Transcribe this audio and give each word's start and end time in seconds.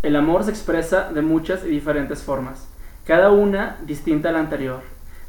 El 0.00 0.14
amor 0.14 0.44
se 0.44 0.50
expresa 0.50 1.10
de 1.12 1.22
muchas 1.22 1.64
y 1.64 1.68
diferentes 1.68 2.22
formas, 2.22 2.68
cada 3.04 3.32
una 3.32 3.78
distinta 3.84 4.28
a 4.28 4.32
la 4.32 4.38
anterior. 4.38 4.82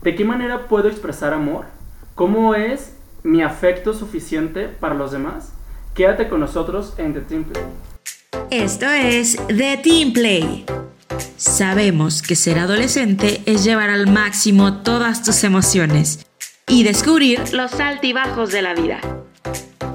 ¿De 0.04 0.14
qué 0.14 0.24
manera 0.24 0.68
puedo 0.68 0.88
expresar 0.88 1.34
amor? 1.34 1.66
¿Cómo 2.14 2.54
es 2.54 2.94
mi 3.24 3.42
afecto 3.42 3.96
suficiente 3.96 4.68
para 4.68 4.94
los 4.94 5.12
demás? 5.12 5.54
Quédate 5.96 6.30
con 6.30 6.40
nosotros 6.40 6.94
en 6.98 7.16
The 7.16 7.22
Team 7.22 7.46
Play. 7.46 7.64
Esto 8.52 8.86
es 8.86 9.38
The 9.48 9.78
Team 9.78 10.14
Play. 10.14 10.66
Sabemos 11.36 12.22
que 12.22 12.36
ser 12.36 12.60
adolescente 12.60 13.42
es 13.48 13.64
llevar 13.64 13.90
al 13.90 14.06
máximo 14.06 14.84
todas 14.84 15.24
tus 15.24 15.44
emociones 15.44 16.28
y 16.68 16.84
descubrir 16.84 17.42
los 17.54 17.80
altibajos 17.80 18.52
de 18.52 18.62
la 18.62 18.76
vida. 18.76 19.00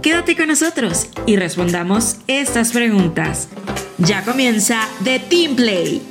Quédate 0.03 0.37
con 0.37 0.49
nosotros 0.49 1.07
y 1.27 1.37
respondamos 1.37 2.17
estas 2.27 2.73
preguntas. 2.73 3.49
Ya 3.99 4.25
comienza 4.25 4.89
The 5.05 5.21
Team 5.21 5.55
Play. 5.55 6.03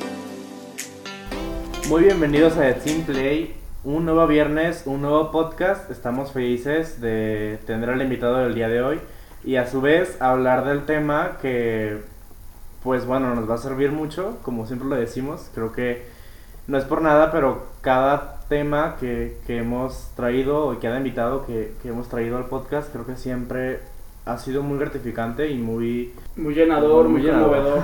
Muy 1.90 2.04
bienvenidos 2.04 2.56
a 2.56 2.62
The 2.62 2.74
Team 2.76 3.02
Play. 3.02 3.58
Un 3.84 4.06
nuevo 4.06 4.26
viernes, 4.26 4.84
un 4.86 5.02
nuevo 5.02 5.32
podcast. 5.32 5.92
Estamos 5.92 6.32
felices 6.32 7.02
de 7.02 7.60
tener 7.68 7.90
al 7.90 8.02
invitado 8.02 8.38
del 8.38 8.56
día 8.56 8.70
de 8.70 8.82
hoy 8.82 9.02
y 9.44 9.58
a 9.58 9.68
su 9.68 9.82
vez 9.82 10.16
hablar 10.22 10.64
del 10.64 10.86
tema 10.86 11.38
que, 11.42 11.98
pues 12.84 13.06
bueno, 13.06 13.36
nos 13.36 13.50
va 13.50 13.56
a 13.56 13.58
servir 13.58 13.92
mucho, 13.92 14.38
como 14.44 14.66
siempre 14.66 14.88
lo 14.88 14.96
decimos. 14.96 15.50
Creo 15.54 15.74
que 15.74 16.06
no 16.68 16.78
es 16.78 16.86
por 16.86 17.02
nada, 17.02 17.34
pero 17.34 17.68
cada 17.82 18.40
tema 18.48 18.96
que, 18.98 19.38
que 19.46 19.58
hemos 19.58 20.08
traído 20.16 20.68
o 20.68 20.80
cada 20.80 21.00
invitado 21.00 21.46
que, 21.46 21.74
que 21.82 21.90
hemos 21.90 22.08
traído 22.08 22.38
al 22.38 22.46
podcast, 22.46 22.94
creo 22.94 23.06
que 23.06 23.18
siempre 23.18 23.82
ha 24.26 24.38
sido 24.38 24.64
muy 24.64 24.78
gratificante 24.80 25.50
y 25.50 25.56
muy... 25.58 26.14
Muy 26.36 26.56
llenador, 26.56 27.08
muy, 27.10 27.22
Muy 27.22 27.32
conmovedor. 27.32 27.84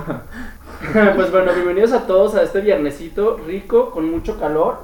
pues 1.16 1.30
bueno, 1.30 1.52
bienvenidos 1.52 1.92
a 1.92 2.06
todos 2.06 2.34
a 2.34 2.42
este 2.42 2.60
viernesito 2.60 3.38
rico, 3.46 3.90
con 3.90 4.10
mucho 4.10 4.38
calor. 4.40 4.78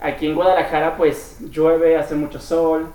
Aquí 0.00 0.26
en 0.26 0.34
Guadalajara 0.34 0.96
pues 0.96 1.38
llueve, 1.50 1.96
hace 1.96 2.14
mucho 2.16 2.40
sol. 2.40 2.86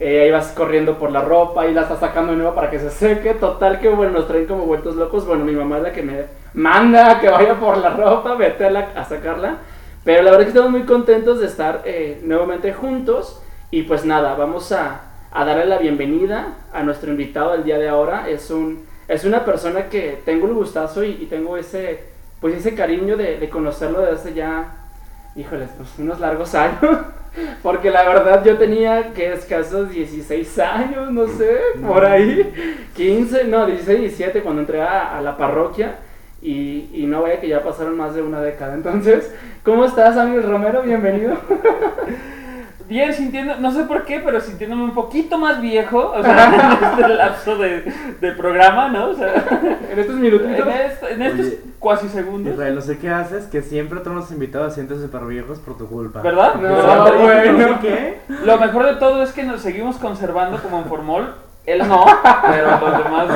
Eh, 0.00 0.22
ahí 0.22 0.30
vas 0.30 0.52
corriendo 0.52 0.98
por 0.98 1.12
la 1.12 1.20
ropa 1.22 1.66
y 1.66 1.74
la 1.74 1.82
estás 1.82 2.00
sacando 2.00 2.32
de 2.32 2.38
nuevo 2.38 2.54
para 2.54 2.70
que 2.70 2.78
se 2.78 2.90
seque. 2.90 3.34
Total 3.34 3.78
que 3.80 3.88
bueno, 3.88 4.12
nos 4.12 4.26
traen 4.26 4.46
como 4.46 4.64
vueltos 4.64 4.96
locos. 4.96 5.26
Bueno, 5.26 5.44
mi 5.44 5.52
mamá 5.52 5.76
es 5.76 5.82
la 5.84 5.92
que 5.92 6.02
me 6.02 6.24
manda 6.54 7.20
que 7.20 7.28
vaya 7.28 7.54
por 7.60 7.76
la 7.78 7.90
ropa, 7.90 8.34
vete 8.34 8.64
a, 8.66 8.70
la- 8.70 8.90
a 8.96 9.04
sacarla. 9.04 9.58
Pero 10.04 10.22
la 10.22 10.30
verdad 10.32 10.48
es 10.48 10.52
que 10.52 10.58
estamos 10.58 10.70
muy 10.72 10.86
contentos 10.86 11.38
de 11.40 11.46
estar 11.46 11.82
eh, 11.84 12.20
nuevamente 12.24 12.72
juntos. 12.72 13.40
Y 13.70 13.82
pues 13.82 14.04
nada, 14.04 14.34
vamos 14.34 14.72
a, 14.72 15.02
a 15.32 15.44
darle 15.44 15.66
la 15.66 15.78
bienvenida 15.78 16.56
a 16.72 16.82
nuestro 16.82 17.10
invitado 17.10 17.52
del 17.52 17.64
día 17.64 17.78
de 17.78 17.88
ahora. 17.88 18.28
Es, 18.28 18.50
un, 18.50 18.84
es 19.08 19.24
una 19.24 19.44
persona 19.44 19.88
que 19.88 20.18
tengo 20.24 20.46
el 20.46 20.54
gustazo 20.54 21.04
y, 21.04 21.10
y 21.10 21.26
tengo 21.26 21.56
ese, 21.56 22.00
pues 22.40 22.54
ese 22.54 22.74
cariño 22.74 23.16
de, 23.16 23.38
de 23.38 23.48
conocerlo 23.48 24.00
desde 24.00 24.14
hace 24.14 24.34
ya, 24.34 24.74
híjoles, 25.36 25.70
pues 25.76 25.88
unos 25.98 26.18
largos 26.20 26.54
años. 26.56 26.98
Porque 27.62 27.90
la 27.92 28.02
verdad 28.02 28.44
yo 28.44 28.58
tenía 28.58 29.12
que 29.12 29.32
escasos 29.32 29.90
16 29.90 30.58
años, 30.58 31.12
no 31.12 31.28
sé, 31.28 31.58
por 31.86 32.04
ahí. 32.04 32.88
15, 32.96 33.44
no, 33.44 33.66
16, 33.66 34.00
17 34.00 34.42
cuando 34.42 34.62
entré 34.62 34.82
a, 34.82 35.16
a 35.16 35.20
la 35.20 35.36
parroquia. 35.36 35.96
Y, 36.42 36.88
y 36.92 37.04
no 37.06 37.22
vaya 37.22 37.38
que 37.38 37.48
ya 37.48 37.62
pasaron 37.62 37.96
más 37.96 38.14
de 38.14 38.22
una 38.22 38.40
década. 38.40 38.74
Entonces, 38.74 39.32
¿cómo 39.62 39.84
estás, 39.84 40.16
Ángel 40.16 40.42
Romero? 40.42 40.82
Bienvenido. 40.82 41.36
Bien, 42.90 43.14
sintiendo, 43.14 43.54
no 43.56 43.70
sé 43.72 43.84
por 43.84 44.04
qué, 44.04 44.20
pero 44.22 44.40
sintiéndome 44.40 44.82
un 44.82 44.92
poquito 44.94 45.38
más 45.38 45.60
viejo, 45.60 46.12
o 46.14 46.22
sea, 46.22 46.78
en 46.82 47.00
este 47.00 47.08
lapso 47.14 47.56
de, 47.56 47.92
programa, 48.36 48.88
¿no? 48.88 49.10
O 49.10 49.14
sea, 49.14 49.32
En 49.90 49.98
estos 49.98 50.16
minutitos. 50.16 50.66
en, 50.66 50.68
est- 50.80 51.02
en 51.04 51.22
estos 51.22 51.46
Oye, 51.46 51.60
cuasi 51.78 52.08
segundos. 52.08 52.52
Israel, 52.52 52.74
no 52.74 52.80
sé 52.80 52.98
qué 52.98 53.08
haces, 53.08 53.46
que 53.46 53.62
siempre 53.62 54.00
todos 54.00 54.16
los 54.16 54.30
invitados 54.32 54.74
sienten 54.74 55.00
súper 55.00 55.22
viejos 55.24 55.60
por 55.60 55.78
tu 55.78 55.86
culpa. 55.88 56.20
¿Verdad? 56.20 56.56
No, 56.56 56.62
¿Verdad? 56.62 57.12
bueno. 57.20 57.78
¿Qué? 57.80 58.18
Lo 58.44 58.58
mejor 58.58 58.84
de 58.86 58.94
todo 58.96 59.22
es 59.22 59.30
que 59.32 59.44
nos 59.44 59.60
seguimos 59.60 59.96
conservando 59.96 60.60
como 60.60 60.78
en 60.78 60.84
formol. 60.86 61.34
Él 61.66 61.86
no, 61.86 62.04
pero 62.50 62.70
los 62.80 63.04
demás. 63.04 63.28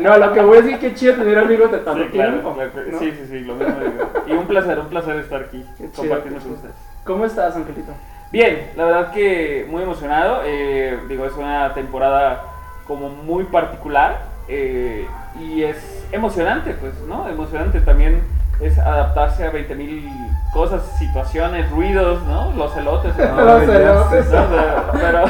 No, 0.00 0.16
lo 0.16 0.32
que 0.32 0.40
voy 0.40 0.58
a 0.58 0.62
decir 0.62 0.78
que 0.78 0.94
chido 0.94 1.14
tener 1.16 1.38
amigos 1.38 1.72
de 1.72 1.78
tanto 1.78 2.04
Sí, 2.04 2.08
claro, 2.10 2.30
tiempo. 2.32 2.54
claro, 2.54 2.70
¿no? 2.92 2.98
sí, 3.00 3.10
sí, 3.12 3.26
sí, 3.28 3.40
lo 3.40 3.54
mismo 3.56 3.74
digo. 3.80 4.10
Y 4.28 4.32
un 4.32 4.46
placer, 4.46 4.78
un 4.78 4.86
placer 4.86 5.16
estar 5.16 5.42
aquí 5.42 5.62
compartiendo 5.94 6.40
con 6.40 6.52
ustedes. 6.52 6.74
¿Cómo 7.04 7.26
estás, 7.26 7.56
Angelito? 7.56 7.92
Bien, 8.32 8.70
la 8.76 8.84
verdad 8.86 9.12
que 9.12 9.66
muy 9.68 9.82
emocionado. 9.82 10.40
eh, 10.44 10.98
digo, 11.08 11.26
es 11.26 11.34
una 11.34 11.74
temporada 11.74 12.44
como 12.86 13.10
muy 13.10 13.44
particular 13.44 14.22
eh, 14.48 15.06
y 15.38 15.62
es 15.62 16.06
emocionante, 16.12 16.72
pues, 16.80 16.94
¿no? 17.06 17.28
Emocionante 17.28 17.80
también 17.80 18.22
es 18.60 18.78
adaptarse 18.78 19.44
a 19.44 19.52
20.000 19.52 20.08
cosas, 20.52 20.82
situaciones, 20.98 21.70
ruidos, 21.70 22.22
¿no? 22.24 22.52
Los 22.56 22.74
elotes. 22.76 23.16
¿no? 23.18 23.24
No, 23.36 23.44
Los 23.58 23.68
elotes. 23.68 24.26
sé. 24.26 24.36
O 24.36 24.48
sea, 24.48 24.92
pero, 24.92 25.24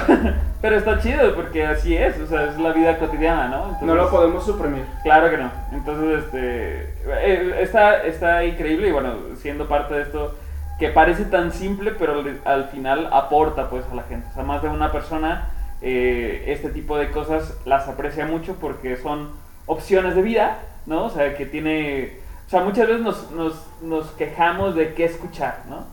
pero 0.60 0.76
está 0.76 0.98
chido 1.00 1.34
porque 1.34 1.66
así 1.66 1.96
es, 1.96 2.18
o 2.20 2.26
sea, 2.26 2.44
es 2.44 2.58
la 2.58 2.72
vida 2.72 2.98
cotidiana, 2.98 3.48
¿no? 3.48 3.62
Entonces, 3.64 3.86
No 3.88 3.94
lo 3.96 4.10
podemos 4.10 4.44
suprimir. 4.46 4.84
Claro 5.02 5.28
que 5.28 5.38
no. 5.38 5.50
Entonces, 5.72 6.24
este, 6.24 6.94
eh, 7.08 7.58
está, 7.60 8.02
está 8.04 8.44
increíble 8.44 8.88
y 8.88 8.92
bueno, 8.92 9.14
siendo 9.38 9.66
parte 9.66 9.94
de 9.94 10.02
esto 10.02 10.34
que 10.82 10.88
parece 10.88 11.26
tan 11.26 11.52
simple, 11.52 11.92
pero 11.92 12.14
al, 12.14 12.40
al 12.44 12.64
final 12.64 13.08
aporta 13.12 13.70
pues 13.70 13.84
a 13.92 13.94
la 13.94 14.02
gente. 14.02 14.26
O 14.32 14.34
sea, 14.34 14.42
más 14.42 14.62
de 14.62 14.68
una 14.68 14.90
persona 14.90 15.48
eh, 15.80 16.42
este 16.48 16.70
tipo 16.70 16.98
de 16.98 17.12
cosas 17.12 17.56
las 17.64 17.86
aprecia 17.86 18.26
mucho 18.26 18.56
porque 18.56 18.96
son 18.96 19.30
opciones 19.66 20.16
de 20.16 20.22
vida, 20.22 20.58
¿no? 20.86 21.04
O 21.04 21.10
sea, 21.10 21.36
que 21.36 21.46
tiene... 21.46 22.18
O 22.48 22.50
sea, 22.50 22.64
muchas 22.64 22.88
veces 22.88 23.00
nos, 23.00 23.30
nos, 23.30 23.64
nos 23.80 24.10
quejamos 24.10 24.74
de 24.74 24.94
qué 24.94 25.04
escuchar, 25.04 25.60
¿no? 25.70 25.86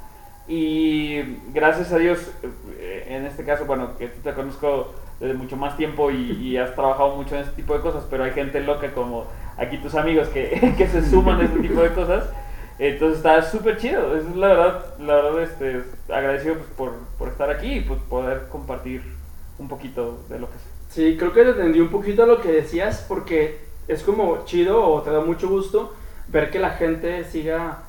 Y 0.47 1.38
gracias 1.53 1.91
a 1.91 2.00
Dios, 2.00 2.31
eh, 2.79 3.06
en 3.09 3.27
este 3.27 3.44
caso, 3.44 3.66
bueno, 3.66 3.95
que 3.95 4.07
te 4.07 4.33
conozco 4.33 4.95
desde 5.19 5.35
mucho 5.35 5.56
más 5.56 5.77
tiempo 5.77 6.09
y, 6.09 6.31
y 6.31 6.57
has 6.57 6.73
trabajado 6.73 7.16
mucho 7.16 7.35
en 7.35 7.41
este 7.41 7.57
tipo 7.57 7.75
de 7.75 7.81
cosas, 7.81 8.07
pero 8.09 8.23
hay 8.23 8.31
gente 8.31 8.59
loca 8.59 8.91
como 8.91 9.27
aquí 9.56 9.77
tus 9.77 9.94
amigos 9.94 10.29
que, 10.29 10.73
que 10.79 10.88
se 10.88 11.07
suman 11.07 11.41
a 11.41 11.44
este 11.44 11.59
tipo 11.59 11.79
de 11.79 11.94
cosas. 11.94 12.23
Entonces 12.79 13.17
está 13.17 13.41
súper 13.41 13.78
chido, 13.78 14.16
es 14.16 14.23
la 14.35 14.47
verdad, 14.47 14.85
la 15.00 15.16
verdad, 15.16 15.41
este, 15.44 15.84
agradecido 16.13 16.56
pues, 16.56 16.67
por, 16.78 16.94
por 17.17 17.28
estar 17.28 17.50
aquí 17.50 17.73
y 17.73 17.81
pues, 17.81 18.00
poder 18.09 18.47
compartir 18.50 19.01
un 19.57 19.67
poquito 19.67 20.19
de 20.29 20.40
lo 20.40 20.47
que 20.47 20.53
sé. 20.53 20.63
Sí, 20.89 21.18
creo 21.18 21.34
que 21.34 21.44
te 21.44 21.50
entendí 21.50 21.81
un 21.81 21.89
poquito 21.89 22.25
lo 22.25 22.41
que 22.41 22.51
decías 22.51 23.06
porque 23.07 23.59
es 23.89 24.01
como 24.01 24.45
chido 24.45 24.81
o 24.88 25.01
te 25.01 25.12
da 25.12 25.19
mucho 25.19 25.50
gusto 25.50 25.94
ver 26.29 26.50
que 26.51 26.59
la 26.59 26.69
gente 26.72 27.25
siga 27.25 27.79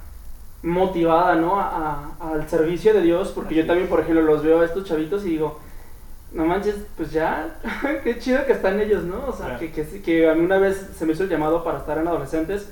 motivada, 0.62 1.37
¿no? 1.37 1.59
A- 1.61 2.12
a- 2.21 2.33
al 2.33 2.49
servicio 2.49 2.93
de 2.93 3.03
Dios, 3.03 3.29
porque 3.34 3.55
yo 3.55 3.61
Así 3.62 3.69
también, 3.69 3.84
es. 3.87 3.91
por 3.91 4.00
ejemplo, 4.00 4.23
los 4.23 4.43
veo 4.43 4.61
a 4.61 4.65
estos 4.65 4.84
chavitos 4.84 5.25
y 5.25 5.31
digo, 5.31 5.59
no 6.33 6.45
manches, 6.45 6.77
pues 6.97 7.12
ya, 7.12 7.59
qué 8.05 8.19
chido 8.19 8.45
que 8.45 8.53
están 8.53 8.79
ellos, 8.81 9.05
¿no? 9.05 9.25
O 9.29 9.33
sea, 9.33 9.47
Claro. 9.47 9.61
que, 9.61 9.71
que, 9.73 10.03
que 10.03 10.29
a 10.29 10.34
mí 10.34 10.45
una 10.45 10.59
vez 10.59 10.91
se 10.99 11.06
me 11.06 11.12
hizo 11.12 11.23
el 11.23 11.29
llamado 11.29 11.62
para 11.65 11.79
estar 11.79 11.97
en 11.99 12.09
adolescentes 12.09 12.69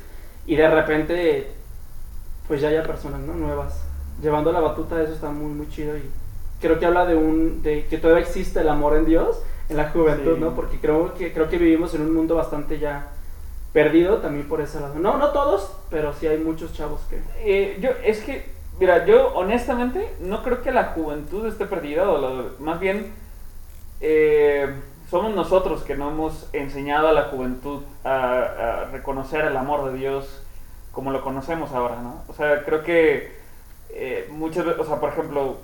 y 0.46 0.56
de 0.56 0.68
repente, 0.68 1.52
pues 2.48 2.60
ya 2.60 2.68
haya 2.68 2.82
personas, 2.82 3.20
¿no? 3.20 3.34
Nuevas, 3.34 3.82
llevando 4.22 4.50
la 4.52 4.60
batuta, 4.60 5.00
eso 5.02 5.12
está 5.12 5.30
muy, 5.30 5.52
muy 5.52 5.68
chido 5.68 5.96
y 5.96 6.02
creo 6.60 6.78
que 6.80 6.86
habla 6.86 7.06
de 7.06 7.14
un, 7.14 7.62
de 7.62 7.86
que 7.86 7.98
todavía 7.98 8.24
existe 8.24 8.60
el 8.60 8.68
amor 8.68 8.96
en 8.96 9.04
Dios, 9.04 9.40
en 9.68 9.76
la 9.76 9.90
juventud, 9.90 10.34
Sí. 10.34 10.40
¿no? 10.40 10.54
Porque 10.54 10.78
creo 10.80 11.14
que, 11.14 11.32
creo 11.32 11.48
que 11.48 11.58
vivimos 11.58 11.94
en 11.94 12.02
un 12.02 12.14
mundo 12.14 12.34
bastante 12.34 12.78
ya 12.78 13.08
perdido 13.72 14.16
también 14.18 14.48
por 14.48 14.60
ese 14.62 14.80
lado. 14.80 14.94
No, 14.96 15.18
no 15.18 15.28
todos, 15.28 15.70
pero 15.90 16.12
sí 16.14 16.26
hay 16.26 16.38
muchos 16.38 16.72
chavos 16.72 17.00
que... 17.10 17.20
Eh, 17.44 17.78
yo, 17.80 17.90
es 18.02 18.20
que, 18.22 18.46
mira, 18.80 19.04
yo 19.04 19.28
honestamente 19.34 20.10
no 20.20 20.42
creo 20.42 20.62
que 20.62 20.72
la 20.72 20.84
juventud 20.94 21.46
esté 21.46 21.66
perdida, 21.66 22.10
o 22.10 22.18
lo- 22.18 22.50
más 22.60 22.80
bien 22.80 23.12
eh, 24.00 24.72
somos 25.10 25.34
nosotros 25.34 25.82
que 25.82 25.96
no 25.96 26.10
hemos 26.10 26.48
enseñado 26.52 27.08
a 27.08 27.12
la 27.12 27.24
juventud 27.24 27.82
a, 28.04 28.38
a 28.38 28.84
reconocer 28.86 29.44
el 29.44 29.56
amor 29.56 29.90
de 29.92 29.98
Dios 29.98 30.42
como 30.98 31.12
lo 31.12 31.22
conocemos 31.22 31.70
ahora, 31.70 32.02
¿no? 32.02 32.24
O 32.26 32.32
sea, 32.32 32.64
creo 32.64 32.82
que 32.82 33.30
eh, 33.90 34.28
muchas 34.32 34.64
veces, 34.64 34.80
o 34.80 34.84
sea, 34.84 34.98
por 34.98 35.10
ejemplo, 35.10 35.56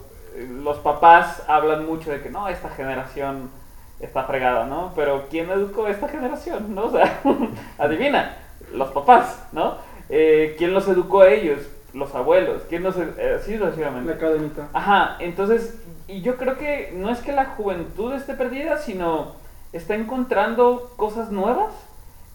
los 0.62 0.78
papás 0.78 1.42
hablan 1.48 1.84
mucho 1.86 2.12
de 2.12 2.22
que 2.22 2.30
no, 2.30 2.46
esta 2.46 2.68
generación 2.68 3.50
está 3.98 4.22
fregada, 4.22 4.66
¿no? 4.66 4.92
Pero 4.94 5.26
¿quién 5.28 5.50
educó 5.50 5.86
a 5.86 5.90
esta 5.90 6.06
generación, 6.06 6.72
no? 6.76 6.84
O 6.84 6.92
sea, 6.92 7.20
adivina, 7.78 8.36
los 8.72 8.92
papás, 8.92 9.44
¿no? 9.50 9.78
Eh, 10.08 10.54
¿Quién 10.56 10.72
los 10.72 10.86
educó 10.86 11.22
a 11.22 11.30
ellos? 11.30 11.58
Los 11.94 12.14
abuelos. 12.14 12.62
¿Quién 12.68 12.84
los... 12.84 12.96
eh, 12.96 13.38
así 13.40 13.58
sucesivamente. 13.58 14.12
La 14.12 14.18
cadenita. 14.20 14.68
Ajá, 14.72 15.16
entonces, 15.18 15.80
y 16.06 16.20
yo 16.20 16.36
creo 16.36 16.56
que 16.58 16.92
no 16.94 17.10
es 17.10 17.18
que 17.18 17.32
la 17.32 17.46
juventud 17.46 18.12
esté 18.12 18.34
perdida, 18.34 18.78
sino 18.78 19.32
está 19.72 19.96
encontrando 19.96 20.92
cosas 20.96 21.32
nuevas 21.32 21.72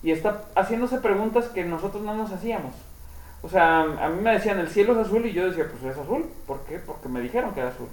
y 0.04 0.12
está 0.12 0.44
haciéndose 0.56 0.98
preguntas 0.98 1.46
que 1.46 1.64
nosotros 1.64 2.04
no 2.04 2.14
nos 2.14 2.34
hacíamos. 2.34 2.74
O 3.42 3.50
sea, 3.50 3.82
a 3.82 4.10
mí 4.10 4.22
me 4.22 4.34
decían, 4.34 4.60
el 4.60 4.68
cielo 4.68 4.94
es 4.94 5.08
azul 5.08 5.26
y 5.26 5.34
yo 5.34 5.48
decía, 5.48 5.66
pues 5.70 5.96
es 5.96 5.98
azul. 5.98 6.26
¿Por 6.46 6.60
qué? 6.66 6.80
Porque 6.80 7.08
me 7.08 7.22
dijeron 7.22 7.54
que 7.54 7.62
era 7.62 7.70
azul. 7.70 7.88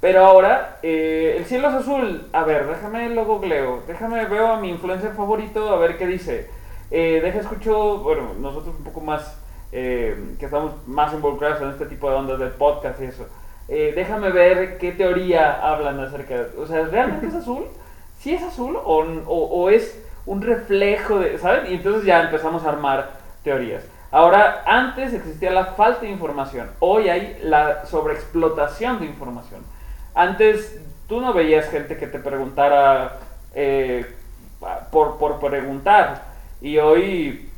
Pero 0.00 0.24
ahora, 0.24 0.78
eh, 0.82 1.36
el 1.38 1.44
cielo 1.44 1.68
es 1.68 1.74
azul. 1.74 2.28
A 2.32 2.44
ver, 2.44 2.66
déjame 2.66 3.10
lo 3.10 3.26
googleo. 3.26 3.82
Déjame, 3.86 4.24
veo 4.24 4.46
a 4.48 4.60
mi 4.60 4.70
influencer 4.70 5.12
favorito 5.12 5.68
a 5.68 5.78
ver 5.78 5.98
qué 5.98 6.06
dice. 6.06 6.48
Eh, 6.90 7.20
deja 7.22 7.40
escucho, 7.40 7.98
bueno, 7.98 8.32
nosotros 8.40 8.74
un 8.78 8.84
poco 8.84 9.00
más, 9.02 9.38
eh, 9.70 10.16
que 10.38 10.46
estamos 10.46 10.72
más 10.86 11.12
involucrados 11.12 11.60
en 11.60 11.70
este 11.70 11.86
tipo 11.86 12.08
de 12.10 12.16
ondas 12.16 12.38
del 12.38 12.50
podcast 12.50 13.00
y 13.02 13.04
eso. 13.04 13.26
Eh, 13.68 13.92
déjame 13.94 14.30
ver 14.30 14.78
qué 14.78 14.92
teoría 14.92 15.60
hablan 15.60 16.00
acerca 16.00 16.34
de... 16.42 16.58
O 16.58 16.66
sea, 16.66 16.86
¿realmente 16.86 17.26
es 17.26 17.34
azul? 17.34 17.64
¿Sí 18.18 18.34
es 18.34 18.42
azul 18.42 18.76
o, 18.76 19.04
o, 19.26 19.62
o 19.62 19.70
es 19.70 20.02
un 20.26 20.42
reflejo 20.42 21.20
de... 21.20 21.38
¿Saben? 21.38 21.70
Y 21.70 21.74
entonces 21.74 22.04
ya 22.04 22.22
empezamos 22.22 22.64
a 22.64 22.70
armar 22.70 23.10
teorías. 23.44 23.84
Ahora, 24.12 24.64
antes 24.66 25.12
existía 25.12 25.52
la 25.52 25.66
falta 25.66 26.00
de 26.00 26.10
información, 26.10 26.68
hoy 26.80 27.08
hay 27.08 27.38
la 27.42 27.86
sobreexplotación 27.86 28.98
de 28.98 29.06
información. 29.06 29.62
Antes 30.14 30.80
tú 31.08 31.20
no 31.20 31.32
veías 31.32 31.68
gente 31.68 31.96
que 31.96 32.08
te 32.08 32.18
preguntara 32.18 33.18
eh, 33.54 34.04
por, 34.90 35.18
por 35.18 35.38
preguntar, 35.38 36.22
y 36.60 36.78
hoy, 36.78 37.48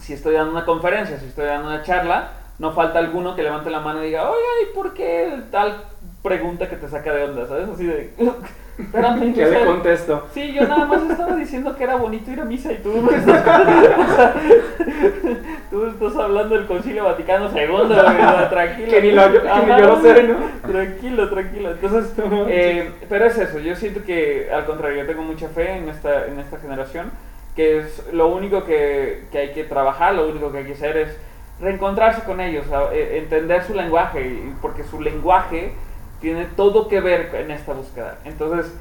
si 0.00 0.12
estoy 0.12 0.34
dando 0.34 0.52
una 0.52 0.66
conferencia, 0.66 1.18
si 1.18 1.26
estoy 1.26 1.46
dando 1.46 1.68
una 1.68 1.82
charla, 1.82 2.32
no 2.58 2.72
falta 2.72 2.98
alguno 2.98 3.34
que 3.34 3.42
levante 3.42 3.70
la 3.70 3.80
mano 3.80 4.02
y 4.02 4.06
diga, 4.06 4.30
oye, 4.30 4.70
¿y 4.70 4.74
por 4.74 4.94
qué 4.94 5.42
tal 5.50 5.84
pregunta 6.24 6.70
que 6.70 6.76
te 6.76 6.88
saca 6.88 7.12
de 7.12 7.24
onda? 7.24 7.46
¿Sabes? 7.46 7.68
Así 7.68 7.86
de... 7.86 8.10
Espérame, 8.76 9.32
¿Qué 9.32 9.46
le 9.46 9.64
contesto? 9.66 10.26
Sí, 10.34 10.52
yo 10.52 10.66
nada 10.66 10.84
más 10.86 11.08
estaba 11.08 11.36
diciendo 11.36 11.76
que 11.76 11.84
era 11.84 11.94
bonito 11.94 12.32
ir 12.32 12.40
a 12.40 12.44
misa 12.44 12.72
y 12.72 12.78
tú 12.78 13.08
estás, 13.14 14.34
tú 15.70 15.86
estás 15.86 16.16
hablando 16.16 16.56
del 16.56 16.66
Concilio 16.66 17.04
Vaticano 17.04 17.50
II, 17.54 17.94
tranquilo. 18.50 18.90
Que 18.90 19.00
ni, 19.00 19.12
lo, 19.12 19.32
que 19.32 19.38
ni 19.38 19.80
yo 19.80 19.86
lo 19.86 20.00
sé, 20.00 20.22
¿no? 20.24 20.36
Tranquilo, 20.68 21.30
tranquilo. 21.30 21.70
Entonces, 21.70 22.12
eh, 22.48 22.90
pero 23.08 23.26
es 23.26 23.38
eso, 23.38 23.60
yo 23.60 23.76
siento 23.76 24.02
que 24.02 24.48
al 24.52 24.64
contrario, 24.64 25.02
yo 25.02 25.06
tengo 25.06 25.22
mucha 25.22 25.48
fe 25.50 25.76
en 25.76 25.88
esta, 25.88 26.26
en 26.26 26.40
esta 26.40 26.58
generación, 26.58 27.12
que 27.54 27.78
es 27.78 28.12
lo 28.12 28.26
único 28.26 28.64
que, 28.64 29.26
que 29.30 29.38
hay 29.38 29.52
que 29.52 29.62
trabajar, 29.62 30.16
lo 30.16 30.26
único 30.26 30.50
que 30.50 30.58
hay 30.58 30.64
que 30.64 30.72
hacer 30.72 30.96
es 30.96 31.16
reencontrarse 31.60 32.22
con 32.24 32.40
ellos, 32.40 32.66
e, 32.92 33.18
entender 33.18 33.62
su 33.62 33.74
lenguaje, 33.74 34.40
porque 34.60 34.82
su 34.82 35.00
lenguaje 35.00 35.74
tiene 36.24 36.46
todo 36.46 36.88
que 36.88 37.00
ver 37.00 37.34
en 37.34 37.50
esta 37.50 37.74
búsqueda. 37.74 38.16
Entonces, 38.24 38.72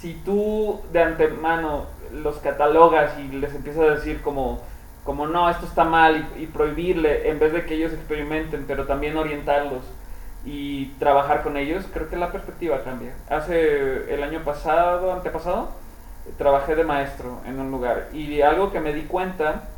si 0.00 0.14
tú 0.14 0.80
de 0.92 1.00
antemano 1.00 1.86
los 2.12 2.38
catalogas 2.38 3.16
y 3.20 3.28
les 3.36 3.54
empiezas 3.54 3.82
a 3.82 3.94
decir 3.94 4.20
como, 4.20 4.60
como 5.04 5.28
no, 5.28 5.48
esto 5.48 5.64
está 5.64 5.84
mal 5.84 6.28
y, 6.36 6.46
prohibirle, 6.46 7.30
en 7.30 7.38
vez 7.38 7.52
de 7.52 7.64
que 7.64 7.76
ellos 7.76 7.92
experimenten, 7.92 8.64
pero 8.66 8.86
también 8.86 9.16
orientarlos 9.16 9.84
y 10.44 10.86
trabajar 10.98 11.44
con 11.44 11.56
ellos, 11.56 11.84
creo 11.92 12.08
que 12.08 12.16
la 12.16 12.32
perspectiva 12.32 12.82
cambia. 12.82 13.14
Hace 13.30 14.12
el 14.12 14.24
año 14.24 14.40
pasado, 14.40 15.12
antepasado, 15.12 15.68
trabajé 16.36 16.74
de 16.74 16.82
maestro 16.82 17.38
en 17.46 17.60
un 17.60 17.70
lugar 17.70 18.08
y 18.12 18.40
algo 18.40 18.72
que 18.72 18.80
me 18.80 18.92
di 18.92 19.02
cuenta 19.02 19.68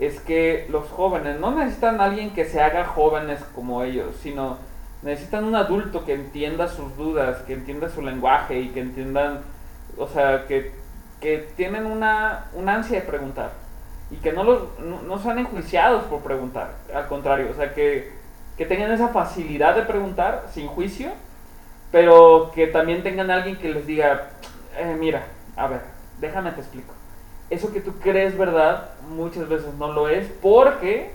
es 0.00 0.20
que 0.20 0.66
los 0.70 0.88
jóvenes 0.88 1.38
no 1.38 1.50
necesitan 1.50 2.00
a 2.00 2.04
alguien 2.04 2.30
que 2.30 2.46
se 2.46 2.62
haga 2.62 2.86
jóvenes 2.86 3.40
como 3.54 3.82
ellos, 3.82 4.16
sino 4.22 4.56
necesitan 5.02 5.44
un 5.44 5.54
adulto 5.56 6.04
que 6.04 6.14
entienda 6.14 6.68
sus 6.68 6.96
dudas, 6.96 7.42
que 7.42 7.54
entienda 7.54 7.88
su 7.88 8.02
lenguaje 8.02 8.60
y 8.60 8.68
que 8.68 8.80
entiendan, 8.80 9.40
o 9.96 10.06
sea, 10.08 10.46
que, 10.46 10.72
que 11.20 11.48
tienen 11.56 11.86
una, 11.86 12.46
una, 12.54 12.74
ansia 12.74 13.00
de 13.00 13.06
preguntar 13.06 13.52
y 14.10 14.16
que 14.16 14.32
no, 14.32 14.44
los, 14.44 14.78
no, 14.80 15.18
sean 15.18 15.38
enjuiciados 15.38 16.04
por 16.04 16.20
preguntar, 16.20 16.74
al 16.94 17.08
contrario, 17.08 17.48
o 17.50 17.54
sea, 17.54 17.74
que, 17.74 18.12
que 18.56 18.66
tengan 18.66 18.92
esa 18.92 19.08
facilidad 19.08 19.74
de 19.74 19.82
preguntar 19.82 20.46
sin 20.52 20.68
juicio, 20.68 21.10
pero 21.90 22.52
que 22.54 22.68
también 22.68 23.02
tengan 23.02 23.30
alguien 23.30 23.56
que 23.56 23.70
les 23.70 23.86
diga, 23.86 24.30
eh, 24.78 24.96
mira, 24.98 25.24
a 25.56 25.66
ver, 25.66 25.80
déjame 26.20 26.52
te 26.52 26.60
explico. 26.60 26.94
Eso 27.50 27.72
que 27.72 27.80
tú 27.80 27.94
crees 28.00 28.38
verdad 28.38 28.90
muchas 29.10 29.48
veces 29.48 29.74
no 29.74 29.92
lo 29.92 30.08
es 30.08 30.26
porque 30.40 31.10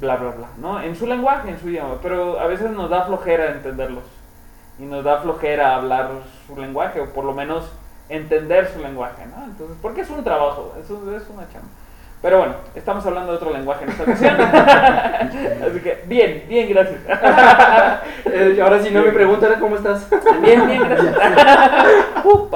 bla, 0.00 0.16
bla, 0.16 0.30
bla, 0.30 0.48
¿no? 0.58 0.80
En 0.80 0.96
su 0.96 1.06
lenguaje, 1.06 1.50
en 1.50 1.60
su 1.60 1.68
idioma, 1.68 1.96
pero 2.02 2.40
a 2.40 2.46
veces 2.46 2.70
nos 2.70 2.90
da 2.90 3.04
flojera 3.04 3.52
entenderlos 3.52 4.04
y 4.78 4.84
nos 4.84 5.04
da 5.04 5.18
flojera 5.18 5.76
hablar 5.76 6.10
su 6.46 6.56
lenguaje 6.56 7.00
o 7.00 7.10
por 7.10 7.24
lo 7.24 7.34
menos 7.34 7.70
entender 8.08 8.68
su 8.72 8.80
lenguaje, 8.80 9.26
¿no? 9.26 9.44
Entonces, 9.44 9.76
porque 9.82 10.02
es 10.02 10.10
un 10.10 10.24
trabajo, 10.24 10.74
eso 10.80 10.94
es 11.16 11.28
una 11.28 11.48
chamba. 11.50 11.68
Pero 12.20 12.38
bueno, 12.38 12.54
estamos 12.74 13.06
hablando 13.06 13.30
de 13.30 13.36
otro 13.36 13.52
lenguaje 13.52 13.84
en 13.84 13.90
esta 13.90 14.02
ocasión. 14.02 14.40
Así 15.70 15.80
que, 15.80 16.02
bien, 16.06 16.44
bien, 16.48 16.68
gracias. 16.68 17.00
Eh, 18.30 18.60
ahora 18.62 18.82
si 18.82 18.90
no 18.90 19.02
me 19.02 19.10
preguntan 19.10 19.58
cómo 19.58 19.76
estás. 19.76 20.06
Bien, 20.42 20.66
bien, 20.66 20.82
gracias. 20.86 21.16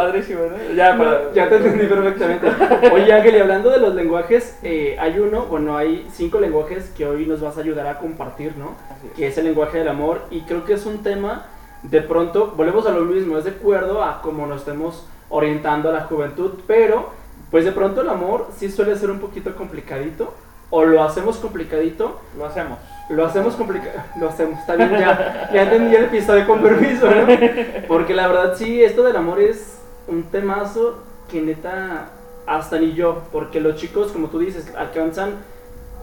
Padrísimo, 0.03 0.41
¿no? 0.47 0.75
Ya, 0.75 1.31
ya 1.33 1.49
te 1.49 1.57
entendí 1.57 1.87
perfectamente. 1.87 2.47
Oye, 2.93 3.13
Ángel, 3.13 3.37
y 3.37 3.39
hablando 3.39 3.71
de 3.71 3.79
los 3.79 3.95
lenguajes, 3.95 4.59
eh, 4.65 4.97
hay 4.99 5.19
uno, 5.21 5.47
bueno, 5.47 5.77
hay 5.77 6.09
cinco 6.13 6.41
lenguajes 6.41 6.91
que 6.97 7.07
hoy 7.07 7.25
nos 7.25 7.41
vas 7.41 7.57
a 7.57 7.61
ayudar 7.61 7.87
a 7.87 7.99
compartir, 7.99 8.57
¿no? 8.57 8.75
Que 9.17 9.29
es 9.29 9.39
el 9.39 9.45
lenguaje 9.45 9.79
del 9.79 9.89
amor. 9.89 10.23
Y 10.33 10.41
creo 10.41 10.65
que 10.65 10.73
es 10.73 10.87
un 10.87 11.05
tema, 11.05 11.47
de 11.85 12.03
pronto, 12.03 12.53
volvemos 12.57 12.85
a 12.87 12.91
lo 12.91 13.03
mismo, 13.03 13.39
es 13.39 13.45
de 13.45 13.51
acuerdo 13.51 14.03
a 14.03 14.23
cómo 14.23 14.45
nos 14.47 14.63
estemos 14.63 15.07
orientando 15.29 15.91
a 15.91 15.93
la 15.93 16.01
juventud, 16.01 16.53
pero 16.67 17.11
pues 17.53 17.65
de 17.65 17.71
pronto 17.71 18.01
el 18.01 18.09
amor 18.09 18.49
sí 18.57 18.71
suele 18.71 18.97
ser 18.97 19.11
un 19.11 19.21
poquito 19.21 19.55
complicadito. 19.55 20.35
O 20.75 20.87
lo 20.87 21.03
hacemos 21.03 21.37
complicadito. 21.37 22.19
Lo 22.37 22.47
hacemos. 22.47 22.79
Lo 23.11 23.27
hacemos 23.27 23.55
complicado. 23.55 24.01
Lo 24.19 24.31
hacemos. 24.31 24.59
Está 24.59 24.75
bien, 24.75 24.91
ya, 24.91 25.51
ya 25.53 25.63
entendí 25.65 25.95
el 25.95 26.05
episodio 26.05 26.47
con 26.47 26.63
permiso, 26.63 27.11
¿no? 27.11 27.27
Porque 27.89 28.15
la 28.15 28.27
verdad 28.27 28.55
sí, 28.57 28.83
esto 28.83 29.03
del 29.03 29.17
amor 29.17 29.39
es 29.39 29.72
un 30.07 30.25
temazo 30.25 30.99
que 31.31 31.41
neta 31.41 32.11
hasta 32.47 32.79
ni 32.79 32.95
yo. 32.95 33.23
Porque 33.33 33.61
los 33.61 33.77
chicos, 33.77 34.13
como 34.13 34.29
tú 34.29 34.39
dices, 34.39 34.73
alcanzan 34.77 35.35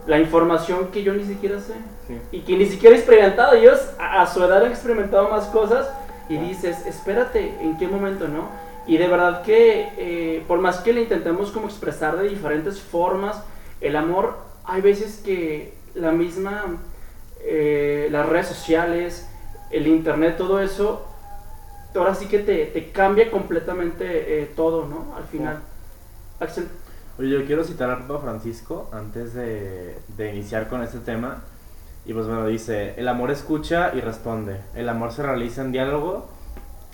la 0.08 0.20
información 0.20 0.88
que 0.92 1.04
yo 1.04 1.14
ni 1.14 1.26
siquiera 1.26 1.60
sé. 1.60 1.74
Y 2.32 2.42
que 2.42 2.58
ni 2.58 2.66
siquiera 2.66 2.96
he 2.96 3.00
experimentado. 3.00 3.54
Ellos 3.54 3.80
a, 4.00 4.22
a 4.22 4.28
su 4.28 4.44
edad 4.44 4.64
han 4.64 4.72
experimentado 4.72 5.30
más 5.30 5.46
cosas. 5.48 5.90
Y 6.30 6.38
dices, 6.38 6.86
espérate, 6.86 7.56
¿en 7.62 7.78
qué 7.78 7.88
momento, 7.88 8.28
no? 8.28 8.50
Y 8.90 8.98
de 8.98 9.08
verdad 9.08 9.44
que 9.44 9.90
eh, 9.98 10.44
por 10.48 10.60
más 10.60 10.80
que 10.80 10.94
le 10.94 11.02
intentemos 11.02 11.52
como 11.52 11.68
expresar 11.68 12.18
de 12.18 12.28
diferentes 12.28 12.80
formas, 12.80 13.44
el 13.82 13.96
amor, 13.96 14.38
hay 14.66 14.82
veces 14.82 15.22
que 15.24 15.76
la 15.94 16.12
misma, 16.12 16.78
eh, 17.42 18.08
las 18.12 18.28
redes 18.28 18.48
sociales, 18.48 19.28
el 19.70 19.86
internet, 19.86 20.38
todo 20.38 20.60
eso, 20.60 21.06
ahora 21.96 22.16
sí 22.16 22.28
que 22.28 22.40
te, 22.40 22.66
te 22.68 22.92
cambia 22.92 23.32
completamente 23.32 24.42
eh, 24.42 24.52
todo, 24.56 24.86
¿no? 24.88 25.16
Al 25.16 25.24
final. 25.24 25.60
Axel. 26.40 26.68
Oye, 27.18 27.30
yo 27.30 27.46
quiero 27.46 27.64
citar 27.64 27.90
a 27.90 28.08
Papa 28.08 28.20
Francisco 28.22 28.90
antes 28.94 29.34
de, 29.34 29.98
de 30.18 30.34
iniciar 30.34 30.70
con 30.70 30.82
este 30.84 31.00
tema. 31.00 31.44
Y 32.06 32.14
pues 32.14 32.28
bueno, 32.28 32.48
dice, 32.48 32.94
el 32.98 33.08
amor 33.08 33.30
escucha 33.30 33.92
y 33.94 34.02
responde. 34.02 34.62
El 34.74 34.88
amor 34.88 35.12
se 35.12 35.22
realiza 35.22 35.62
en 35.62 35.72
diálogo 35.72 36.30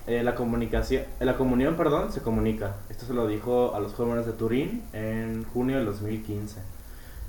eh, 0.08 0.22
la 0.24 0.36
comunicación, 0.36 1.04
eh, 1.20 1.26
la 1.26 1.36
comunión, 1.36 1.76
perdón, 1.76 2.12
se 2.12 2.22
comunica. 2.22 2.76
Esto 2.90 3.08
se 3.08 3.14
lo 3.14 3.28
dijo 3.28 3.74
a 3.74 3.80
los 3.80 3.94
jóvenes 3.94 4.28
de 4.28 4.34
Turín 4.34 4.84
en 4.94 5.46
junio 5.46 5.78
del 5.78 5.86
2015. 5.86 6.60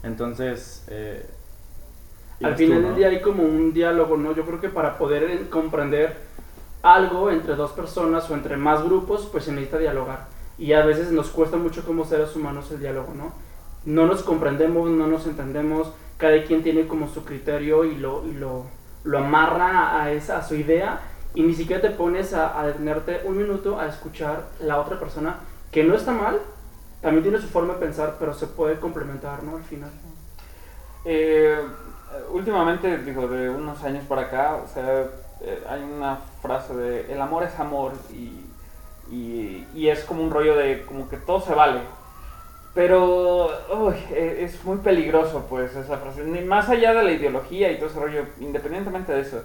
Entonces, 0.02 0.84
eh, 0.88 1.24
al 2.42 2.54
final 2.54 2.82
del 2.82 2.96
día 2.96 3.08
hay 3.08 3.22
como 3.22 3.44
un 3.44 3.72
diálogo, 3.72 4.18
¿no? 4.18 4.34
Yo 4.34 4.44
creo 4.44 4.60
que 4.60 4.68
para 4.68 4.98
poder 4.98 5.48
comprender 5.48 6.16
algo 6.86 7.30
entre 7.30 7.56
dos 7.56 7.72
personas 7.72 8.30
o 8.30 8.34
entre 8.34 8.56
más 8.56 8.84
grupos, 8.84 9.28
pues 9.32 9.44
se 9.44 9.50
necesita 9.50 9.78
dialogar. 9.78 10.28
Y 10.56 10.72
a 10.72 10.86
veces 10.86 11.10
nos 11.10 11.30
cuesta 11.30 11.56
mucho 11.56 11.84
como 11.84 12.04
seres 12.04 12.36
humanos 12.36 12.70
el 12.70 12.78
diálogo, 12.78 13.12
¿no? 13.12 13.32
No 13.84 14.06
nos 14.06 14.22
comprendemos, 14.22 14.88
no 14.88 15.08
nos 15.08 15.26
entendemos, 15.26 15.92
cada 16.16 16.40
quien 16.44 16.62
tiene 16.62 16.86
como 16.86 17.08
su 17.08 17.24
criterio 17.24 17.84
y 17.84 17.96
lo, 17.96 18.24
y 18.24 18.34
lo, 18.34 18.66
lo 19.02 19.18
amarra 19.18 20.00
a, 20.00 20.12
esa, 20.12 20.38
a 20.38 20.44
su 20.44 20.54
idea 20.54 21.00
y 21.34 21.42
ni 21.42 21.54
siquiera 21.54 21.82
te 21.82 21.90
pones 21.90 22.32
a, 22.32 22.62
detenerte 22.64 23.22
un 23.24 23.36
minuto 23.36 23.80
a 23.80 23.88
escuchar 23.88 24.44
la 24.60 24.80
otra 24.80 24.98
persona, 24.98 25.40
que 25.72 25.82
no 25.82 25.94
está 25.96 26.12
mal, 26.12 26.40
también 27.02 27.24
tiene 27.24 27.38
su 27.38 27.48
forma 27.48 27.74
de 27.74 27.80
pensar, 27.80 28.16
pero 28.20 28.32
se 28.32 28.46
puede 28.46 28.78
complementar, 28.78 29.42
¿no? 29.42 29.56
Al 29.56 29.64
final. 29.64 29.90
Eh, 31.04 31.58
últimamente, 32.32 32.98
digo, 32.98 33.26
de 33.26 33.50
unos 33.50 33.82
años 33.82 34.04
para 34.08 34.22
acá, 34.22 34.56
o 34.64 34.68
sea, 34.72 35.06
eh, 35.42 35.62
hay 35.68 35.82
una 35.82 36.18
frase 36.40 36.74
de 36.74 37.12
el 37.12 37.20
amor 37.20 37.44
es 37.44 37.58
amor 37.58 37.92
y, 38.10 38.44
y, 39.14 39.66
y, 39.74 39.88
es 39.88 40.04
como 40.04 40.22
un 40.22 40.30
rollo 40.30 40.56
de 40.56 40.84
como 40.84 41.08
que 41.08 41.16
todo 41.16 41.40
se 41.40 41.54
vale. 41.54 41.80
Pero 42.74 43.50
e, 44.10 44.44
es 44.44 44.62
muy 44.64 44.78
peligroso, 44.78 45.46
pues, 45.48 45.74
esa 45.74 45.98
frase. 45.98 46.24
Ni 46.24 46.40
más 46.40 46.68
allá 46.68 46.92
de 46.92 47.02
la 47.02 47.12
ideología 47.12 47.70
y 47.72 47.76
todo 47.76 47.88
ese 47.88 48.00
rollo, 48.00 48.24
independientemente 48.40 49.12
de 49.12 49.20
eso 49.20 49.42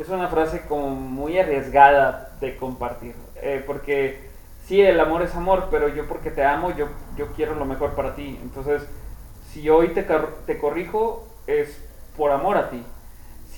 es 0.00 0.08
una 0.08 0.28
frase 0.28 0.62
como 0.66 0.90
muy 0.90 1.38
arriesgada 1.38 2.32
de 2.40 2.56
compartir. 2.56 3.14
Eh, 3.36 3.62
porque 3.66 4.30
sí, 4.64 4.80
el 4.80 4.98
amor 4.98 5.22
es 5.22 5.34
amor, 5.34 5.68
pero 5.70 5.88
yo 5.88 6.08
porque 6.08 6.30
te 6.30 6.42
amo, 6.42 6.74
yo, 6.74 6.88
yo 7.16 7.28
quiero 7.34 7.54
lo 7.54 7.66
mejor 7.66 7.94
para 7.94 8.14
ti. 8.14 8.38
Entonces, 8.42 8.82
si 9.50 9.68
hoy 9.68 9.88
te, 9.88 10.06
te 10.46 10.58
corrijo, 10.58 11.26
es 11.46 11.84
por 12.16 12.30
amor 12.30 12.56
a 12.56 12.70
ti. 12.70 12.82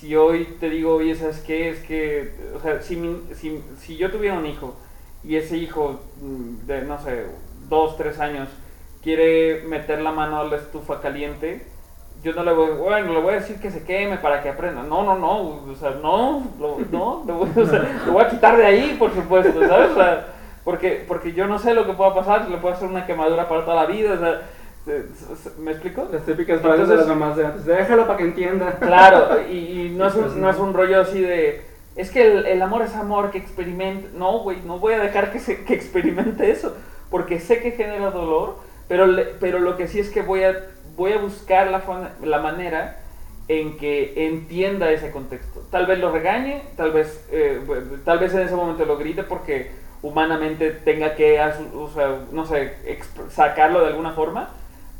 Si 0.03 0.17
hoy 0.17 0.57
te 0.59 0.69
digo, 0.69 0.95
oye, 0.95 1.15
¿sabes 1.15 1.39
qué? 1.47 1.69
Es 1.69 1.79
que, 1.79 2.33
o 2.53 2.59
sea, 2.59 2.81
si, 2.81 3.01
si, 3.35 3.63
si 3.79 3.95
yo 3.95 4.11
tuviera 4.11 4.37
un 4.37 4.45
hijo 4.45 4.75
y 5.23 5.37
ese 5.37 5.55
hijo 5.55 6.01
mm, 6.21 6.67
de, 6.67 6.81
no 6.81 7.01
sé, 7.01 7.27
dos, 7.69 7.95
tres 7.95 8.19
años, 8.19 8.49
quiere 9.01 9.63
meter 9.65 10.01
la 10.01 10.11
mano 10.11 10.41
a 10.41 10.43
la 10.43 10.57
estufa 10.57 10.99
caliente, 10.99 11.65
yo 12.21 12.33
no 12.33 12.43
le 12.43 12.51
voy, 12.51 12.71
bueno, 12.71 13.13
le 13.13 13.21
voy 13.21 13.35
a 13.35 13.39
decir 13.39 13.61
que 13.61 13.71
se 13.71 13.85
queme 13.85 14.17
para 14.17 14.43
que 14.43 14.49
aprenda. 14.49 14.83
No, 14.83 15.03
no, 15.03 15.17
no, 15.17 15.71
o 15.71 15.75
sea, 15.79 15.91
no, 15.91 16.51
lo, 16.59 16.79
no, 16.91 17.23
lo, 17.25 17.37
voy, 17.37 17.49
o 17.55 17.65
sea, 17.65 18.01
lo 18.05 18.11
voy 18.11 18.23
a 18.25 18.29
quitar 18.29 18.57
de 18.57 18.65
ahí, 18.65 18.97
por 18.99 19.13
supuesto, 19.13 19.65
¿sabes? 19.65 19.91
O 19.91 19.95
sea, 19.95 20.27
porque, 20.65 21.05
porque 21.07 21.31
yo 21.31 21.47
no 21.47 21.59
sé 21.59 21.73
lo 21.73 21.85
que 21.85 21.93
pueda 21.93 22.13
pasar, 22.13 22.49
le 22.49 22.57
puedo 22.57 22.75
hacer 22.75 22.89
una 22.89 23.05
quemadura 23.05 23.47
para 23.47 23.63
toda 23.63 23.77
la 23.77 23.85
vida, 23.85 24.15
o 24.15 24.19
sea, 24.19 24.41
¿me 25.59 25.71
explico? 25.71 26.07
Las 26.11 26.25
típicas 26.25 26.61
frases 26.61 26.87
de 26.89 26.95
las 26.97 27.07
mamás 27.07 27.37
de 27.37 27.45
antes, 27.45 27.65
déjalo 27.65 28.05
para 28.05 28.17
que 28.17 28.23
entienda. 28.25 28.77
Claro, 28.79 29.41
y, 29.49 29.53
y 29.87 29.89
no, 29.97 30.07
es 30.07 30.15
un, 30.15 30.41
no 30.41 30.49
es 30.49 30.57
un 30.57 30.73
rollo 30.73 31.01
así 31.01 31.21
de, 31.21 31.61
es 31.95 32.11
que 32.11 32.25
el, 32.31 32.45
el 32.45 32.61
amor 32.61 32.81
es 32.81 32.95
amor, 32.95 33.31
que 33.31 33.37
experimente, 33.37 34.09
no, 34.17 34.39
güey, 34.39 34.57
no 34.65 34.79
voy 34.79 34.93
a 34.95 34.99
dejar 34.99 35.31
que, 35.31 35.39
se, 35.39 35.63
que 35.63 35.73
experimente 35.73 36.49
eso, 36.51 36.75
porque 37.09 37.39
sé 37.39 37.61
que 37.61 37.71
genera 37.71 38.11
dolor, 38.11 38.57
pero, 38.87 39.05
le- 39.07 39.25
pero 39.39 39.59
lo 39.59 39.77
que 39.77 39.87
sí 39.87 39.99
es 39.99 40.09
que 40.09 40.21
voy 40.21 40.43
a, 40.43 40.55
voy 40.97 41.13
a 41.13 41.17
buscar 41.17 41.67
la, 41.71 41.81
la 42.21 42.39
manera 42.39 42.99
en 43.47 43.77
que 43.77 44.25
entienda 44.27 44.89
ese 44.91 45.11
contexto. 45.11 45.61
Tal 45.69 45.85
vez 45.85 45.99
lo 45.99 46.11
regañe, 46.11 46.63
tal 46.77 46.91
vez, 46.91 47.25
eh, 47.31 47.59
tal 48.05 48.19
vez 48.19 48.33
en 48.33 48.41
ese 48.41 48.55
momento 48.55 48.85
lo 48.85 48.97
grite 48.97 49.23
porque 49.23 49.71
humanamente 50.01 50.71
tenga 50.71 51.15
que, 51.15 51.39
o 51.75 51.89
sea, 51.89 52.19
no 52.31 52.45
sé, 52.45 52.73
sacarlo 53.29 53.81
de 53.81 53.87
alguna 53.87 54.11
forma, 54.13 54.49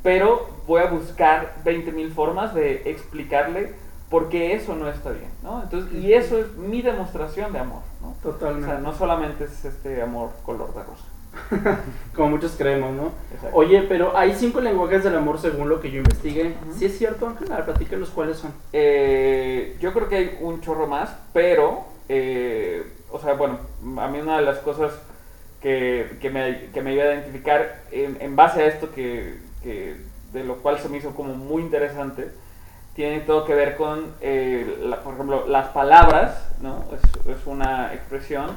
pero 0.03 0.47
voy 0.67 0.81
a 0.81 0.87
buscar 0.87 1.55
20.000 1.63 2.11
formas 2.11 2.53
de 2.53 2.83
explicarle 2.85 3.73
por 4.09 4.29
qué 4.29 4.53
eso 4.53 4.75
no 4.75 4.87
está 4.89 5.09
bien, 5.09 5.31
¿no? 5.41 5.63
Entonces, 5.63 5.91
y 5.93 6.13
eso 6.13 6.37
es 6.37 6.53
mi 6.55 6.83
demostración 6.83 7.51
de 7.51 7.59
amor, 7.59 7.81
¿no? 8.01 8.09
O 8.09 8.15
Totalmente. 8.21 8.67
sea, 8.67 8.77
no 8.79 8.93
solamente 8.93 9.45
es 9.45 9.65
este 9.65 10.01
amor 10.03 10.29
color 10.45 10.71
de 10.75 10.83
rosa. 10.83 11.81
Como 12.15 12.29
muchos 12.29 12.53
creemos, 12.55 12.93
¿no? 12.93 13.11
Exacto. 13.33 13.57
Oye, 13.57 13.81
pero 13.89 14.15
hay 14.15 14.35
cinco 14.35 14.61
lenguajes 14.61 15.03
del 15.03 15.15
amor 15.15 15.39
según 15.39 15.67
lo 15.67 15.81
que 15.81 15.89
yo 15.89 15.97
investigué. 15.97 16.55
Ujú. 16.61 16.77
¿Sí 16.77 16.85
es 16.85 16.97
cierto, 16.97 17.27
Ángel? 17.27 17.51
A 17.51 17.55
ver, 17.55 17.65
platícanos 17.65 18.11
cuáles 18.11 18.37
son. 18.37 18.53
Eh, 18.71 19.77
yo 19.79 19.93
creo 19.93 20.07
que 20.09 20.15
hay 20.15 20.37
un 20.41 20.61
chorro 20.61 20.85
más, 20.85 21.17
pero, 21.33 21.85
eh, 22.07 22.83
o 23.11 23.17
sea, 23.19 23.33
bueno, 23.33 23.57
a 23.97 24.07
mí 24.09 24.19
una 24.19 24.37
de 24.37 24.45
las 24.45 24.59
cosas 24.59 24.91
que, 25.59 26.17
que 26.21 26.29
me, 26.29 26.67
que 26.71 26.83
me 26.83 26.91
ayuda 26.91 27.05
a 27.05 27.13
identificar 27.15 27.81
en, 27.91 28.17
en 28.19 28.35
base 28.35 28.61
a 28.61 28.67
esto 28.67 28.91
que, 28.91 29.39
que- 29.63 29.97
de 30.33 30.43
lo 30.43 30.57
cual 30.57 30.79
se 30.79 30.89
me 30.89 30.97
hizo 30.97 31.11
como 31.15 31.33
muy 31.35 31.61
interesante, 31.63 32.31
tiene 32.95 33.21
todo 33.21 33.45
que 33.45 33.55
ver 33.55 33.75
con, 33.75 34.13
eh, 34.21 34.77
la- 34.83 35.01
por 35.01 35.13
ejemplo, 35.13 35.45
las 35.47 35.67
palabras, 35.69 36.49
¿no? 36.61 36.83
Es, 36.93 37.27
es 37.37 37.45
una 37.47 37.93
expresión, 37.93 38.47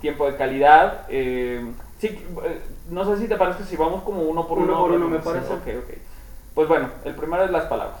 tiempo 0.00 0.30
de 0.30 0.36
calidad. 0.36 1.06
eh, 1.08 1.64
sí, 1.98 2.06
eh, 2.44 2.60
no 2.90 3.04
sé 3.04 3.16
si 3.20 3.28
te 3.28 3.36
parece 3.36 3.64
si 3.64 3.76
vamos 3.76 4.02
como 4.02 4.22
uno 4.22 4.46
por 4.46 4.58
Uno 4.58 4.72
uno. 4.72 4.80
por 4.82 4.90
uno, 4.92 5.06
Sí, 5.06 5.12
me 5.12 5.18
parece. 5.18 5.52
ok, 5.52 5.84
ok. 5.84 5.94
Pues 6.54 6.68
bueno, 6.68 6.88
el 7.04 7.14
primero 7.14 7.44
es 7.44 7.50
las 7.50 7.64
palabras. 7.64 8.00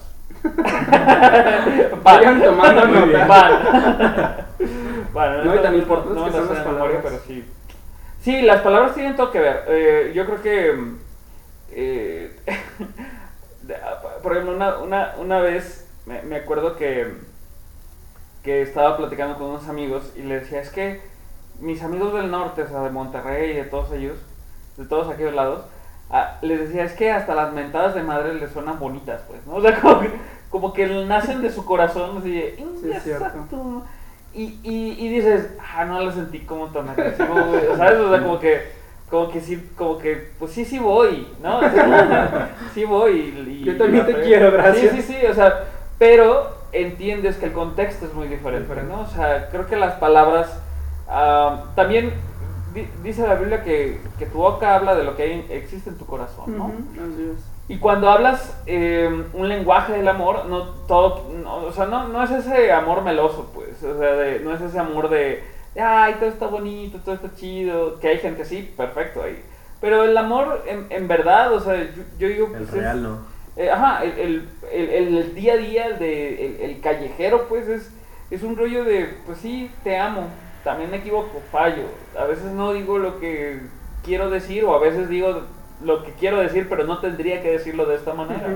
Vayan 2.02 2.42
tomando 2.42 2.86
nota. 2.86 4.46
Bueno, 5.12 5.44
No, 5.44 5.54
y 5.54 5.58
tan 5.58 5.74
importantes 5.76 6.14
no 6.16 6.24
que 6.24 6.30
son 6.32 6.40
las 6.40 6.48
de 6.48 6.54
memoria, 6.54 6.78
palabras. 6.78 7.00
pero 7.04 7.18
sí. 7.26 7.44
Sí, 8.22 8.42
las 8.42 8.60
palabras 8.62 8.94
tienen 8.94 9.16
todo 9.16 9.30
que 9.30 9.40
ver. 9.40 9.64
Eh, 9.68 10.12
yo 10.14 10.24
creo 10.26 10.42
que. 10.42 10.92
Mm, 11.72 11.76
eh, 11.76 12.30
de- 13.62 13.76
por 14.22 14.32
ejemplo, 14.32 14.54
una, 14.56 14.78
una, 14.78 15.14
una 15.18 15.40
vez 15.40 15.88
me, 16.06 16.22
me 16.22 16.36
acuerdo 16.36 16.76
que, 16.76 17.14
que 18.42 18.62
estaba 18.62 18.96
platicando 18.96 19.36
con 19.38 19.48
unos 19.50 19.68
amigos 19.68 20.12
y 20.16 20.22
le 20.22 20.40
decía: 20.40 20.60
Es 20.60 20.70
que 20.70 21.00
mis 21.60 21.82
amigos 21.82 22.12
del 22.14 22.30
norte, 22.30 22.62
o 22.62 22.68
sea, 22.68 22.80
de 22.82 22.90
Monterrey 22.90 23.50
y 23.52 23.54
de 23.54 23.64
todos 23.64 23.92
ellos, 23.92 24.18
de 24.76 24.84
todos 24.86 25.08
aquellos 25.12 25.34
lados, 25.34 25.64
ah, 26.10 26.38
les 26.42 26.60
decía: 26.60 26.84
Es 26.84 26.92
que 26.92 27.10
hasta 27.12 27.34
las 27.34 27.52
mentadas 27.52 27.94
de 27.94 28.02
madre 28.02 28.34
les 28.34 28.50
suenan 28.52 28.78
bonitas, 28.78 29.22
pues, 29.28 29.44
¿no? 29.46 29.54
O 29.56 29.62
sea, 29.62 29.80
como 29.80 30.00
que, 30.00 30.10
como 30.50 30.72
que 30.72 30.86
nacen 31.06 31.40
de 31.42 31.50
su 31.50 31.64
corazón, 31.64 32.18
así. 32.18 32.38
"Exacto". 33.20 33.84
Y, 34.34 34.58
y, 34.62 34.96
y 34.98 35.08
dices, 35.10 35.50
ah, 35.74 35.84
no 35.84 36.00
lo 36.02 36.10
sentí 36.10 36.40
como 36.40 36.68
tan 36.68 36.88
agresivo, 36.88 37.34
güey. 37.34 37.66
¿Sabes? 37.76 38.00
O 38.00 38.08
sea, 38.10 38.22
como 38.22 38.40
que, 38.40 38.62
como 39.12 39.30
que 39.30 39.42
sí, 39.42 39.68
como 39.76 39.98
que, 39.98 40.30
pues 40.38 40.52
sí, 40.52 40.64
sí 40.64 40.78
voy, 40.78 41.28
¿no? 41.42 41.60
sí 42.74 42.84
voy. 42.86 43.34
Y, 43.46 43.50
y- 43.50 43.64
Yo 43.64 43.76
también 43.76 44.06
te 44.06 44.22
quiero, 44.22 44.50
gracias. 44.50 44.92
Sí, 44.94 45.02
sí, 45.02 45.12
sí, 45.20 45.26
o 45.26 45.34
sea, 45.34 45.64
pero 45.98 46.48
entiendes 46.72 47.36
que 47.36 47.44
el 47.44 47.52
contexto 47.52 48.06
es 48.06 48.14
muy 48.14 48.26
diferente, 48.26 48.62
Diferente. 48.68 48.90
¿no? 48.90 49.02
O 49.02 49.06
sea, 49.06 49.48
creo 49.50 49.66
que 49.66 49.76
las 49.76 49.96
palabras, 49.96 50.58
ah, 51.08 51.64
también 51.76 52.14
di- 52.72 52.88
dice 53.02 53.28
la 53.28 53.34
Biblia 53.34 53.62
que, 53.62 54.00
que 54.18 54.24
tu 54.24 54.38
boca 54.38 54.74
habla 54.76 54.94
de 54.94 55.04
lo 55.04 55.14
que 55.14 55.24
hay- 55.24 55.46
existe 55.50 55.90
en 55.90 55.98
tu 55.98 56.06
corazón, 56.06 56.56
¿no? 56.56 56.72
Así 56.94 57.32
es. 57.36 57.44
Y 57.68 57.76
cuando 57.78 58.08
hablas 58.10 58.58
eh, 58.66 59.24
un 59.34 59.48
lenguaje 59.48 59.92
del 59.92 60.08
amor, 60.08 60.46
no 60.46 60.62
todo, 60.88 61.30
no, 61.44 61.56
o 61.56 61.72
sea, 61.72 61.84
no, 61.84 62.08
no 62.08 62.22
es 62.24 62.30
ese 62.30 62.72
amor 62.72 63.02
meloso, 63.02 63.50
pues, 63.54 63.82
o 63.84 63.98
sea, 63.98 64.12
de- 64.14 64.40
no 64.40 64.54
es 64.54 64.60
ese 64.62 64.78
amor 64.78 65.10
de, 65.10 65.44
ay, 65.80 66.14
todo 66.18 66.28
está 66.28 66.46
bonito, 66.46 66.98
todo 67.04 67.14
está 67.14 67.34
chido, 67.34 67.98
que 68.00 68.08
hay 68.08 68.18
gente 68.18 68.42
así, 68.42 68.72
perfecto 68.76 69.22
ahí. 69.22 69.42
Pero 69.80 70.04
el 70.04 70.16
amor, 70.16 70.62
en, 70.66 70.86
en 70.90 71.08
verdad, 71.08 71.52
o 71.52 71.60
sea, 71.60 71.74
yo, 71.82 72.02
yo 72.18 72.28
digo, 72.28 72.46
El 72.46 72.52
pues, 72.52 72.68
es- 72.68 72.74
real 72.74 73.02
no. 73.02 73.18
eh, 73.56 73.70
ajá, 73.70 74.04
el, 74.04 74.18
el, 74.18 74.48
el- 74.90 75.16
el 75.18 75.34
día 75.34 75.54
a 75.54 75.56
día, 75.56 75.86
el, 75.86 75.98
de, 75.98 76.46
el, 76.46 76.70
el 76.70 76.80
callejero, 76.80 77.48
pues 77.48 77.66
es, 77.68 77.90
es 78.30 78.42
un 78.42 78.56
rollo 78.56 78.84
de, 78.84 79.08
pues 79.26 79.38
sí, 79.38 79.70
te 79.82 79.98
amo, 79.98 80.28
también 80.64 80.90
me 80.90 80.98
equivoco, 80.98 81.42
fallo. 81.50 81.82
A 82.18 82.24
veces 82.24 82.44
no 82.52 82.72
digo 82.72 82.98
lo 82.98 83.18
que 83.18 83.60
quiero 84.04 84.30
decir 84.30 84.64
o 84.64 84.74
a 84.74 84.78
veces 84.78 85.08
digo 85.08 85.42
lo 85.82 86.04
que 86.04 86.12
quiero 86.12 86.38
decir, 86.38 86.68
pero 86.68 86.84
no 86.84 86.98
tendría 87.00 87.42
que 87.42 87.50
decirlo 87.50 87.86
de 87.86 87.96
esta 87.96 88.14
manera. 88.14 88.54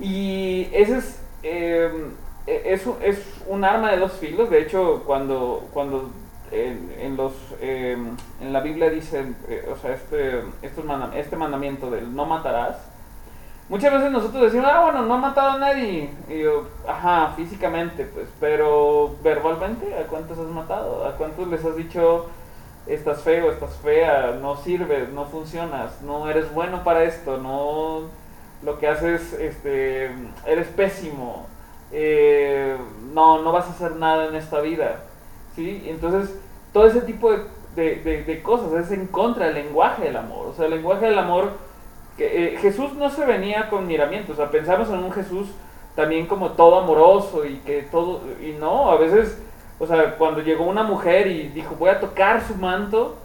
Y 0.00 0.68
ese 0.72 0.98
es, 0.98 1.22
eh, 1.42 1.90
es, 2.64 2.86
un- 2.86 2.96
es 3.02 3.18
un 3.46 3.64
arma 3.64 3.90
de 3.90 3.98
dos 3.98 4.12
filos. 4.12 4.50
De 4.50 4.60
hecho, 4.62 5.02
cuando, 5.06 5.66
cuando 5.72 6.10
en, 6.50 7.16
los, 7.16 7.32
eh, 7.60 7.96
en 8.40 8.52
la 8.52 8.60
Biblia 8.60 8.90
dicen, 8.90 9.36
eh, 9.48 9.68
o 9.70 9.76
sea, 9.76 9.92
este, 9.94 10.42
este 10.62 11.36
mandamiento 11.36 11.90
del 11.90 12.14
no 12.14 12.24
matarás, 12.26 12.76
muchas 13.68 13.92
veces 13.92 14.10
nosotros 14.10 14.42
decimos, 14.44 14.66
ah, 14.72 14.82
bueno, 14.84 15.02
no 15.02 15.14
ha 15.14 15.18
matado 15.18 15.50
a 15.50 15.58
nadie. 15.58 16.10
Y 16.28 16.40
yo, 16.40 16.68
ajá, 16.86 17.34
físicamente, 17.36 18.04
pues, 18.06 18.28
pero 18.40 19.14
verbalmente, 19.22 19.94
¿a 19.98 20.06
cuántos 20.06 20.38
has 20.38 20.46
matado? 20.46 21.06
¿A 21.06 21.16
cuántos 21.16 21.48
les 21.48 21.62
has 21.64 21.76
dicho, 21.76 22.26
estás 22.86 23.20
feo, 23.22 23.50
estás 23.52 23.76
fea, 23.82 24.38
no 24.40 24.56
sirves, 24.56 25.10
no 25.10 25.26
funcionas, 25.26 26.00
no 26.00 26.30
eres 26.30 26.52
bueno 26.54 26.82
para 26.84 27.04
esto, 27.04 27.36
no 27.36 28.02
lo 28.62 28.78
que 28.78 28.88
haces, 28.88 29.34
este, 29.34 30.10
eres 30.46 30.66
pésimo, 30.68 31.46
eh, 31.92 32.76
no, 33.12 33.42
no 33.42 33.52
vas 33.52 33.66
a 33.66 33.70
hacer 33.70 33.96
nada 33.96 34.26
en 34.28 34.34
esta 34.36 34.60
vida, 34.60 35.00
¿sí? 35.56 35.84
Entonces, 35.86 36.34
todo 36.72 36.86
ese 36.86 37.00
tipo 37.02 37.30
de, 37.32 37.96
de- 37.96 38.24
de- 38.24 38.42
cosas 38.42 38.72
es 38.84 38.90
en 38.92 39.06
contra 39.06 39.46
del 39.46 39.54
lenguaje 39.54 40.04
del 40.04 40.16
amor, 40.16 40.48
o 40.48 40.54
sea, 40.54 40.66
el 40.66 40.72
lenguaje 40.72 41.06
del 41.06 41.18
amor, 41.18 41.52
que, 42.16 42.54
eh, 42.54 42.58
Jesús 42.58 42.92
no 42.94 43.10
se 43.10 43.24
venía 43.24 43.68
con 43.70 43.86
miramientos, 43.86 44.34
o 44.34 44.36
sea, 44.36 44.50
pensamos 44.50 44.88
en 44.88 44.98
un 44.98 45.12
Jesús 45.12 45.48
también 45.94 46.26
como 46.26 46.50
todo 46.52 46.78
amoroso 46.78 47.44
y 47.44 47.56
que 47.58 47.82
todo, 47.82 48.20
y 48.40 48.52
no, 48.52 48.90
a 48.90 48.96
veces, 48.96 49.38
o 49.78 49.86
sea, 49.86 50.16
cuando 50.16 50.40
llegó 50.42 50.64
una 50.64 50.82
mujer 50.82 51.26
y 51.28 51.48
dijo, 51.48 51.74
voy 51.78 51.90
a 51.90 52.00
tocar 52.00 52.42
su 52.46 52.54
manto, 52.56 53.16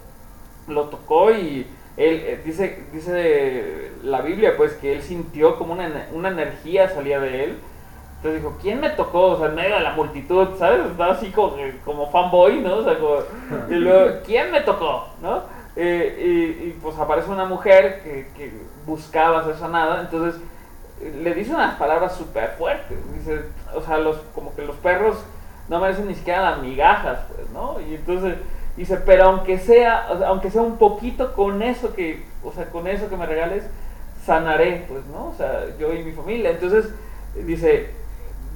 lo 0.68 0.84
tocó 0.84 1.30
y 1.32 1.66
él 1.96 2.22
eh, 2.26 2.40
dice 2.44 2.82
dice 2.92 3.92
la 4.02 4.20
Biblia 4.22 4.54
pues 4.56 4.72
que 4.72 4.94
él 4.94 5.02
sintió 5.02 5.56
como 5.58 5.74
una, 5.74 6.08
una 6.12 6.30
energía 6.30 6.88
salía 6.88 7.20
de 7.20 7.44
él 7.44 7.58
entonces 8.24 8.42
dijo 8.42 8.56
quién 8.60 8.80
me 8.80 8.90
tocó 8.90 9.32
o 9.32 9.38
sea 9.38 9.48
en 9.48 9.54
medio 9.54 9.74
de 9.76 9.82
la 9.82 9.92
multitud 9.92 10.48
sabes 10.58 10.86
estaba 10.90 11.12
así 11.12 11.30
como, 11.30 11.56
como 11.84 12.10
fanboy 12.10 12.60
no 12.60 12.76
o 12.76 12.84
sea 12.84 12.98
como, 12.98 13.16
quién 14.24 14.50
me 14.50 14.60
tocó 14.62 15.08
no 15.20 15.42
Eh, 15.76 16.60
y, 16.62 16.70
pues 16.80 16.96
aparece 17.00 17.28
una 17.30 17.46
mujer 17.46 18.00
que, 18.04 18.52
buscaba 18.86 19.44
ser 19.44 19.56
sanada. 19.56 20.02
Entonces 20.02 20.36
le 21.00 21.34
dice 21.34 21.52
unas 21.52 21.74
palabras 21.74 22.14
súper 22.14 22.50
fuertes. 22.56 22.96
Dice 23.12 23.42
o 23.74 23.80
sea 23.80 23.98
los 23.98 24.18
como 24.36 24.54
que 24.54 24.62
los 24.62 24.76
perros 24.76 25.16
no 25.68 25.80
merecen 25.80 26.06
ni 26.06 26.14
siquiera 26.14 26.50
las 26.50 26.60
migajas 26.60 27.18
pues 27.34 27.50
no 27.50 27.80
y 27.80 27.96
entonces 27.96 28.36
Dice, 28.76 28.96
pero 28.96 29.26
aunque 29.26 29.58
sea, 29.58 30.08
sea, 30.18 30.28
aunque 30.28 30.50
sea 30.50 30.62
un 30.62 30.78
poquito 30.78 31.32
con 31.34 31.62
eso 31.62 31.94
que, 31.94 32.24
o 32.42 32.50
sea, 32.50 32.64
con 32.70 32.88
eso 32.88 33.08
que 33.08 33.16
me 33.16 33.24
regales, 33.24 33.62
sanaré, 34.26 34.84
pues, 34.88 35.06
¿no? 35.06 35.28
O 35.28 35.34
sea, 35.36 35.66
yo 35.78 35.92
y 35.92 36.02
mi 36.02 36.10
familia. 36.10 36.50
Entonces, 36.50 36.90
dice, 37.34 37.90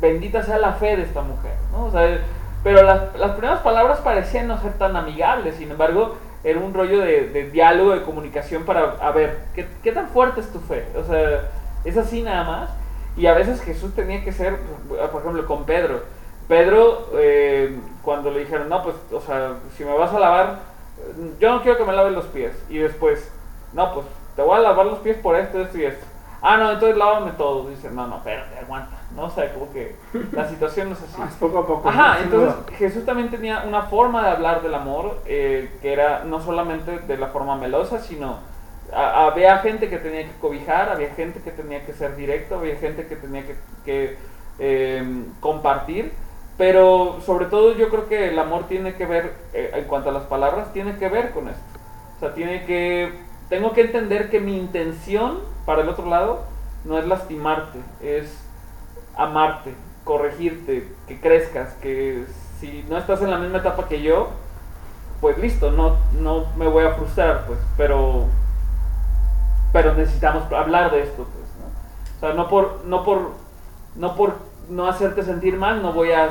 bendita 0.00 0.42
sea 0.42 0.58
la 0.58 0.72
fe 0.72 0.96
de 0.96 1.02
esta 1.02 1.22
mujer, 1.22 1.54
¿no? 1.72 1.86
O 1.86 1.90
sea, 1.90 2.20
pero 2.62 2.82
las, 2.82 3.16
las 3.16 3.32
primeras 3.32 3.60
palabras 3.60 4.00
parecían 4.00 4.48
no 4.48 4.60
ser 4.60 4.72
tan 4.74 4.96
amigables, 4.96 5.56
sin 5.56 5.70
embargo, 5.70 6.16
era 6.44 6.58
un 6.58 6.74
rollo 6.74 7.00
de, 7.00 7.28
de 7.28 7.50
diálogo, 7.50 7.92
de 7.92 8.02
comunicación 8.02 8.64
para, 8.64 8.96
a 9.00 9.10
ver, 9.10 9.38
¿qué, 9.54 9.66
¿qué 9.82 9.92
tan 9.92 10.08
fuerte 10.08 10.40
es 10.40 10.52
tu 10.52 10.60
fe? 10.60 10.86
O 10.96 11.04
sea, 11.04 11.48
es 11.84 11.96
así 11.96 12.22
nada 12.22 12.44
más. 12.44 12.70
Y 13.16 13.26
a 13.26 13.34
veces 13.34 13.60
Jesús 13.62 13.94
tenía 13.94 14.24
que 14.24 14.32
ser, 14.32 14.56
por 14.88 15.20
ejemplo, 15.20 15.44
con 15.46 15.64
Pedro. 15.64 16.02
Pedro, 16.46 17.10
eh, 17.14 17.76
cuando 18.02 18.30
le 18.30 18.40
dijeron, 18.40 18.68
no, 18.68 18.82
pues, 18.82 18.94
o 19.12 19.20
sea, 19.20 19.54
si 19.76 19.84
me 19.84 19.92
vas 19.92 20.12
a 20.12 20.20
lavar, 20.20 20.60
yo 21.40 21.50
no 21.50 21.62
quiero 21.62 21.76
que 21.76 21.84
me 21.84 21.92
laves 21.92 22.12
los 22.12 22.26
pies. 22.26 22.52
Y 22.68 22.78
después, 22.78 23.30
no, 23.72 23.92
pues, 23.92 24.06
te 24.36 24.42
voy 24.42 24.56
a 24.56 24.60
lavar 24.60 24.86
los 24.86 25.00
pies 25.00 25.16
por 25.16 25.36
esto, 25.36 25.60
esto 25.60 25.78
y 25.78 25.84
esto. 25.84 26.06
Ah, 26.40 26.56
no, 26.56 26.70
entonces 26.72 26.96
lávame 26.96 27.32
todo. 27.32 27.68
Dice, 27.68 27.90
no, 27.90 28.06
no, 28.06 28.16
espérate, 28.18 28.58
aguanta. 28.58 28.96
No, 29.16 29.24
o 29.24 29.30
sea, 29.30 29.52
como 29.52 29.72
que 29.72 29.96
la 30.32 30.48
situación 30.48 30.88
no 30.90 30.94
es 30.94 31.02
así. 31.02 31.20
Poco 31.40 31.58
a 31.58 31.66
poco. 31.66 31.88
Ajá, 31.88 32.18
entonces. 32.22 32.54
Jesús 32.76 33.04
también 33.04 33.30
tenía 33.30 33.64
una 33.66 33.82
forma 33.82 34.22
de 34.24 34.30
hablar 34.30 34.62
del 34.62 34.74
amor 34.74 35.20
eh, 35.26 35.70
que 35.82 35.92
era 35.92 36.22
no 36.24 36.40
solamente 36.40 36.98
de 37.00 37.16
la 37.18 37.28
forma 37.28 37.56
melosa, 37.56 37.98
sino 38.00 38.38
a- 38.94 39.26
había 39.26 39.58
gente 39.58 39.88
que 39.88 39.98
tenía 39.98 40.22
que 40.24 40.38
cobijar, 40.40 40.90
había 40.90 41.10
gente 41.14 41.40
que 41.40 41.50
tenía 41.50 41.84
que 41.84 41.92
ser 41.92 42.14
directo, 42.16 42.56
había 42.58 42.76
gente 42.76 43.06
que 43.06 43.16
tenía 43.16 43.42
que, 43.44 43.56
que, 43.84 44.16
eh, 44.60 45.24
compartir, 45.40 46.12
pero 46.56 47.18
sobre 47.24 47.46
todo 47.46 47.72
yo 47.76 47.88
creo 47.88 48.08
que 48.08 48.28
el 48.28 48.38
amor 48.38 48.66
tiene 48.68 48.94
que 48.94 49.06
ver, 49.06 49.34
eh, 49.52 49.72
en 49.74 49.84
cuanto 49.84 50.10
a 50.10 50.12
las 50.12 50.24
palabras, 50.24 50.72
tiene 50.72 50.96
que 50.96 51.08
ver 51.08 51.30
con 51.32 51.48
esto. 51.48 51.60
O 52.16 52.20
sea, 52.20 52.34
tiene 52.34 52.64
que, 52.64 53.12
tengo 53.48 53.72
que 53.72 53.82
entender 53.82 54.30
que 54.30 54.40
mi 54.40 54.56
intención 54.56 55.40
para 55.68 55.82
el 55.82 55.90
otro 55.90 56.06
lado 56.06 56.44
no 56.86 56.98
es 56.98 57.06
lastimarte, 57.06 57.78
es 58.00 58.42
amarte, 59.14 59.74
corregirte, 60.02 60.90
que 61.06 61.20
crezcas, 61.20 61.74
que 61.82 62.24
si 62.58 62.86
no 62.88 62.96
estás 62.96 63.20
en 63.20 63.30
la 63.30 63.36
misma 63.36 63.58
etapa 63.58 63.86
que 63.86 64.00
yo, 64.00 64.30
pues 65.20 65.36
listo, 65.36 65.70
no, 65.70 65.98
no 66.18 66.46
me 66.56 66.66
voy 66.68 66.86
a 66.86 66.94
frustrar, 66.94 67.44
pues, 67.46 67.58
pero, 67.76 68.24
pero 69.70 69.92
necesitamos 69.92 70.50
hablar 70.54 70.90
de 70.90 71.02
esto, 71.02 71.24
pues, 71.24 71.50
¿no? 71.60 72.16
O 72.16 72.20
sea, 72.20 72.32
no 72.32 72.48
por, 72.48 72.86
no 72.86 73.04
por, 73.04 73.32
no 73.94 74.16
por 74.16 74.36
no 74.70 74.88
hacerte 74.88 75.22
sentir 75.22 75.58
mal, 75.58 75.82
no 75.82 75.92
voy 75.92 76.12
a, 76.12 76.30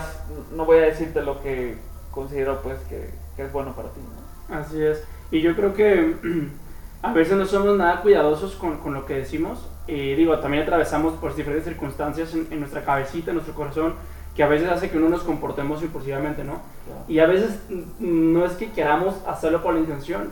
no 0.52 0.66
voy 0.66 0.80
a 0.80 0.82
decirte 0.82 1.22
lo 1.22 1.44
que 1.44 1.78
considero, 2.10 2.64
pues, 2.64 2.80
que, 2.90 3.14
es 3.38 3.54
bueno 3.54 3.74
para 3.74 3.90
ti. 3.90 4.02
Así 4.50 4.82
es. 4.82 5.04
Y 5.30 5.42
yo 5.42 5.56
creo 5.56 5.76
que 5.76 6.16
a 7.08 7.14
veces 7.14 7.38
no 7.38 7.46
somos 7.46 7.78
nada 7.78 8.02
cuidadosos 8.02 8.56
con, 8.56 8.78
con 8.78 8.94
lo 8.94 9.06
que 9.06 9.16
decimos. 9.16 9.68
Y 9.88 10.16
digo, 10.16 10.38
también 10.40 10.64
atravesamos 10.64 11.14
por 11.14 11.36
diferentes 11.36 11.66
circunstancias 11.66 12.34
en, 12.34 12.48
en 12.52 12.60
nuestra 12.60 12.84
cabecita, 12.84 13.32
en 13.32 13.36
nuestro 13.38 13.56
corazón, 13.56 13.94
que 14.36 14.44
a 14.44 14.48
veces 14.48 14.70
hace 14.70 14.90
que 14.90 14.98
uno 14.98 15.10
nos 15.10 15.24
comportemos 15.24 15.82
impulsivamente, 15.82 16.44
¿no? 16.44 16.62
Y 17.08 17.20
a 17.20 17.26
veces 17.26 17.60
no 18.00 18.46
es 18.46 18.54
que 18.54 18.72
queramos 18.72 19.16
hacerlo 19.26 19.64
por 19.64 19.74
la 19.74 19.80
intención, 19.80 20.30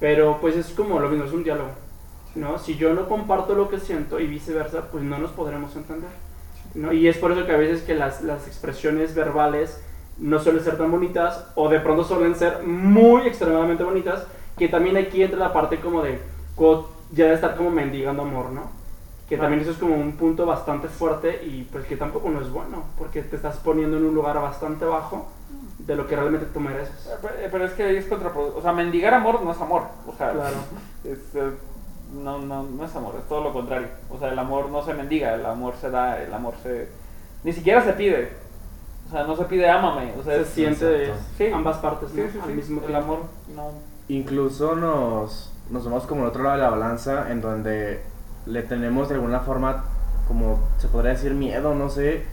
pero 0.00 0.38
pues 0.40 0.56
es 0.56 0.70
como 0.70 0.98
lo 0.98 1.08
mismo, 1.08 1.24
es 1.24 1.32
un 1.32 1.44
diálogo, 1.44 1.70
¿no? 2.34 2.58
Si 2.58 2.76
yo 2.76 2.94
no 2.94 3.08
comparto 3.08 3.54
lo 3.54 3.68
que 3.68 3.78
siento 3.78 4.18
y 4.18 4.26
viceversa, 4.26 4.90
pues 4.90 5.04
no 5.04 5.18
nos 5.18 5.30
podremos 5.30 5.76
entender, 5.76 6.10
¿no? 6.74 6.92
Y 6.92 7.06
es 7.06 7.16
por 7.16 7.30
eso 7.30 7.46
que 7.46 7.52
a 7.52 7.56
veces 7.56 7.82
que 7.82 7.94
las, 7.94 8.22
las 8.22 8.48
expresiones 8.48 9.14
verbales 9.14 9.80
no 10.18 10.40
suelen 10.40 10.64
ser 10.64 10.76
tan 10.76 10.90
bonitas 10.90 11.46
o 11.54 11.68
de 11.68 11.78
pronto 11.78 12.02
suelen 12.02 12.34
ser 12.34 12.64
muy 12.64 13.22
extremadamente 13.22 13.84
bonitas, 13.84 14.26
que 14.56 14.68
también 14.68 14.96
aquí 14.96 15.22
entra 15.22 15.38
la 15.38 15.52
parte 15.52 15.80
como 15.80 16.02
de 16.02 16.20
ya 17.12 17.26
de 17.26 17.34
estar 17.34 17.56
como 17.56 17.70
mendigando 17.70 18.22
amor, 18.22 18.50
¿no? 18.50 18.62
Que 19.28 19.36
también 19.38 19.62
eso 19.62 19.70
es 19.70 19.78
como 19.78 19.94
un 19.96 20.12
punto 20.12 20.44
bastante 20.46 20.88
fuerte 20.88 21.42
y 21.44 21.62
pues 21.72 21.86
que 21.86 21.96
tampoco 21.96 22.28
no 22.28 22.40
es 22.40 22.50
bueno, 22.50 22.84
porque 22.98 23.22
te 23.22 23.36
estás 23.36 23.56
poniendo 23.56 23.96
en 23.96 24.04
un 24.04 24.14
lugar 24.14 24.40
bastante 24.40 24.84
bajo 24.84 25.26
de 25.78 25.96
lo 25.96 26.06
que 26.06 26.14
realmente 26.16 26.46
tú 26.52 26.60
mereces. 26.60 27.10
Pero, 27.22 27.34
pero 27.50 27.64
es 27.64 27.72
que 27.72 27.82
ahí 27.84 27.96
es 27.96 28.06
contraproducente. 28.06 28.58
O 28.58 28.62
sea, 28.62 28.72
mendigar 28.72 29.14
amor 29.14 29.42
no 29.42 29.52
es 29.52 29.60
amor. 29.60 29.82
O 30.06 30.14
sea, 30.16 30.32
Claro. 30.32 30.56
es, 31.04 31.18
eh, 31.34 31.50
no, 32.12 32.38
no, 32.38 32.62
no 32.64 32.84
es 32.84 32.94
amor, 32.94 33.14
es 33.18 33.28
todo 33.28 33.42
lo 33.42 33.52
contrario. 33.52 33.88
O 34.10 34.18
sea, 34.18 34.28
el 34.28 34.38
amor 34.38 34.68
no 34.70 34.84
se 34.84 34.94
mendiga, 34.94 35.34
el 35.34 35.44
amor 35.46 35.74
se 35.80 35.90
da, 35.90 36.22
el 36.22 36.32
amor 36.32 36.54
se. 36.62 36.88
Ni 37.44 37.52
siquiera 37.52 37.82
se 37.82 37.92
pide. 37.94 38.30
O 39.08 39.10
sea, 39.10 39.24
no 39.24 39.36
se 39.36 39.44
pide 39.44 39.68
ámame. 39.68 40.12
O 40.18 40.22
sea, 40.22 40.34
Se 40.36 40.40
es- 40.42 40.48
siente 40.48 40.84
de. 40.84 41.12
Sí. 41.38 41.46
ambas 41.52 41.78
partes 41.78 42.10
Sí, 42.10 42.20
¿no? 42.20 42.30
sí, 42.30 42.38
al 42.40 42.48
sí. 42.48 42.52
mismo 42.54 42.80
El 42.82 42.86
tiempo. 42.88 43.02
amor 43.04 43.18
no. 43.54 43.93
Incluso 44.08 44.74
nos, 44.74 45.52
nos 45.70 45.84
vemos 45.84 46.06
como 46.06 46.22
el 46.22 46.28
otro 46.28 46.42
lado 46.42 46.56
de 46.56 46.62
la 46.62 46.70
balanza, 46.70 47.30
en 47.30 47.40
donde 47.40 48.02
le 48.46 48.62
tenemos 48.62 49.08
de 49.08 49.14
alguna 49.14 49.40
forma, 49.40 49.84
como 50.28 50.60
se 50.78 50.88
podría 50.88 51.12
decir, 51.12 51.32
miedo, 51.32 51.74
no 51.74 51.88
sé, 51.88 52.24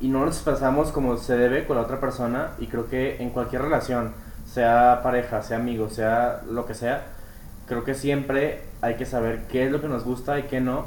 y 0.00 0.08
no 0.08 0.24
nos 0.24 0.36
expresamos 0.36 0.90
como 0.90 1.16
se 1.16 1.36
debe 1.36 1.66
con 1.66 1.76
la 1.76 1.82
otra 1.82 2.00
persona. 2.00 2.52
Y 2.58 2.66
creo 2.66 2.88
que 2.88 3.22
en 3.22 3.30
cualquier 3.30 3.62
relación, 3.62 4.12
sea 4.46 5.00
pareja, 5.02 5.42
sea 5.42 5.58
amigo, 5.58 5.88
sea 5.88 6.42
lo 6.50 6.66
que 6.66 6.74
sea, 6.74 7.06
creo 7.66 7.84
que 7.84 7.94
siempre 7.94 8.62
hay 8.80 8.96
que 8.96 9.06
saber 9.06 9.46
qué 9.48 9.66
es 9.66 9.72
lo 9.72 9.80
que 9.80 9.88
nos 9.88 10.04
gusta 10.04 10.38
y 10.38 10.44
qué 10.44 10.60
no, 10.60 10.86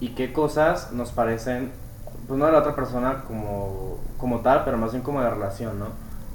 y 0.00 0.10
qué 0.10 0.32
cosas 0.32 0.92
nos 0.92 1.12
parecen, 1.12 1.72
pues 2.26 2.38
no 2.38 2.46
de 2.46 2.52
la 2.52 2.58
otra 2.58 2.74
persona 2.74 3.22
como, 3.26 3.98
como 4.18 4.40
tal, 4.40 4.64
pero 4.64 4.76
más 4.76 4.92
bien 4.92 5.02
como 5.02 5.20
de 5.20 5.26
la 5.26 5.34
relación, 5.34 5.78
¿no? 5.78 5.86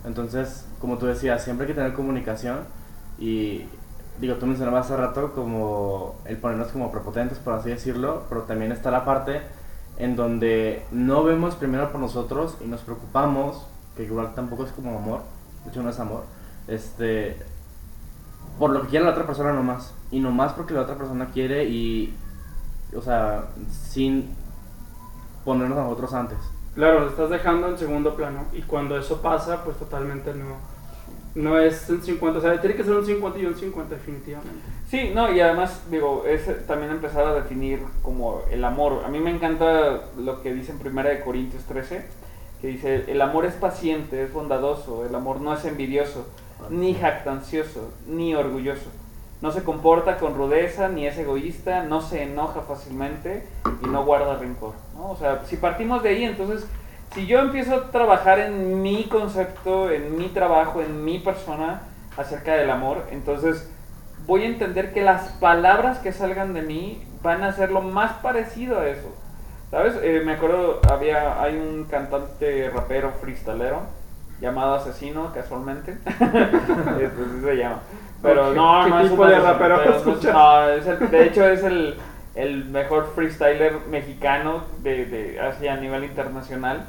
Entonces, 0.05 0.65
como 0.79 0.97
tú 0.97 1.05
decías, 1.05 1.43
siempre 1.43 1.67
hay 1.67 1.73
que 1.73 1.79
tener 1.79 1.93
comunicación 1.93 2.59
y 3.21 3.67
digo, 4.19 4.35
tú 4.35 4.47
mencionabas 4.47 4.87
hace 4.87 4.97
rato 4.97 5.33
como 5.33 6.15
el 6.25 6.37
ponernos 6.37 6.69
como 6.69 6.91
prepotentes, 6.91 7.37
por 7.37 7.53
así 7.53 7.69
decirlo, 7.69 8.23
pero 8.27 8.41
también 8.41 8.71
está 8.71 8.89
la 8.89 9.05
parte 9.05 9.41
en 9.97 10.15
donde 10.15 10.83
no 10.91 11.23
vemos 11.23 11.55
primero 11.55 11.91
por 11.91 12.01
nosotros 12.01 12.57
y 12.61 12.65
nos 12.65 12.81
preocupamos, 12.81 13.67
que 13.95 14.03
igual 14.03 14.33
tampoco 14.33 14.65
es 14.65 14.71
como 14.71 14.97
amor, 14.97 15.21
de 15.63 15.69
hecho 15.69 15.83
no 15.83 15.91
es 15.91 15.99
amor, 15.99 16.23
este, 16.67 17.37
por 18.57 18.71
lo 18.71 18.81
que 18.81 18.87
quiere 18.87 19.05
la 19.05 19.11
otra 19.11 19.27
persona 19.27 19.53
nomás, 19.53 19.93
y 20.09 20.19
nomás 20.19 20.53
porque 20.53 20.73
la 20.73 20.81
otra 20.81 20.95
persona 20.95 21.27
quiere 21.31 21.65
y, 21.65 22.17
o 22.95 23.01
sea, 23.01 23.49
sin 23.69 24.35
ponernos 25.45 25.77
a 25.77 25.83
nosotros 25.83 26.13
antes. 26.13 26.39
Claro, 26.73 27.01
lo 27.01 27.09
estás 27.09 27.29
dejando 27.29 27.67
en 27.67 27.77
segundo 27.77 28.15
plano 28.15 28.45
y 28.51 28.63
cuando 28.63 28.97
eso 28.97 29.21
pasa, 29.21 29.63
pues 29.63 29.77
totalmente 29.77 30.33
no, 30.33 30.55
no 31.35 31.59
es 31.59 31.89
un 31.89 32.01
50, 32.01 32.39
o 32.39 32.41
sea, 32.41 32.59
tiene 32.59 32.75
que 32.75 32.83
ser 32.83 32.93
un 32.93 33.05
50 33.05 33.39
y 33.39 33.45
un 33.45 33.55
50 33.55 33.95
definitivamente. 33.95 34.59
Sí, 34.89 35.11
no, 35.13 35.31
y 35.31 35.39
además, 35.39 35.83
digo, 35.89 36.25
es 36.27 36.67
también 36.67 36.91
empezar 36.91 37.25
a 37.25 37.33
definir 37.33 37.79
como 38.01 38.41
el 38.51 38.63
amor. 38.65 39.03
A 39.05 39.09
mí 39.09 39.19
me 39.19 39.31
encanta 39.31 40.01
lo 40.17 40.41
que 40.41 40.53
dice 40.53 40.71
en 40.71 40.79
Primera 40.79 41.09
de 41.09 41.21
Corintios 41.21 41.63
13, 41.63 42.05
que 42.59 42.67
dice, 42.67 43.05
el 43.07 43.21
amor 43.21 43.45
es 43.45 43.53
paciente, 43.53 44.23
es 44.23 44.33
bondadoso, 44.33 45.05
el 45.05 45.15
amor 45.15 45.39
no 45.39 45.53
es 45.53 45.63
envidioso, 45.65 46.27
ni 46.69 46.93
jactancioso, 46.93 47.91
ni 48.07 48.35
orgulloso. 48.35 48.89
No 49.41 49.51
se 49.51 49.63
comporta 49.63 50.17
con 50.17 50.35
rudeza, 50.35 50.87
ni 50.89 51.07
es 51.07 51.17
egoísta, 51.17 51.83
no 51.83 52.01
se 52.01 52.23
enoja 52.23 52.61
fácilmente 52.61 53.47
y 53.83 53.87
no 53.87 54.05
guarda 54.05 54.37
rencor. 54.37 54.73
¿no? 54.95 55.11
O 55.11 55.15
sea, 55.15 55.43
si 55.45 55.55
partimos 55.55 56.03
de 56.03 56.09
ahí, 56.09 56.23
entonces, 56.25 56.67
si 57.13 57.25
yo 57.27 57.39
empiezo 57.39 57.75
a 57.75 57.91
trabajar 57.91 58.39
en 58.39 58.81
mi 58.81 59.05
concepto, 59.05 59.89
en 59.91 60.17
mi 60.17 60.27
trabajo, 60.29 60.81
en 60.81 61.03
mi 61.03 61.19
persona 61.19 61.81
acerca 62.17 62.53
del 62.55 62.69
amor, 62.69 63.05
entonces 63.11 63.69
voy 64.25 64.43
a 64.43 64.47
entender 64.47 64.93
que 64.93 65.01
las 65.01 65.29
palabras 65.33 65.99
que 65.99 66.11
salgan 66.13 66.53
de 66.53 66.61
mí 66.61 67.03
van 67.21 67.43
a 67.43 67.51
ser 67.51 67.71
lo 67.71 67.81
más 67.81 68.13
parecido 68.21 68.79
a 68.79 68.87
eso. 68.87 69.13
¿Sabes? 69.71 69.95
Eh, 70.01 70.21
me 70.25 70.33
acuerdo, 70.33 70.81
había, 70.89 71.41
hay 71.41 71.55
un 71.57 71.85
cantante 71.85 72.69
rapero 72.73 73.11
freestalero 73.21 73.81
llamado 74.41 74.75
Asesino, 74.75 75.31
casualmente. 75.33 75.97
Este, 76.07 77.21
así 77.23 77.41
se 77.43 77.55
llama. 77.55 77.79
Pero 78.21 78.53
no, 78.53 78.83
¿qué 78.83 78.89
no 78.89 78.99
es 78.99 79.11
un 79.11 79.27
de 79.27 79.39
rapero 79.39 79.77
pero 79.77 79.91
no 79.91 79.91
es- 79.91 79.97
escuchas? 79.97 80.33
no, 80.33 80.69
es 80.69 80.87
el- 80.87 81.09
de 81.11 81.25
hecho 81.25 81.47
es 81.47 81.63
el, 81.63 81.95
el 82.35 82.65
mejor 82.65 83.11
freestyler 83.15 83.73
mexicano 83.89 84.63
de, 84.83 85.05
de, 85.05 85.39
así 85.39 85.67
a 85.67 85.77
nivel 85.77 86.03
internacional. 86.03 86.85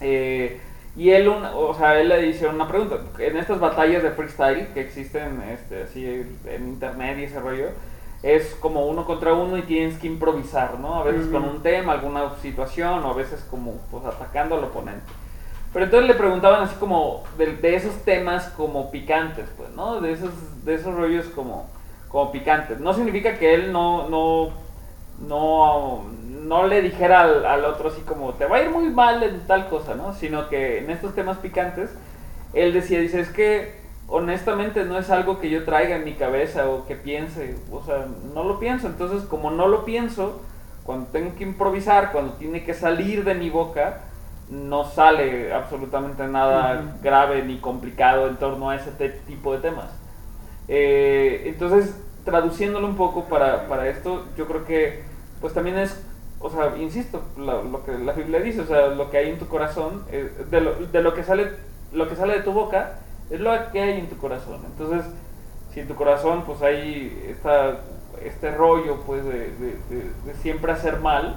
Eh, 0.00 0.60
y 0.96 1.10
él, 1.10 1.28
un- 1.28 1.44
o 1.44 1.74
sea, 1.74 2.00
él 2.00 2.08
le 2.08 2.26
hicieron 2.26 2.56
una 2.56 2.68
pregunta. 2.68 2.96
En 3.18 3.36
estas 3.36 3.60
batallas 3.60 4.02
de 4.02 4.10
freestyle 4.10 4.68
que 4.74 4.80
existen 4.80 5.42
este, 5.42 5.84
así 5.84 6.04
en 6.46 6.68
internet 6.68 7.18
y 7.18 7.24
ese 7.24 7.40
rollo, 7.40 7.68
es 8.22 8.54
como 8.60 8.86
uno 8.86 9.06
contra 9.06 9.32
uno 9.32 9.56
y 9.56 9.62
tienes 9.62 9.98
que 9.98 10.06
improvisar, 10.06 10.78
¿no? 10.78 10.96
A 10.96 11.04
veces 11.04 11.28
con 11.28 11.44
un 11.44 11.62
tema, 11.62 11.92
alguna 11.92 12.34
situación, 12.42 13.02
o 13.04 13.10
a 13.10 13.14
veces 13.14 13.46
como 13.50 13.78
pues 13.90 14.04
atacando 14.04 14.56
al 14.56 14.64
oponente. 14.64 15.00
Pero 15.72 15.84
entonces 15.86 16.08
le 16.08 16.14
preguntaban 16.14 16.62
así 16.64 16.74
como 16.80 17.22
de, 17.38 17.54
de 17.56 17.76
esos 17.76 17.94
temas 18.04 18.48
como 18.56 18.90
picantes, 18.90 19.46
pues, 19.56 19.70
¿no? 19.70 20.00
De 20.00 20.12
esos, 20.12 20.64
de 20.64 20.74
esos 20.74 20.94
rollos 20.94 21.26
como, 21.26 21.70
como 22.08 22.32
picantes. 22.32 22.80
No 22.80 22.92
significa 22.92 23.38
que 23.38 23.54
él 23.54 23.72
no, 23.72 24.08
no, 24.08 24.50
no, 25.26 26.04
no 26.42 26.66
le 26.66 26.82
dijera 26.82 27.22
al, 27.22 27.44
al 27.46 27.64
otro 27.64 27.90
así 27.90 28.00
como, 28.02 28.34
te 28.34 28.46
va 28.46 28.56
a 28.56 28.62
ir 28.62 28.70
muy 28.70 28.90
mal 28.90 29.22
en 29.22 29.40
tal 29.46 29.68
cosa, 29.68 29.94
¿no? 29.94 30.14
Sino 30.14 30.48
que 30.48 30.78
en 30.78 30.90
estos 30.90 31.14
temas 31.14 31.38
picantes, 31.38 31.90
él 32.52 32.72
decía, 32.72 33.00
dice, 33.00 33.20
es 33.20 33.30
que 33.30 33.80
honestamente 34.08 34.84
no 34.84 34.98
es 34.98 35.08
algo 35.10 35.38
que 35.38 35.50
yo 35.50 35.64
traiga 35.64 35.96
en 35.96 36.04
mi 36.04 36.14
cabeza 36.14 36.68
o 36.68 36.86
que 36.86 36.96
piense, 36.96 37.56
o 37.70 37.82
sea, 37.82 38.06
no 38.34 38.44
lo 38.44 38.58
pienso. 38.58 38.88
Entonces, 38.88 39.22
como 39.22 39.50
no 39.50 39.68
lo 39.68 39.84
pienso, 39.84 40.40
cuando 40.84 41.06
tengo 41.06 41.36
que 41.36 41.44
improvisar, 41.44 42.10
cuando 42.12 42.32
tiene 42.32 42.64
que 42.64 42.74
salir 42.74 43.24
de 43.24 43.34
mi 43.34 43.50
boca, 43.50 44.00
no 44.50 44.84
sale 44.84 45.54
absolutamente 45.54 46.26
nada 46.26 46.96
grave 47.00 47.44
ni 47.44 47.58
complicado 47.58 48.26
en 48.26 48.36
torno 48.36 48.70
a 48.70 48.76
ese 48.76 48.90
tipo 49.26 49.52
de 49.52 49.58
temas. 49.60 49.86
Eh, 50.66 51.44
entonces, 51.46 51.96
traduciéndolo 52.24 52.86
un 52.88 52.96
poco 52.96 53.24
para, 53.26 53.68
para 53.68 53.88
esto, 53.88 54.24
yo 54.36 54.46
creo 54.46 54.64
que 54.64 55.09
pues 55.40 55.54
también 55.54 55.78
es, 55.78 56.02
o 56.40 56.50
sea, 56.50 56.76
insisto, 56.76 57.22
lo, 57.36 57.62
lo 57.62 57.84
que 57.84 57.98
la 57.98 58.12
Biblia 58.12 58.40
dice, 58.40 58.62
o 58.62 58.66
sea, 58.66 58.88
lo 58.88 59.10
que 59.10 59.18
hay 59.18 59.30
en 59.30 59.38
tu 59.38 59.48
corazón, 59.48 60.04
eh, 60.10 60.30
de, 60.50 60.60
lo, 60.60 60.74
de 60.74 61.02
lo 61.02 61.14
que 61.14 61.24
sale, 61.24 61.52
lo 61.92 62.08
que 62.08 62.16
sale 62.16 62.34
de 62.34 62.42
tu 62.42 62.52
boca, 62.52 62.98
es 63.30 63.40
lo 63.40 63.52
que 63.72 63.80
hay 63.80 64.00
en 64.00 64.08
tu 64.08 64.16
corazón. 64.16 64.60
Entonces, 64.66 65.10
si 65.72 65.80
en 65.80 65.88
tu 65.88 65.94
corazón 65.94 66.42
pues 66.44 66.62
hay 66.62 67.26
esta 67.28 67.78
este 68.24 68.50
rollo 68.50 69.00
pues 69.06 69.24
de, 69.24 69.50
siempre 70.42 70.72
hacer 70.72 71.00
mal, 71.00 71.36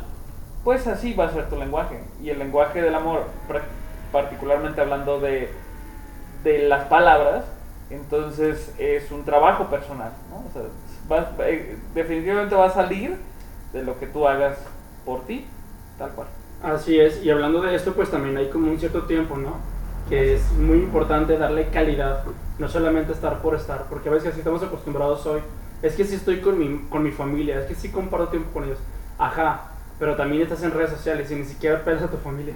pues 0.64 0.88
así 0.88 1.14
va 1.14 1.26
a 1.26 1.32
ser 1.32 1.50
tu 1.50 1.56
lenguaje. 1.56 2.04
Y 2.22 2.30
el 2.30 2.40
lenguaje 2.40 2.82
del 2.82 2.96
amor, 2.96 3.26
particularmente 4.12 4.82
hablando 4.82 5.20
de, 5.20 5.50
de 6.44 6.68
las 6.68 6.86
palabras, 6.86 7.46
entonces 7.90 8.74
es 8.78 9.12
un 9.12 9.24
trabajo 9.24 9.68
personal, 9.68 10.12
¿no? 10.30 10.38
O 10.38 10.52
sea, 10.52 11.48
eh, 11.48 11.78
definitivamente 11.94 12.56
va 12.56 12.66
a 12.66 12.72
salir 12.72 13.18
de 13.74 13.84
lo 13.84 14.00
que 14.00 14.08
tú 14.08 14.28
hagas 14.28 14.58
por 15.06 15.26
ti, 15.26 15.46
tal 15.98 16.12
cual. 16.12 16.28
Así 16.62 17.00
es, 17.00 17.24
y 17.24 17.30
hablando 17.30 17.62
de 17.62 17.76
esto, 17.76 17.94
pues 17.94 18.10
también 18.10 18.38
hay 18.38 18.50
como 18.50 18.72
un 18.72 18.80
cierto 18.80 19.04
tiempo, 19.04 19.36
¿no? 19.36 19.58
Que 20.08 20.36
es 20.36 20.52
muy 20.54 20.78
importante 20.78 21.38
darle 21.38 21.70
calidad, 21.70 22.24
no 22.58 22.68
solamente 22.70 23.12
estar 23.12 23.42
por 23.42 23.56
estar, 23.56 23.86
porque 23.90 24.10
a 24.10 24.14
veces 24.14 24.30
así 24.30 24.40
estamos 24.40 24.64
acostumbrados 24.64 25.26
hoy. 25.26 25.42
Es 25.82 25.96
que 25.96 26.06
si 26.06 26.16
estoy 26.16 26.40
con 26.40 26.58
mi, 26.58 26.88
con 26.90 27.04
mi 27.04 27.12
familia, 27.12 27.60
es 27.60 27.66
que 27.66 27.76
sí 27.76 27.90
comparto 27.90 28.30
tiempo 28.30 28.52
con 28.54 28.64
ellos. 28.64 28.80
Ajá, 29.18 29.72
pero 30.00 30.16
también 30.16 30.44
estás 30.44 30.64
en 30.64 30.72
redes 30.72 30.92
sociales 30.92 31.30
y 31.32 31.36
ni 31.36 31.46
siquiera 31.46 31.84
pelas 31.84 32.04
a 32.04 32.10
tu 32.10 32.18
familia, 32.18 32.56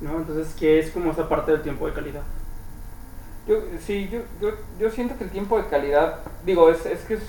¿no? 0.00 0.18
Entonces, 0.18 0.54
¿qué 0.58 0.78
es 0.78 0.90
como 0.90 1.10
esta 1.10 1.28
parte 1.28 1.52
del 1.52 1.62
tiempo 1.62 1.86
de 1.86 1.92
calidad? 1.94 2.22
Yo, 3.46 3.62
sí, 3.80 4.10
yo, 4.12 4.20
yo, 4.42 4.50
yo 4.78 4.90
siento 4.90 5.16
que 5.16 5.24
el 5.24 5.30
tiempo 5.30 5.56
de 5.56 5.68
calidad, 5.68 6.18
digo, 6.44 6.68
es, 6.68 6.84
es 6.84 7.00
que 7.04 7.14
es 7.14 7.22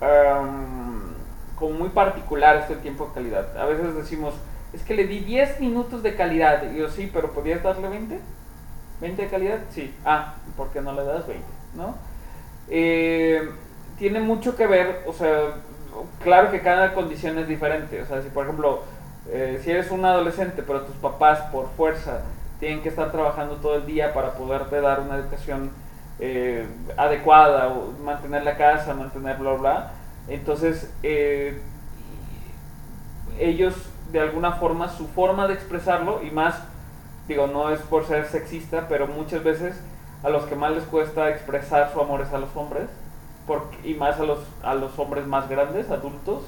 am, 0.00 1.12
como 1.56 1.78
muy 1.78 1.88
particular 1.90 2.56
este 2.56 2.76
tiempo 2.76 3.06
de 3.06 3.14
calidad. 3.14 3.56
A 3.56 3.66
veces 3.66 3.94
decimos, 3.94 4.34
es 4.72 4.82
que 4.82 4.94
le 4.94 5.06
di 5.06 5.20
10 5.20 5.60
minutos 5.60 6.02
de 6.02 6.14
calidad. 6.14 6.62
Y 6.72 6.78
yo, 6.78 6.88
sí, 6.88 7.10
pero 7.12 7.32
¿podías 7.32 7.62
darle 7.62 7.88
20? 7.88 8.18
¿20 9.00 9.16
de 9.16 9.28
calidad? 9.28 9.58
Sí. 9.70 9.94
Ah, 10.04 10.34
¿por 10.56 10.70
qué 10.70 10.80
no 10.80 10.92
le 10.92 11.04
das 11.04 11.26
20? 11.26 11.44
¿No? 11.74 11.94
Eh, 12.68 13.50
tiene 13.98 14.20
mucho 14.20 14.56
que 14.56 14.66
ver, 14.66 15.04
o 15.06 15.12
sea, 15.12 15.56
claro 16.22 16.50
que 16.50 16.60
cada 16.60 16.94
condición 16.94 17.38
es 17.38 17.48
diferente. 17.48 18.02
O 18.02 18.06
sea, 18.06 18.22
si 18.22 18.28
por 18.30 18.44
ejemplo, 18.44 18.82
eh, 19.30 19.60
si 19.62 19.70
eres 19.70 19.90
un 19.90 20.04
adolescente, 20.04 20.62
pero 20.62 20.82
tus 20.82 20.96
papás 20.96 21.40
por 21.52 21.68
fuerza 21.76 22.22
tienen 22.58 22.82
que 22.82 22.88
estar 22.88 23.10
trabajando 23.10 23.56
todo 23.56 23.76
el 23.76 23.86
día 23.86 24.14
para 24.14 24.34
poderte 24.34 24.80
dar 24.80 25.00
una 25.00 25.16
educación 25.16 25.70
eh, 26.20 26.66
adecuada, 26.96 27.68
o 27.68 27.92
mantener 28.04 28.44
la 28.44 28.56
casa, 28.56 28.94
mantener 28.94 29.36
bla 29.36 29.52
bla, 29.54 29.92
entonces 30.28 30.90
eh, 31.02 31.60
ellos 33.38 33.74
de 34.12 34.20
alguna 34.20 34.52
forma 34.52 34.88
su 34.88 35.06
forma 35.08 35.46
de 35.48 35.54
expresarlo 35.54 36.20
y 36.22 36.30
más 36.30 36.60
digo 37.28 37.46
no 37.46 37.70
es 37.70 37.80
por 37.80 38.06
ser 38.06 38.26
sexista 38.26 38.86
pero 38.88 39.06
muchas 39.06 39.42
veces 39.42 39.74
a 40.22 40.28
los 40.30 40.44
que 40.44 40.54
más 40.54 40.72
les 40.72 40.84
cuesta 40.84 41.30
expresar 41.30 41.90
su 41.92 42.00
amor 42.00 42.20
es 42.20 42.32
a 42.32 42.38
los 42.38 42.54
hombres 42.54 42.84
porque, 43.46 43.76
y 43.88 43.94
más 43.94 44.20
a 44.20 44.24
los 44.24 44.38
a 44.62 44.74
los 44.74 44.98
hombres 44.98 45.26
más 45.26 45.48
grandes 45.48 45.90
adultos 45.90 46.42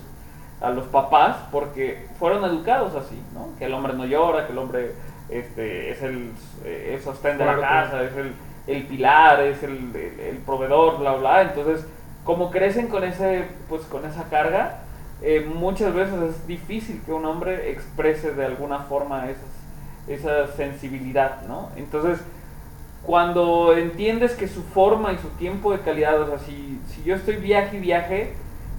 a 0.61 0.71
los 0.71 0.85
papás 0.87 1.37
porque 1.51 2.07
fueron 2.19 2.45
educados 2.45 2.95
así 2.95 3.21
no 3.35 3.49
que 3.59 3.65
el 3.65 3.75
hombre 3.75 3.95
no 3.95 4.05
llora 4.05 4.47
que 4.47 4.53
el 4.53 4.59
hombre 4.59 4.93
este 5.31 5.91
es 5.91 6.03
el, 6.03 6.33
eh, 6.65 6.93
el 6.95 7.03
sostén 7.03 7.39
de 7.39 7.45
la 7.47 7.53
casa 7.89 8.03
es 8.05 8.15
el, 8.17 8.35
el 8.67 8.83
pilar 8.85 9.41
es 9.41 9.63
el, 9.63 9.91
el- 9.97 10.21
el 10.21 10.37
proveedor 10.39 10.99
bla 10.99 11.13
bla. 11.15 11.43
Entonces 11.43 11.87
como 12.25 12.51
crecen 12.51 12.89
con 12.89 13.03
pues 13.69 13.83
con 13.83 14.05
esa 14.07 14.25
carga 14.31 14.81
eh, 15.23 15.47
muchas 15.55 15.95
veces 15.95 16.15
es 16.23 16.47
difícil 16.47 17.01
que 17.05 17.13
un 17.13 17.25
hombre 17.25 17.71
exprese 17.71 18.35
de 18.35 18.45
alguna 18.45 18.81
forma 18.81 19.27
esa 20.07 20.49
sensibilidad, 20.49 21.43
¿no? 21.49 21.71
Entonces, 21.77 22.19
cuando 23.05 23.75
entiendes 23.77 24.33
que 24.33 24.49
su 24.49 24.63
forma 24.63 25.13
y 25.13 25.19
su 25.19 25.29
tiempo 25.31 25.73
de 25.73 25.81
calidad, 25.81 26.21
o 26.21 26.27
sea, 26.27 26.39
si, 26.39 26.79
si 26.89 27.03
yo 27.05 27.15
estoy 27.15 27.37
viaje 27.37 27.77
y 27.77 27.81
viaje, 27.81 28.35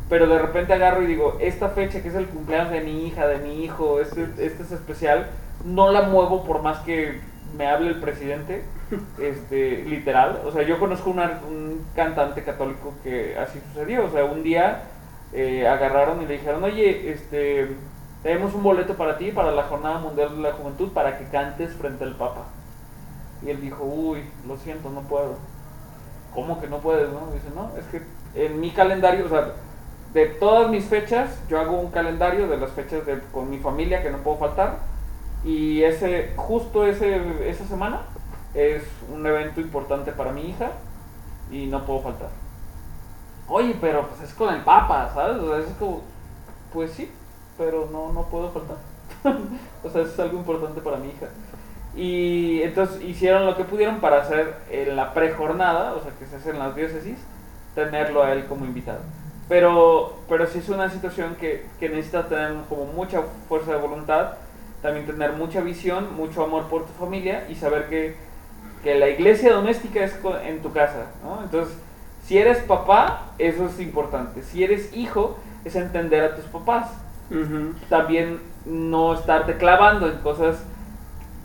pero 0.10 0.28
de 0.28 0.38
repente 0.38 0.74
agarro 0.74 1.02
y 1.02 1.08
digo, 1.08 1.38
esta 1.40 1.70
fecha 1.70 2.02
que 2.02 2.10
es 2.10 2.16
el 2.16 2.28
cumpleaños 2.28 2.72
de 2.72 2.82
mi 2.82 3.08
hija, 3.08 3.28
de 3.28 3.38
mi 3.38 3.64
hijo, 3.64 4.00
este, 4.00 4.28
este 4.38 4.64
es 4.64 4.72
especial, 4.72 5.28
no 5.64 5.92
la 5.92 6.04
muevo 6.04 6.44
por 6.44 6.62
más 6.62 6.80
que 6.80 7.22
me 7.58 7.68
hable 7.68 7.90
el 7.90 8.00
presidente, 8.00 8.64
este, 9.20 9.84
literal. 9.86 10.42
O 10.46 10.52
sea, 10.52 10.64
yo 10.64 10.80
conozco 10.80 11.10
una- 11.10 11.42
un 11.48 11.86
cantante 11.96 12.44
católico 12.44 12.94
que 13.04 13.38
así 13.38 13.60
sucedió, 13.70 14.06
o 14.06 14.12
sea, 14.12 14.26
un 14.26 14.44
día 14.44 14.84
eh, 15.34 15.68
agarraron 15.68 16.22
y 16.22 16.26
le 16.26 16.34
dijeron, 16.34 16.64
oye, 16.64 17.12
este, 17.12 17.76
tenemos 18.24 18.54
un 18.54 18.64
boleto 18.64 18.96
para 18.96 19.18
ti 19.18 19.32
para 19.32 19.52
la 19.52 19.64
Jornada 19.64 20.00
Mundial 20.00 20.36
de 20.36 20.42
la 20.42 20.54
Juventud 20.54 20.92
para 20.94 21.18
que 21.18 21.26
cantes 21.26 21.74
frente 21.74 22.04
al 22.04 22.16
Papa. 22.16 22.46
Y 23.46 23.50
él 23.50 23.62
dijo, 23.62 23.84
uy, 23.84 24.24
lo 24.48 24.58
siento, 24.58 24.90
no 24.90 25.02
puedo. 25.02 25.38
¿Cómo 26.34 26.60
que 26.62 26.68
no 26.68 26.80
puedes? 26.80 27.10
No? 27.10 27.32
Dice, 27.34 27.48
no, 27.56 27.72
es 27.78 27.86
que 27.86 28.02
en 28.36 28.60
mi 28.60 28.72
calendario, 28.72 29.26
o 29.26 29.30
sea, 29.30 29.54
de 30.14 30.26
todas 30.28 30.70
mis 30.70 30.86
fechas, 30.86 31.38
yo 31.50 31.60
hago 31.60 31.80
un 31.80 31.92
calendario 31.92 32.48
de 32.48 32.58
las 32.58 32.72
fechas 32.72 33.06
de, 33.06 33.20
con 33.32 33.50
mi 33.50 33.58
familia 33.60 34.02
que 34.02 34.10
no 34.12 34.18
puedo 34.20 34.38
faltar. 34.38 34.78
Y 35.44 35.84
ese, 35.84 36.32
justo 36.36 36.86
ese, 36.86 37.22
esa 37.50 37.66
semana 37.66 38.02
es 38.56 38.84
un 39.14 39.26
evento 39.26 39.62
importante 39.62 40.12
para 40.12 40.32
mi 40.32 40.50
hija 40.50 40.72
y 41.52 41.68
no 41.68 41.86
puedo 41.86 42.02
faltar. 42.02 42.30
Oye, 43.48 43.76
pero 43.80 44.08
pues 44.08 44.22
es 44.22 44.34
con 44.34 44.54
el 44.54 44.62
Papa, 44.62 45.12
¿sabes? 45.14 45.38
O 45.38 45.48
sea, 45.48 45.60
es 45.60 45.78
como, 45.78 46.02
pues 46.74 46.92
sí, 46.92 47.12
pero 47.58 47.88
no, 47.92 48.12
no 48.12 48.24
puedo 48.24 48.50
faltar. 48.50 48.78
o 49.84 49.90
sea, 49.90 50.02
es 50.02 50.20
algo 50.20 50.38
importante 50.38 50.82
para 50.82 50.98
mi 50.98 51.10
hija. 51.10 51.28
Y 51.96 52.62
entonces 52.64 53.02
hicieron 53.04 53.46
lo 53.46 53.56
que 53.56 53.64
pudieron 53.64 54.00
para 54.00 54.22
hacer 54.22 54.56
en 54.70 54.96
la 54.96 55.14
prejornada, 55.14 55.94
o 55.94 56.02
sea, 56.02 56.12
que 56.18 56.26
se 56.26 56.38
hace 56.38 56.50
en 56.50 56.60
las 56.60 56.76
diócesis, 56.76 57.18
tenerlo 57.74 58.24
a 58.24 58.34
él 58.34 58.46
como 58.48 58.66
invitado. 58.66 59.00
Pero, 59.48 60.18
pero 60.28 60.48
sí 60.48 60.60
es 60.60 60.70
una 60.70 60.90
situación 60.90 61.36
que, 61.36 61.68
que 61.80 61.90
necesitas 61.90 62.28
tener 62.28 62.54
como 62.68 62.86
mucha 62.86 63.22
fuerza 63.48 63.74
de 63.74 63.78
voluntad, 63.78 64.34
también 64.82 65.06
tener 65.06 65.34
mucha 65.34 65.62
visión, 65.62 66.16
mucho 66.16 66.44
amor 66.44 66.66
por 66.68 66.86
tu 66.86 66.94
familia 66.94 67.48
y 67.50 67.56
saber 67.56 67.88
que, 67.88 68.16
que 68.86 68.94
la 68.94 69.10
iglesia 69.10 69.52
doméstica 69.52 70.04
es 70.04 70.14
en 70.44 70.62
tu 70.62 70.72
casa, 70.72 71.08
¿no? 71.24 71.42
Entonces, 71.42 71.76
si 72.24 72.38
eres 72.38 72.60
papá, 72.60 73.32
eso 73.40 73.66
es 73.66 73.80
importante. 73.80 74.44
Si 74.44 74.64
eres 74.64 74.96
hijo, 74.96 75.40
es 75.66 75.76
entender 75.76 76.24
a 76.24 76.36
tus 76.36 76.46
papás. 76.46 76.92
Ujú. 77.32 77.74
También 77.90 78.40
no 78.68 79.16
estarte 79.16 79.58
clavando 79.58 80.08
en 80.08 80.20
cosas 80.20 80.58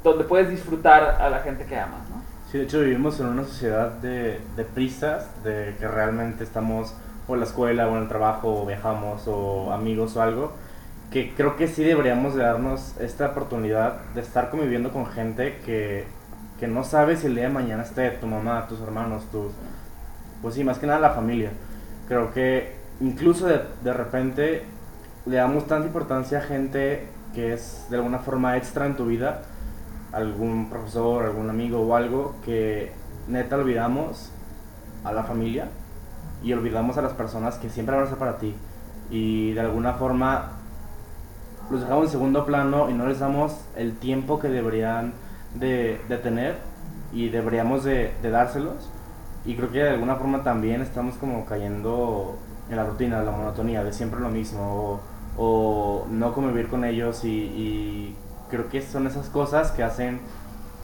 donde 0.04 0.24
puedes 0.24 0.50
disfrutar 0.50 1.16
a 1.18 1.30
la 1.30 1.38
gente 1.38 1.64
que 1.64 1.78
amas, 1.78 2.10
¿no? 2.10 2.20
Sí, 2.52 2.58
de 2.58 2.64
hecho 2.64 2.80
vivimos 2.80 3.18
en 3.20 3.28
una 3.28 3.44
sociedad 3.44 3.88
de, 3.88 4.38
de 4.54 4.64
prisas, 4.64 5.26
de 5.42 5.74
que 5.78 5.88
realmente 5.88 6.44
estamos 6.44 6.94
o 7.26 7.32
en 7.32 7.40
la 7.40 7.46
escuela 7.46 7.88
o 7.88 7.96
en 7.96 8.02
el 8.02 8.08
trabajo 8.08 8.60
o 8.60 8.66
viajamos 8.66 9.26
o 9.26 9.72
amigos 9.72 10.14
o 10.16 10.20
algo, 10.20 10.52
que 11.10 11.32
creo 11.34 11.56
que 11.56 11.68
sí 11.68 11.84
deberíamos 11.84 12.34
de 12.34 12.42
darnos 12.42 12.98
esta 13.00 13.28
oportunidad 13.28 14.00
de 14.14 14.20
estar 14.20 14.50
conviviendo 14.50 14.90
con 14.90 15.06
gente 15.06 15.58
que, 15.64 16.19
que 16.60 16.68
no 16.68 16.84
sabe 16.84 17.16
si 17.16 17.26
el 17.26 17.34
día 17.34 17.44
de 17.44 17.54
mañana 17.54 17.82
esté 17.82 18.10
tu 18.10 18.26
mamá, 18.26 18.66
tus 18.68 18.80
hermanos, 18.82 19.24
tus... 19.32 19.50
Pues 20.42 20.54
sí, 20.54 20.62
más 20.62 20.78
que 20.78 20.86
nada 20.86 21.00
la 21.00 21.10
familia. 21.10 21.50
Creo 22.06 22.32
que 22.32 22.76
incluso 23.00 23.46
de, 23.46 23.62
de 23.82 23.92
repente 23.94 24.64
le 25.24 25.36
damos 25.36 25.66
tanta 25.66 25.86
importancia 25.86 26.38
a 26.38 26.42
gente 26.42 27.08
que 27.34 27.54
es 27.54 27.86
de 27.88 27.96
alguna 27.96 28.18
forma 28.18 28.58
extra 28.58 28.84
en 28.84 28.94
tu 28.94 29.06
vida, 29.06 29.42
algún 30.12 30.68
profesor, 30.68 31.24
algún 31.24 31.48
amigo 31.48 31.80
o 31.80 31.96
algo, 31.96 32.36
que 32.44 32.92
neta 33.26 33.56
olvidamos 33.56 34.30
a 35.02 35.12
la 35.12 35.24
familia 35.24 35.68
y 36.42 36.52
olvidamos 36.52 36.98
a 36.98 37.02
las 37.02 37.12
personas 37.14 37.56
que 37.56 37.70
siempre 37.70 37.94
van 37.94 38.02
a 38.02 38.04
estar 38.04 38.18
para 38.18 38.38
ti. 38.38 38.54
Y 39.10 39.52
de 39.52 39.60
alguna 39.60 39.94
forma 39.94 40.52
los 41.70 41.80
dejamos 41.80 42.06
en 42.06 42.10
segundo 42.10 42.44
plano 42.44 42.90
y 42.90 42.92
no 42.92 43.06
les 43.06 43.20
damos 43.20 43.56
el 43.76 43.96
tiempo 43.96 44.38
que 44.38 44.48
deberían 44.48 45.14
de, 45.54 46.00
tener 46.22 46.56
y 47.12 47.28
deberíamos 47.28 47.84
de, 47.84 48.12
de 48.22 48.30
dárselos. 48.30 48.90
Y 49.44 49.54
creo 49.56 49.70
que 49.70 49.78
de 49.78 49.90
alguna 49.90 50.16
forma 50.16 50.42
también 50.42 50.82
estamos 50.82 51.16
como 51.16 51.46
cayendo 51.46 52.38
en 52.68 52.76
la 52.76 52.84
rutina, 52.84 53.22
la 53.22 53.30
monotonía 53.30 53.82
de 53.82 53.92
siempre 53.92 54.20
lo 54.20 54.28
mismo 54.28 55.00
o, 55.36 56.06
no 56.10 56.34
convivir 56.34 56.68
con 56.68 56.84
ellos 56.84 57.24
y, 57.24 57.28
y 57.28 58.16
creo 58.50 58.68
que 58.68 58.82
son 58.82 59.06
esas 59.06 59.28
cosas 59.28 59.70
que 59.72 59.82
hacen 59.82 60.20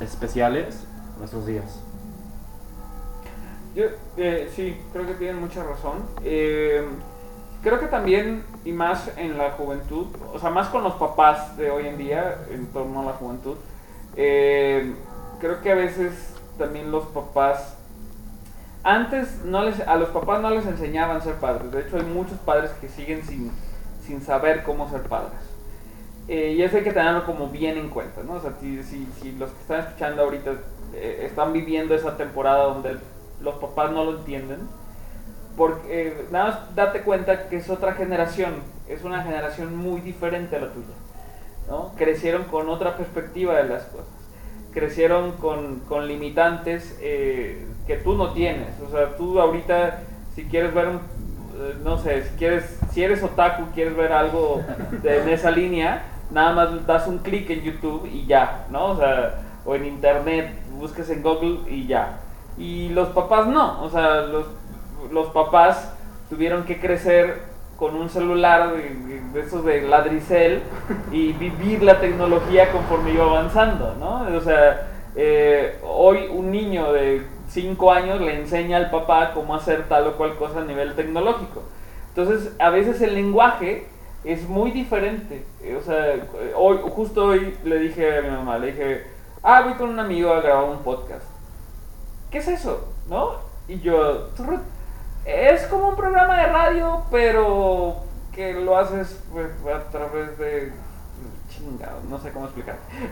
especiales 0.00 0.86
nuestros 1.18 1.46
días. 1.46 1.80
Yo, 3.74 3.84
eh, 4.16 4.50
sí, 4.54 4.76
creo 4.92 5.06
que 5.06 5.14
tienen 5.14 5.38
mucha 5.38 5.62
razón. 5.62 6.04
Eh, 6.24 6.82
creo 7.62 7.78
que 7.78 7.86
también, 7.86 8.42
y 8.64 8.72
más 8.72 9.10
en 9.18 9.36
la 9.36 9.50
juventud, 9.50 10.06
o 10.32 10.38
sea, 10.38 10.50
más 10.50 10.68
con 10.68 10.82
los 10.82 10.94
papás 10.94 11.56
de 11.58 11.70
hoy 11.70 11.86
en 11.86 11.98
día, 11.98 12.38
en 12.50 12.66
torno 12.68 13.02
a 13.02 13.04
la 13.04 13.12
juventud, 13.12 13.56
eh, 14.16 14.94
creo 15.40 15.60
que 15.60 15.72
a 15.72 15.74
veces 15.74 16.34
también 16.58 16.90
los 16.90 17.04
papás, 17.06 17.76
antes 18.82 19.44
no 19.44 19.62
les, 19.62 19.80
a 19.80 19.96
los 19.96 20.08
papás 20.10 20.40
no 20.40 20.50
les 20.50 20.66
enseñaban 20.66 21.22
ser 21.22 21.34
padres, 21.34 21.70
de 21.70 21.82
hecho 21.82 21.96
hay 21.96 22.04
muchos 22.04 22.38
padres 22.38 22.70
que 22.80 22.88
siguen 22.88 23.22
sin, 23.24 23.52
sin 24.06 24.22
saber 24.22 24.62
cómo 24.62 24.88
ser 24.88 25.02
padres. 25.02 25.40
Eh, 26.28 26.54
y 26.56 26.62
eso 26.62 26.76
hay 26.76 26.82
que 26.82 26.92
tenerlo 26.92 27.24
como 27.24 27.48
bien 27.48 27.78
en 27.78 27.88
cuenta, 27.88 28.22
¿no? 28.24 28.34
O 28.34 28.40
sea, 28.40 28.52
si, 28.60 28.82
si, 28.82 29.32
los 29.32 29.50
que 29.50 29.60
están 29.60 29.80
escuchando 29.80 30.22
ahorita 30.22 30.54
eh, 30.92 31.26
están 31.28 31.52
viviendo 31.52 31.94
esa 31.94 32.16
temporada 32.16 32.64
donde 32.64 32.96
los 33.40 33.54
papás 33.56 33.92
no 33.92 34.04
lo 34.04 34.18
entienden, 34.18 34.68
Porque 35.56 36.26
nada 36.30 36.44
más 36.46 36.74
date 36.74 37.02
cuenta 37.02 37.48
que 37.48 37.56
es 37.56 37.70
otra 37.70 37.92
generación, 37.92 38.54
es 38.88 39.04
una 39.04 39.22
generación 39.22 39.76
muy 39.76 40.00
diferente 40.00 40.56
a 40.56 40.60
la 40.60 40.72
tuya. 40.72 40.94
¿No? 41.68 41.92
Crecieron 41.96 42.44
con 42.44 42.68
otra 42.68 42.96
perspectiva 42.96 43.54
de 43.56 43.68
las 43.68 43.84
cosas. 43.84 44.06
Crecieron 44.72 45.32
con, 45.32 45.80
con 45.80 46.06
limitantes 46.06 46.98
eh, 47.00 47.66
que 47.86 47.96
tú 47.96 48.14
no 48.14 48.32
tienes. 48.32 48.68
O 48.86 48.90
sea, 48.90 49.16
tú 49.16 49.40
ahorita, 49.40 50.00
si 50.34 50.44
quieres 50.44 50.74
ver 50.74 50.88
un, 50.88 50.96
eh, 50.96 51.74
no 51.82 51.98
sé, 51.98 52.24
si 52.24 52.36
quieres, 52.36 52.78
si 52.92 53.02
eres 53.02 53.22
otaku, 53.22 53.64
quieres 53.74 53.96
ver 53.96 54.12
algo 54.12 54.62
de, 55.02 55.22
en 55.22 55.28
esa 55.28 55.50
línea, 55.50 56.04
nada 56.30 56.52
más 56.52 56.86
das 56.86 57.06
un 57.06 57.18
clic 57.18 57.48
en 57.50 57.62
YouTube 57.62 58.06
y 58.06 58.26
ya, 58.26 58.66
¿no? 58.70 58.90
O 58.90 58.96
sea, 58.96 59.40
o 59.64 59.74
en 59.74 59.84
internet, 59.84 60.50
busques 60.78 61.08
en 61.10 61.22
Google 61.22 61.60
y 61.70 61.86
ya. 61.86 62.20
Y 62.58 62.90
los 62.90 63.08
papás 63.08 63.46
no, 63.46 63.82
o 63.82 63.90
sea, 63.90 64.22
los, 64.22 64.46
los 65.10 65.28
papás 65.28 65.92
tuvieron 66.28 66.64
que 66.64 66.80
crecer 66.80 67.42
con 67.78 67.94
un 67.94 68.08
celular 68.08 68.72
de, 68.72 69.20
de 69.32 69.40
esos 69.40 69.64
de 69.64 69.82
ladricel 69.82 70.62
y 71.12 71.32
vivir 71.34 71.82
la 71.82 72.00
tecnología 72.00 72.72
conforme 72.72 73.12
iba 73.12 73.24
avanzando, 73.24 73.94
¿no? 73.98 74.36
O 74.36 74.40
sea, 74.40 74.88
eh, 75.14 75.78
hoy 75.82 76.26
un 76.30 76.50
niño 76.50 76.92
de 76.92 77.22
5 77.48 77.92
años 77.92 78.20
le 78.20 78.38
enseña 78.40 78.78
al 78.78 78.90
papá 78.90 79.32
cómo 79.34 79.54
hacer 79.54 79.88
tal 79.88 80.06
o 80.08 80.12
cual 80.16 80.36
cosa 80.36 80.60
a 80.60 80.64
nivel 80.64 80.94
tecnológico. 80.94 81.62
Entonces, 82.08 82.54
a 82.58 82.70
veces 82.70 83.00
el 83.02 83.14
lenguaje 83.14 83.86
es 84.24 84.48
muy 84.48 84.70
diferente. 84.70 85.44
O 85.78 85.82
sea, 85.82 86.14
hoy, 86.56 86.78
justo 86.90 87.26
hoy 87.26 87.56
le 87.64 87.78
dije 87.78 88.18
a 88.18 88.22
mi 88.22 88.30
mamá, 88.30 88.58
le 88.58 88.68
dije, 88.68 89.06
ah, 89.42 89.62
voy 89.62 89.74
con 89.74 89.90
un 89.90 89.98
amigo 90.00 90.32
a 90.32 90.40
grabar 90.40 90.64
un 90.64 90.78
podcast. 90.78 91.24
¿Qué 92.30 92.38
es 92.38 92.48
eso? 92.48 92.88
¿No? 93.08 93.32
Y 93.68 93.80
yo, 93.80 94.28
"Trrr, 94.36 94.60
es 95.26 95.62
como 95.66 95.88
un 95.90 95.96
programa 95.96 96.40
de 96.40 96.46
radio, 96.46 97.02
pero 97.10 97.96
que 98.34 98.54
lo 98.54 98.76
haces 98.76 99.20
pues, 99.32 99.48
a 99.74 99.90
través 99.90 100.38
de... 100.38 100.72
Chingado, 101.48 102.00
no 102.10 102.18
sé 102.18 102.30
cómo 102.32 102.44
explicar. 102.46 102.76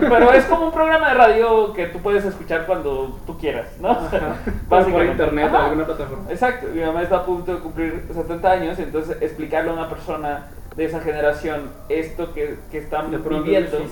pero 0.00 0.32
es 0.32 0.44
como 0.46 0.66
un 0.66 0.72
programa 0.72 1.10
de 1.10 1.14
radio 1.14 1.72
que 1.72 1.86
tú 1.86 2.00
puedes 2.00 2.24
escuchar 2.24 2.66
cuando 2.66 3.18
tú 3.26 3.38
quieras, 3.38 3.68
¿no? 3.78 3.96
Por 4.68 5.04
internet 5.04 5.50
o 5.52 5.56
alguna 5.56 5.86
plataforma. 5.86 6.30
Exacto, 6.30 6.66
mi 6.74 6.80
mamá 6.80 7.02
está 7.02 7.18
a 7.18 7.24
punto 7.24 7.54
de 7.54 7.60
cumplir 7.60 8.04
70 8.12 8.50
años, 8.50 8.78
entonces 8.78 9.16
explicarle 9.20 9.70
a 9.70 9.74
una 9.74 9.88
persona 9.88 10.48
de 10.74 10.84
esa 10.86 11.00
generación 11.00 11.70
esto 11.88 12.32
que, 12.32 12.58
que 12.72 12.78
están 12.78 13.10
viviendo. 13.10 13.78
es. 13.78 13.90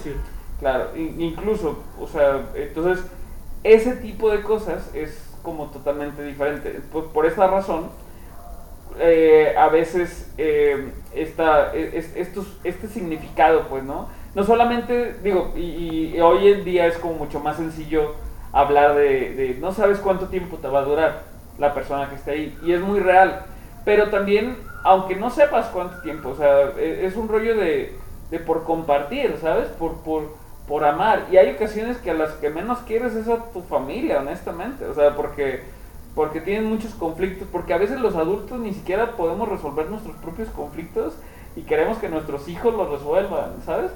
Claro, 0.59 0.89
in- 0.97 1.21
incluso, 1.21 1.79
o 2.01 2.09
sea, 2.09 2.41
entonces 2.57 3.05
ese 3.63 3.97
tipo 3.97 4.31
de 4.31 4.43
cosas 4.43 4.91
es 4.93 5.28
como 5.43 5.67
totalmente 5.67 6.23
diferente. 6.23 6.81
Pues 6.93 7.05
por 7.07 7.27
esta 7.27 7.47
razón, 7.47 7.91
eh, 8.99 9.55
a 9.57 9.69
veces 9.69 10.31
eh, 10.39 10.93
esta, 11.15 11.73
es- 11.75 12.15
estos, 12.17 12.47
este 12.65 12.89
significado, 12.89 13.63
pues, 13.69 13.85
¿no? 13.85 14.09
No 14.35 14.45
solamente, 14.45 15.15
digo, 15.23 15.53
y, 15.57 16.15
y 16.17 16.21
hoy 16.21 16.49
en 16.49 16.65
día 16.65 16.87
es 16.87 16.99
como 16.99 17.15
mucho 17.15 17.41
más 17.41 17.57
sencillo 17.57 18.15
hablar 18.53 18.95
de, 18.95 19.35
de 19.35 19.57
no 19.61 19.73
sabes 19.73 19.99
cuánto 19.99 20.29
tiempo 20.29 20.57
te 20.57 20.69
va 20.69 20.81
a 20.81 20.85
durar 20.85 21.23
la 21.59 21.75
persona 21.75 22.09
que 22.09 22.15
está 22.17 22.31
ahí, 22.33 22.57
y 22.63 22.73
es 22.73 22.81
muy 22.81 23.01
real, 23.01 23.43
pero 23.85 24.11
también, 24.11 24.57
aunque 24.85 25.17
no 25.17 25.29
sepas 25.31 25.67
cuánto 25.67 26.01
tiempo, 26.03 26.31
o 26.31 26.35
sea, 26.37 26.71
e- 26.79 27.05
es 27.07 27.17
un 27.17 27.29
rollo 27.29 27.57
de, 27.57 27.97
de 28.31 28.39
por 28.39 28.65
compartir, 28.65 29.37
¿sabes? 29.41 29.69
Por, 29.71 29.97
por, 30.03 30.35
por 30.69 30.85
amar, 30.85 31.27
y 31.33 31.37
hay 31.39 31.55
ocasiones 31.55 31.97
que 31.99 32.11
a 32.11 32.15
las 32.15 32.33
que 32.35 32.51
menos 32.51 32.79
quieres 32.81 33.15
es 33.15 33.27
a 33.29 33.39
tu 33.53 33.63
familia, 33.63 34.21
honestamente, 34.21 34.85
o 34.87 34.95
sea, 34.95 35.17
porque 35.17 35.63
porque 36.15 36.41
tienen 36.41 36.67
muchos 36.69 36.95
conflictos, 36.95 37.47
porque 37.53 37.73
a 37.75 37.79
veces 37.79 38.01
los 38.01 38.17
adultos 38.17 38.59
ni 38.59 38.75
siquiera 38.75 39.13
podemos 39.13 39.49
resolver 39.49 39.89
nuestros 39.89 40.17
propios 40.17 40.49
conflictos 40.49 41.15
y 41.55 41.63
queremos 41.63 41.99
que 41.99 42.09
nuestros 42.09 42.49
hijos 42.49 42.75
los 42.75 42.91
resuelvan, 42.91 43.51
¿sabes? 43.65 43.93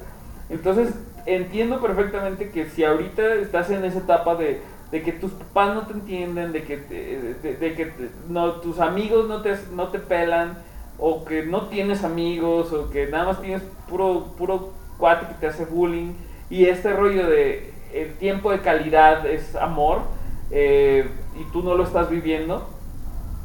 Entonces 0.48 0.94
entiendo 1.26 1.80
perfectamente 1.80 2.50
que 2.50 2.68
si 2.70 2.84
ahorita 2.84 3.34
estás 3.34 3.70
en 3.70 3.84
esa 3.84 3.98
etapa 3.98 4.36
de, 4.36 4.60
de 4.92 5.02
que 5.02 5.12
tus 5.12 5.32
papás 5.32 5.74
no 5.74 5.82
te 5.86 5.94
entienden, 5.94 6.52
de 6.52 6.62
que, 6.62 6.76
te- 6.76 7.56
de, 7.56 7.74
que 7.74 7.92
no, 8.28 8.52
tus 8.60 8.78
amigos 8.78 9.28
no 9.28 9.42
te, 9.42 9.56
no 9.74 9.88
te 9.88 9.98
pelan, 9.98 10.58
o 10.98 11.24
que 11.24 11.44
no 11.44 11.62
tienes 11.62 12.04
amigos, 12.04 12.72
o 12.72 12.88
que 12.90 13.08
nada 13.08 13.24
más 13.24 13.40
tienes 13.40 13.62
puro, 13.88 14.26
puro 14.38 14.70
cuate 14.98 15.26
que 15.26 15.34
te 15.34 15.46
hace 15.48 15.64
bullying, 15.64 16.12
y 16.52 16.66
este 16.66 16.92
rollo 16.92 17.26
de 17.28 17.72
el 17.94 18.12
tiempo 18.14 18.50
de 18.52 18.60
calidad 18.60 19.26
es 19.26 19.56
amor, 19.56 20.02
eh, 20.50 21.08
y 21.40 21.44
tú 21.52 21.62
no 21.62 21.74
lo 21.74 21.84
estás 21.84 22.10
viviendo, 22.10 22.68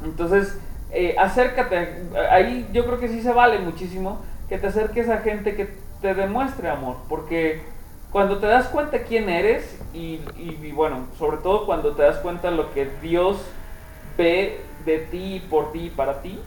entonces 0.04 0.58
eh, 0.92 1.16
acércate, 1.18 2.02
ahí 2.30 2.68
yo 2.72 2.84
creo 2.86 2.98
que 2.98 3.08
sí 3.08 3.20
se 3.22 3.32
vale 3.32 3.58
muchísimo 3.58 4.20
que 4.48 4.58
te 4.58 4.66
acerques 4.68 5.08
a 5.08 5.18
gente 5.18 5.54
que 5.56 5.68
te 6.00 6.14
demuestre 6.14 6.68
amor, 6.70 6.96
porque 7.08 7.62
cuando 8.12 8.38
te 8.38 8.46
das 8.46 8.68
cuenta 8.68 9.02
quién 9.02 9.28
eres 9.28 9.78
y, 9.92 10.20
y- 10.38 10.58
y 10.62 10.72
bueno, 10.72 11.06
sobre 11.18 11.38
todo 11.38 11.66
cuando 11.66 11.92
te 11.92 12.02
das 12.02 12.18
cuenta 12.18 12.50
lo 12.50 12.72
que 12.72 12.88
Dios 13.02 13.38
ve 14.16 14.60
de 14.86 14.98
ti, 14.98 15.42
por 15.50 15.72
ti 15.72 15.86
y 15.86 15.90
para 15.90 16.20
ti, 16.22 16.38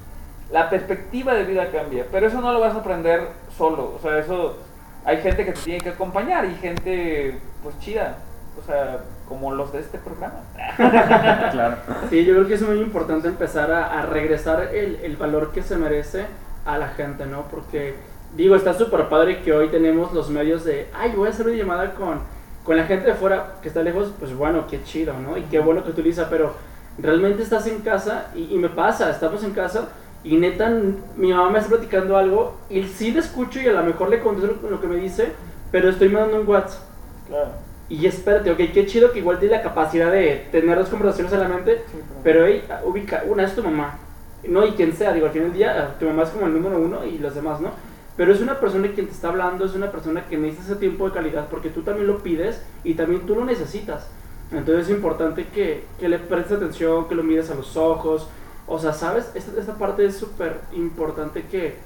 la 0.51 0.69
perspectiva 0.69 1.33
de 1.33 1.43
vida 1.45 1.69
cambia, 1.71 2.05
pero 2.11 2.27
eso 2.27 2.41
no 2.41 2.51
lo 2.53 2.59
vas 2.59 2.75
a 2.75 2.79
aprender 2.79 3.27
solo, 3.57 3.93
o 3.95 3.99
sea, 4.01 4.17
eso 4.19 4.57
hay 5.05 5.17
gente 5.17 5.45
que 5.45 5.51
te 5.51 5.59
tiene 5.61 5.79
que 5.79 5.89
acompañar 5.89 6.45
y 6.45 6.55
gente 6.55 7.39
pues 7.63 7.77
chida, 7.79 8.17
o 8.61 8.65
sea, 8.65 8.99
como 9.27 9.53
los 9.53 9.71
de 9.71 9.79
este 9.79 9.97
programa. 9.97 10.41
Claro. 11.51 11.77
Sí, 12.09 12.25
yo 12.25 12.33
creo 12.35 12.47
que 12.47 12.53
es 12.55 12.61
muy 12.61 12.79
importante 12.79 13.27
empezar 13.27 13.71
a, 13.71 13.99
a 13.99 14.05
regresar 14.05 14.69
el, 14.73 14.99
el 15.03 15.15
valor 15.17 15.51
que 15.51 15.61
se 15.61 15.77
merece 15.77 16.25
a 16.65 16.77
la 16.77 16.89
gente, 16.89 17.25
¿no? 17.25 17.43
Porque, 17.49 17.95
digo, 18.35 18.55
está 18.55 18.73
súper 18.73 19.09
padre 19.09 19.41
que 19.41 19.53
hoy 19.53 19.69
tenemos 19.69 20.13
los 20.13 20.29
medios 20.29 20.63
de, 20.63 20.87
ay, 20.93 21.13
voy 21.15 21.27
a 21.27 21.31
hacer 21.31 21.47
una 21.47 21.55
llamada 21.55 21.93
con, 21.93 22.19
con 22.63 22.77
la 22.77 22.83
gente 22.83 23.07
de 23.07 23.15
fuera 23.15 23.55
que 23.61 23.67
está 23.67 23.81
lejos, 23.83 24.13
pues 24.19 24.35
bueno, 24.35 24.67
qué 24.67 24.83
chido, 24.83 25.13
¿no? 25.13 25.37
Y 25.37 25.43
qué 25.43 25.59
bueno 25.59 25.83
que 25.83 25.91
utiliza, 25.91 26.29
pero 26.29 26.53
realmente 26.97 27.43
estás 27.43 27.67
en 27.67 27.79
casa 27.79 28.27
y, 28.35 28.53
y 28.53 28.57
me 28.57 28.69
pasa, 28.69 29.09
estamos 29.09 29.43
en 29.43 29.51
casa 29.51 29.89
y 30.23 30.37
neta, 30.37 30.69
mi 31.15 31.31
mamá 31.31 31.49
me 31.49 31.59
está 31.59 31.69
platicando 31.69 32.17
algo 32.17 32.57
y 32.69 32.83
sí 32.83 33.11
le 33.11 33.19
escucho 33.19 33.59
y 33.59 33.67
a 33.67 33.73
lo 33.73 33.83
mejor 33.83 34.09
le 34.09 34.19
contesto 34.19 34.69
lo 34.69 34.79
que 34.79 34.87
me 34.87 34.97
dice, 34.97 35.31
pero 35.71 35.89
estoy 35.89 36.09
mandando 36.09 36.41
un 36.41 36.47
WhatsApp. 36.47 36.83
Claro. 37.27 37.51
Y 37.89 38.05
espérate, 38.05 38.51
ok, 38.51 38.57
qué 38.73 38.85
chido 38.85 39.11
que 39.11 39.19
igual 39.19 39.39
tiene 39.39 39.57
la 39.57 39.63
capacidad 39.63 40.11
de 40.11 40.47
tener 40.51 40.77
dos 40.77 40.89
conversaciones 40.89 41.33
a 41.33 41.37
la 41.37 41.49
mente, 41.49 41.83
pero 42.23 42.45
hey, 42.45 42.63
ubica, 42.85 43.23
una 43.27 43.43
es 43.43 43.53
tu 43.53 43.63
mamá, 43.63 43.99
no, 44.47 44.65
y 44.65 44.71
quien 44.71 44.93
sea, 44.93 45.13
digo, 45.13 45.27
al 45.27 45.31
final 45.31 45.49
del 45.49 45.57
día, 45.57 45.95
tu 45.99 46.05
mamá 46.05 46.23
es 46.23 46.29
como 46.29 46.47
el 46.47 46.53
número 46.53 46.79
uno 46.79 47.05
y 47.05 47.17
los 47.19 47.35
demás, 47.35 47.61
¿no? 47.61 47.71
Pero 48.17 48.33
es 48.33 48.41
una 48.41 48.59
persona 48.59 48.89
quien 48.89 49.07
te 49.07 49.13
está 49.13 49.29
hablando, 49.29 49.65
es 49.65 49.75
una 49.75 49.91
persona 49.91 50.25
que 50.27 50.37
necesita 50.37 50.71
ese 50.71 50.75
tiempo 50.77 51.07
de 51.07 51.13
calidad 51.13 51.47
porque 51.49 51.69
tú 51.69 51.81
también 51.81 52.07
lo 52.07 52.19
pides 52.19 52.61
y 52.83 52.95
también 52.95 53.25
tú 53.25 53.35
lo 53.35 53.45
necesitas. 53.45 54.07
Entonces 54.51 54.85
es 54.85 54.95
importante 54.95 55.47
que, 55.53 55.85
que 55.99 56.09
le 56.09 56.19
prestes 56.19 56.57
atención, 56.57 57.07
que 57.07 57.15
lo 57.15 57.23
mires 57.23 57.49
a 57.51 57.55
los 57.55 57.77
ojos. 57.77 58.27
O 58.73 58.79
sea, 58.79 58.93
¿sabes? 58.93 59.29
Esta, 59.35 59.59
esta 59.59 59.73
parte 59.73 60.05
es 60.05 60.17
súper 60.17 60.61
importante 60.71 61.43
que, 61.43 61.77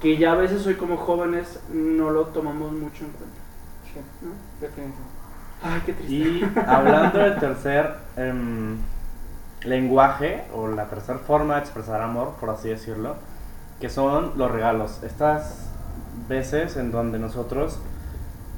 que 0.00 0.16
ya 0.16 0.32
a 0.32 0.36
veces 0.36 0.66
hoy 0.66 0.74
como 0.74 0.96
jóvenes 0.96 1.60
no 1.70 2.08
lo 2.08 2.24
tomamos 2.28 2.72
mucho 2.72 3.04
en 3.04 3.10
cuenta. 3.10 3.36
Sí, 3.92 4.00
¿no? 4.22 4.30
definitivamente. 4.58 5.02
Ay, 5.62 5.82
qué 5.84 5.92
triste. 5.92 6.14
Y 6.14 6.52
hablando 6.66 7.18
del 7.18 7.38
tercer 7.38 7.96
em, 8.16 8.78
lenguaje, 9.64 10.44
o 10.54 10.66
la 10.68 10.86
tercera 10.86 11.18
forma 11.18 11.56
de 11.56 11.60
expresar 11.60 12.00
amor, 12.00 12.32
por 12.40 12.48
así 12.48 12.70
decirlo, 12.70 13.16
que 13.78 13.90
son 13.90 14.32
los 14.38 14.50
regalos. 14.50 15.02
Estas 15.02 15.68
veces 16.26 16.78
en 16.78 16.90
donde 16.90 17.18
nosotros 17.18 17.80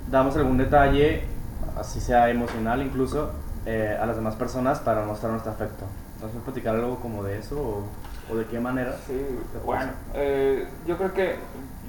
damos 0.08 0.36
algún 0.36 0.56
detalle, 0.56 1.24
así 1.76 2.00
sea 2.00 2.30
emocional 2.30 2.80
incluso, 2.80 3.32
eh, 3.66 3.98
a 4.00 4.06
las 4.06 4.14
demás 4.14 4.36
personas 4.36 4.78
para 4.78 5.04
mostrar 5.04 5.32
nuestro 5.32 5.50
afecto. 5.50 5.84
¿Nos 6.20 6.30
puedes 6.30 6.44
platicar 6.44 6.74
algo 6.74 6.96
como 6.96 7.22
de 7.22 7.38
eso 7.38 7.60
o, 7.60 8.32
o 8.32 8.36
de 8.36 8.46
qué 8.46 8.58
manera? 8.58 8.96
Sí, 9.06 9.20
bueno, 9.64 9.92
eh, 10.14 10.66
yo 10.86 10.96
creo 10.96 11.12
que, 11.12 11.36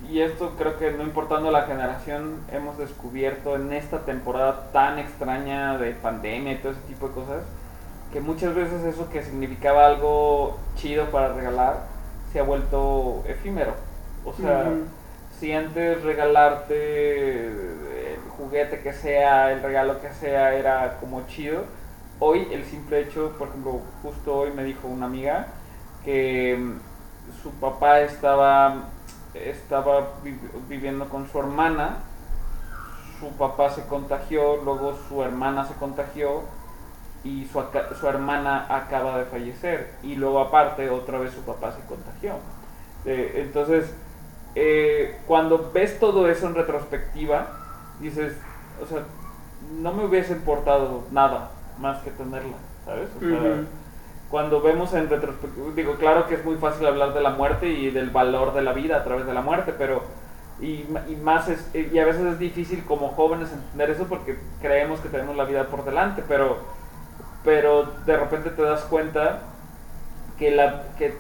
y 0.10 0.20
esto 0.20 0.56
creo 0.58 0.78
que 0.78 0.92
no 0.92 1.04
importando 1.04 1.50
la 1.50 1.63
generación, 1.63 2.42
hemos 2.52 2.78
descubierto 2.78 3.56
en 3.56 3.72
esta 3.72 4.00
temporada 4.00 4.70
tan 4.74 5.00
extraña 5.00 5.78
de 5.78 5.92
pandemia 5.92 6.54
y 6.54 6.58
todo 6.58 6.74
ese 6.74 6.82
tipo 6.82 7.08
de 7.08 7.13
cosas, 7.13 7.44
que 8.12 8.20
muchas 8.20 8.54
veces 8.54 8.84
eso 8.84 9.10
que 9.10 9.24
significaba 9.24 9.86
algo 9.86 10.58
chido 10.76 11.06
para 11.06 11.34
regalar 11.34 11.86
se 12.32 12.40
ha 12.40 12.44
vuelto 12.44 13.24
efímero. 13.28 13.74
O 14.26 14.34
sea, 14.34 14.63
Ujú. 14.68 14.84
si 15.40 15.54
antes 15.54 16.04
regalarte 16.04 17.48
el 17.48 18.20
juguete 18.38 18.80
que 18.82 18.92
sea, 18.94 19.54
el 19.54 19.62
regalo 19.62 20.02
que 20.02 20.12
sea, 20.12 20.54
era 20.54 20.98
como 21.00 21.26
chido, 21.28 21.63
hoy 22.19 22.47
el 22.51 22.65
simple 22.65 23.01
hecho, 23.01 23.34
por 23.38 23.49
ejemplo, 23.49 23.82
justo 24.01 24.36
hoy 24.36 24.51
me 24.51 24.63
dijo 24.63 24.88
una 24.88 25.06
amiga 25.06 25.47
que 26.03 26.58
mm, 26.58 27.41
su 27.43 27.51
papá 27.51 28.01
estaba, 28.01 28.84
estaba 29.34 30.13
vi- 30.23 30.39
viviendo 30.67 31.08
con 31.10 31.27
su 31.30 31.39
hermana, 31.39 31.97
su 33.19 33.30
papá 33.38 33.69
se 33.69 33.86
contagió, 33.86 34.58
luego 34.63 34.95
su 35.10 35.23
hermana 35.23 35.65
se 35.65 35.73
contagió 35.75 36.43
y 37.23 37.45
su, 37.45 37.62
su 37.99 38.08
hermana 38.08 38.65
acaba 38.69 39.17
de 39.17 39.25
fallecer 39.25 39.93
y 40.03 40.15
luego 40.15 40.39
aparte 40.39 40.89
otra 40.89 41.17
vez 41.19 41.34
su 41.34 41.41
papá 41.41 41.71
se 41.71 41.82
contagió. 41.88 42.34
Eh, 43.06 43.43
entonces, 43.45 43.91
eh, 44.56 45.19
cuando 45.27 45.71
ves 45.73 45.99
todo 45.99 46.30
eso 46.30 46.47
en 46.47 46.56
retrospectiva, 46.56 47.47
dices, 47.99 48.34
o 48.82 48.86
sea, 48.86 49.03
no 49.80 49.93
me 49.93 50.06
hubiese 50.06 50.34
importado 50.34 51.03
nada 51.12 51.51
más 51.80 52.02
que 52.04 52.12
tenerla, 52.12 52.58
¿sabes? 52.86 53.10
O 53.16 53.20
sea, 53.20 53.30
Ujú. 53.30 53.66
cuando 54.30 54.62
vemos 54.62 54.94
en 54.94 55.10
retrospectiva, 55.10 55.68
digo, 55.76 55.96
claro 55.96 56.28
que 56.28 56.36
es 56.36 56.46
muy 56.46 56.56
fácil 56.56 56.86
hablar 56.88 57.13
de 57.13 57.22
la 57.22 57.32
muerte 57.32 57.68
y 57.68 57.90
del 57.92 58.10
valor 58.10 58.54
de 58.54 58.62
la 58.62 58.74
vida 58.74 58.98
a 58.98 59.04
través 59.04 59.26
de 59.26 59.34
la 59.34 59.42
muerte, 59.42 59.74
pero 59.78 60.04
y, 60.60 60.86
y 61.08 61.18
más 61.22 61.48
es, 61.50 61.70
y 61.74 61.98
a 62.00 62.06
veces 62.06 62.26
es 62.26 62.40
difícil 62.40 62.84
como 62.86 63.10
jóvenes 63.10 63.52
entender 63.52 63.92
eso 63.92 64.06
porque 64.06 64.40
creemos 64.60 65.00
que 65.00 65.10
tenemos 65.10 65.36
la 65.36 65.46
vida 65.46 65.68
por 65.68 65.86
delante, 65.86 66.24
pero 66.28 66.58
pero 67.44 67.86
de 68.06 68.18
repente 68.18 68.50
te 68.50 68.62
das 68.62 68.82
cuenta 68.82 69.40
que 70.38 70.52
la 70.52 70.84
que 70.98 71.16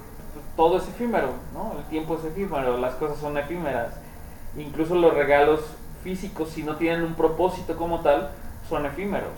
todo 0.55 0.77
es 0.77 0.87
efímero, 0.87 1.29
¿no? 1.53 1.75
El 1.77 1.85
tiempo 1.85 2.15
es 2.15 2.25
efímero, 2.25 2.77
las 2.77 2.95
cosas 2.95 3.17
son 3.19 3.37
efímeras. 3.37 3.93
Incluso 4.57 4.95
los 4.95 5.13
regalos 5.13 5.61
físicos 6.03 6.49
si 6.49 6.63
no 6.63 6.75
tienen 6.75 7.03
un 7.03 7.13
propósito 7.13 7.77
como 7.77 8.01
tal, 8.01 8.31
son 8.67 8.85
efímeros. 8.85 9.31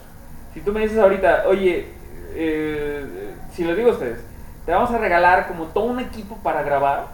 Si 0.54 0.62
tú 0.62 0.72
me 0.74 0.82
dices 0.82 0.98
ahorita, 0.98 1.44
oye, 1.48 1.88
eh, 2.34 3.06
si 3.54 3.64
lo 3.64 3.76
digo 3.76 3.90
a 3.90 3.94
ustedes, 3.94 4.20
te 4.66 4.72
vamos 4.72 4.92
a 4.92 4.98
regalar 4.98 5.48
como 5.48 5.66
todo 5.66 5.86
un 5.86 6.00
equipo 6.00 6.36
para 6.44 6.64
grabar. 6.64 7.08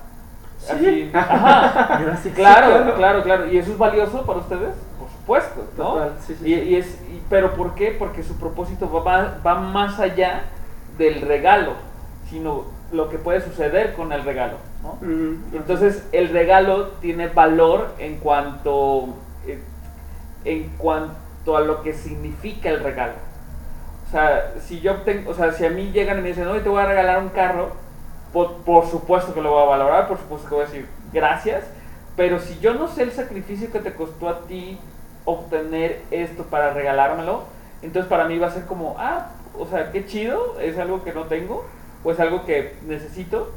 Así, 0.69 1.09
ajá. 1.13 1.99
Gracias. 2.03 2.33
Claro, 2.35 2.95
claro, 2.95 3.23
claro. 3.23 3.47
¿Y 3.51 3.57
eso 3.57 3.71
es 3.71 3.77
valioso 3.77 4.25
para 4.25 4.39
ustedes? 4.39 4.73
Por 4.99 5.09
supuesto, 5.09 5.65
¿no? 5.77 5.93
Total, 5.93 6.11
sí, 6.25 6.35
sí, 6.39 6.45
y, 6.53 6.55
sí. 6.55 6.61
y 6.69 6.75
es, 6.75 6.87
y- 7.11 7.21
¿Pero 7.29 7.53
por 7.55 7.75
qué? 7.75 7.95
Porque 7.97 8.23
su 8.23 8.35
propósito 8.37 8.89
va, 9.03 9.37
va- 9.45 9.55
más 9.59 9.99
allá 9.99 10.43
del 10.97 11.21
regalo, 11.21 11.73
sino 12.29 12.65
lo 12.91 13.09
que 13.09 13.17
puede 13.17 13.41
suceder 13.41 13.93
con 13.93 14.11
el 14.13 14.23
regalo. 14.23 14.57
Entonces 15.53 16.03
el 16.11 16.29
regalo 16.29 16.89
tiene 17.01 17.27
valor 17.27 17.93
en 17.97 18.17
cuanto 18.17 19.15
eh, 19.47 19.59
en 20.45 20.69
cuanto 20.77 21.57
a 21.57 21.61
lo 21.61 21.81
que 21.81 21.93
significa 21.93 22.69
el 22.69 22.81
regalo. 22.83 23.13
O 24.07 24.11
sea, 24.11 24.53
si 24.61 24.79
yo 24.81 24.95
tengo, 25.01 25.31
o 25.31 25.33
sea, 25.33 25.51
si 25.51 25.65
a 25.65 25.69
mí 25.69 25.91
llegan 25.91 26.19
y 26.19 26.21
me 26.21 26.27
dicen, 26.29 26.47
"Oye, 26.47 26.61
te 26.61 26.69
voy 26.69 26.81
a 26.81 26.85
regalar 26.85 27.19
un 27.19 27.29
carro", 27.29 27.71
por, 28.31 28.57
por 28.63 28.87
supuesto 28.87 29.33
que 29.33 29.41
lo 29.41 29.51
voy 29.51 29.63
a 29.63 29.65
valorar, 29.65 30.07
por 30.07 30.17
supuesto 30.17 30.47
que 30.47 30.55
voy 30.55 30.63
a 30.63 30.67
decir, 30.67 30.87
"Gracias", 31.11 31.65
pero 32.15 32.39
si 32.39 32.59
yo 32.59 32.73
no 32.73 32.87
sé 32.87 33.03
el 33.03 33.11
sacrificio 33.11 33.71
que 33.71 33.79
te 33.79 33.93
costó 33.93 34.29
a 34.29 34.41
ti 34.41 34.79
obtener 35.25 36.01
esto 36.11 36.43
para 36.43 36.71
regalármelo, 36.73 37.43
entonces 37.81 38.09
para 38.09 38.25
mí 38.25 38.37
va 38.37 38.47
a 38.47 38.51
ser 38.51 38.65
como, 38.65 38.95
"Ah, 38.99 39.29
o 39.57 39.65
sea, 39.67 39.91
qué 39.91 40.05
chido, 40.05 40.59
es 40.59 40.77
algo 40.77 41.03
que 41.03 41.13
no 41.13 41.23
tengo 41.23 41.65
o 42.03 42.11
es 42.11 42.19
algo 42.19 42.45
que 42.45 42.75
necesito", 42.85 43.51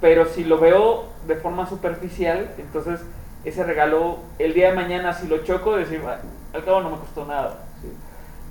pero 0.00 0.26
si 0.26 0.44
lo 0.44 0.58
veo 0.58 1.06
de 1.26 1.34
forma 1.36 1.66
superficial, 1.68 2.50
entonces 2.58 3.00
ese 3.44 3.64
regalo, 3.64 4.18
el 4.38 4.54
día 4.54 4.70
de 4.70 4.76
mañana 4.76 5.12
si 5.12 5.26
lo 5.26 5.38
choco, 5.44 5.76
decir, 5.76 6.02
"Ah, 6.06 6.18
al 6.54 6.64
cabo 6.64 6.80
no 6.82 6.90
me 6.90 6.98
costó 6.98 7.24
nada. 7.26 7.58
¿sí? 7.82 7.88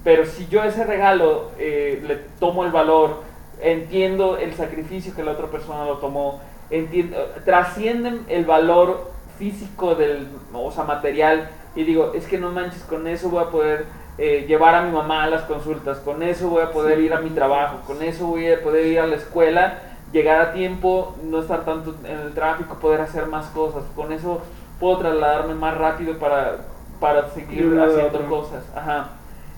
Pero 0.07 0.25
si 0.25 0.47
yo 0.47 0.63
ese 0.63 0.85
regalo 0.85 1.51
eh, 1.59 2.01
le 2.07 2.15
tomo 2.39 2.63
el 2.63 2.71
valor, 2.71 3.23
entiendo 3.61 4.37
el 4.37 4.53
sacrificio 4.53 5.13
que 5.13 5.21
la 5.21 5.31
otra 5.31 5.47
persona 5.47 5.83
lo 5.83 5.97
tomó, 5.97 6.39
entiendo, 6.69 7.17
trascienden 7.43 8.21
el 8.29 8.45
valor 8.45 9.11
físico 9.37 9.95
del, 9.95 10.29
o 10.53 10.71
sea, 10.71 10.85
material, 10.85 11.49
y 11.75 11.83
digo, 11.83 12.13
es 12.15 12.25
que 12.25 12.37
no 12.37 12.51
manches, 12.51 12.83
con 12.83 13.05
eso 13.05 13.29
voy 13.29 13.43
a 13.43 13.49
poder 13.49 13.85
eh, 14.17 14.45
llevar 14.47 14.75
a 14.75 14.83
mi 14.83 14.93
mamá 14.93 15.25
a 15.25 15.29
las 15.29 15.41
consultas, 15.41 15.97
con 15.97 16.23
eso 16.23 16.47
voy 16.47 16.61
a 16.61 16.71
poder 16.71 16.99
Sí. 16.99 17.03
ir 17.07 17.13
a 17.13 17.19
mi 17.19 17.31
trabajo, 17.31 17.79
con 17.85 18.01
eso 18.01 18.27
voy 18.27 18.49
a 18.49 18.63
poder 18.63 18.85
ir 18.85 19.01
a 19.01 19.07
la 19.07 19.17
escuela, 19.17 19.79
llegar 20.13 20.39
a 20.39 20.53
tiempo, 20.53 21.17
no 21.21 21.41
estar 21.41 21.65
tanto 21.65 21.93
en 22.05 22.17
el 22.17 22.33
tráfico, 22.33 22.75
poder 22.75 23.01
hacer 23.01 23.25
más 23.25 23.47
cosas, 23.47 23.83
con 23.93 24.13
eso 24.13 24.41
puedo 24.79 24.99
trasladarme 24.99 25.53
más 25.53 25.77
rápido 25.77 26.17
para, 26.17 26.59
para 27.01 27.27
seguir 27.31 27.77
haciendo 27.77 28.25
cosas. 28.29 28.63
Ajá. 28.73 29.09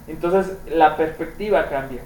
Entonces 0.10 0.58
la 0.68 0.98
perspectiva 0.98 1.70
cambia, 1.70 2.02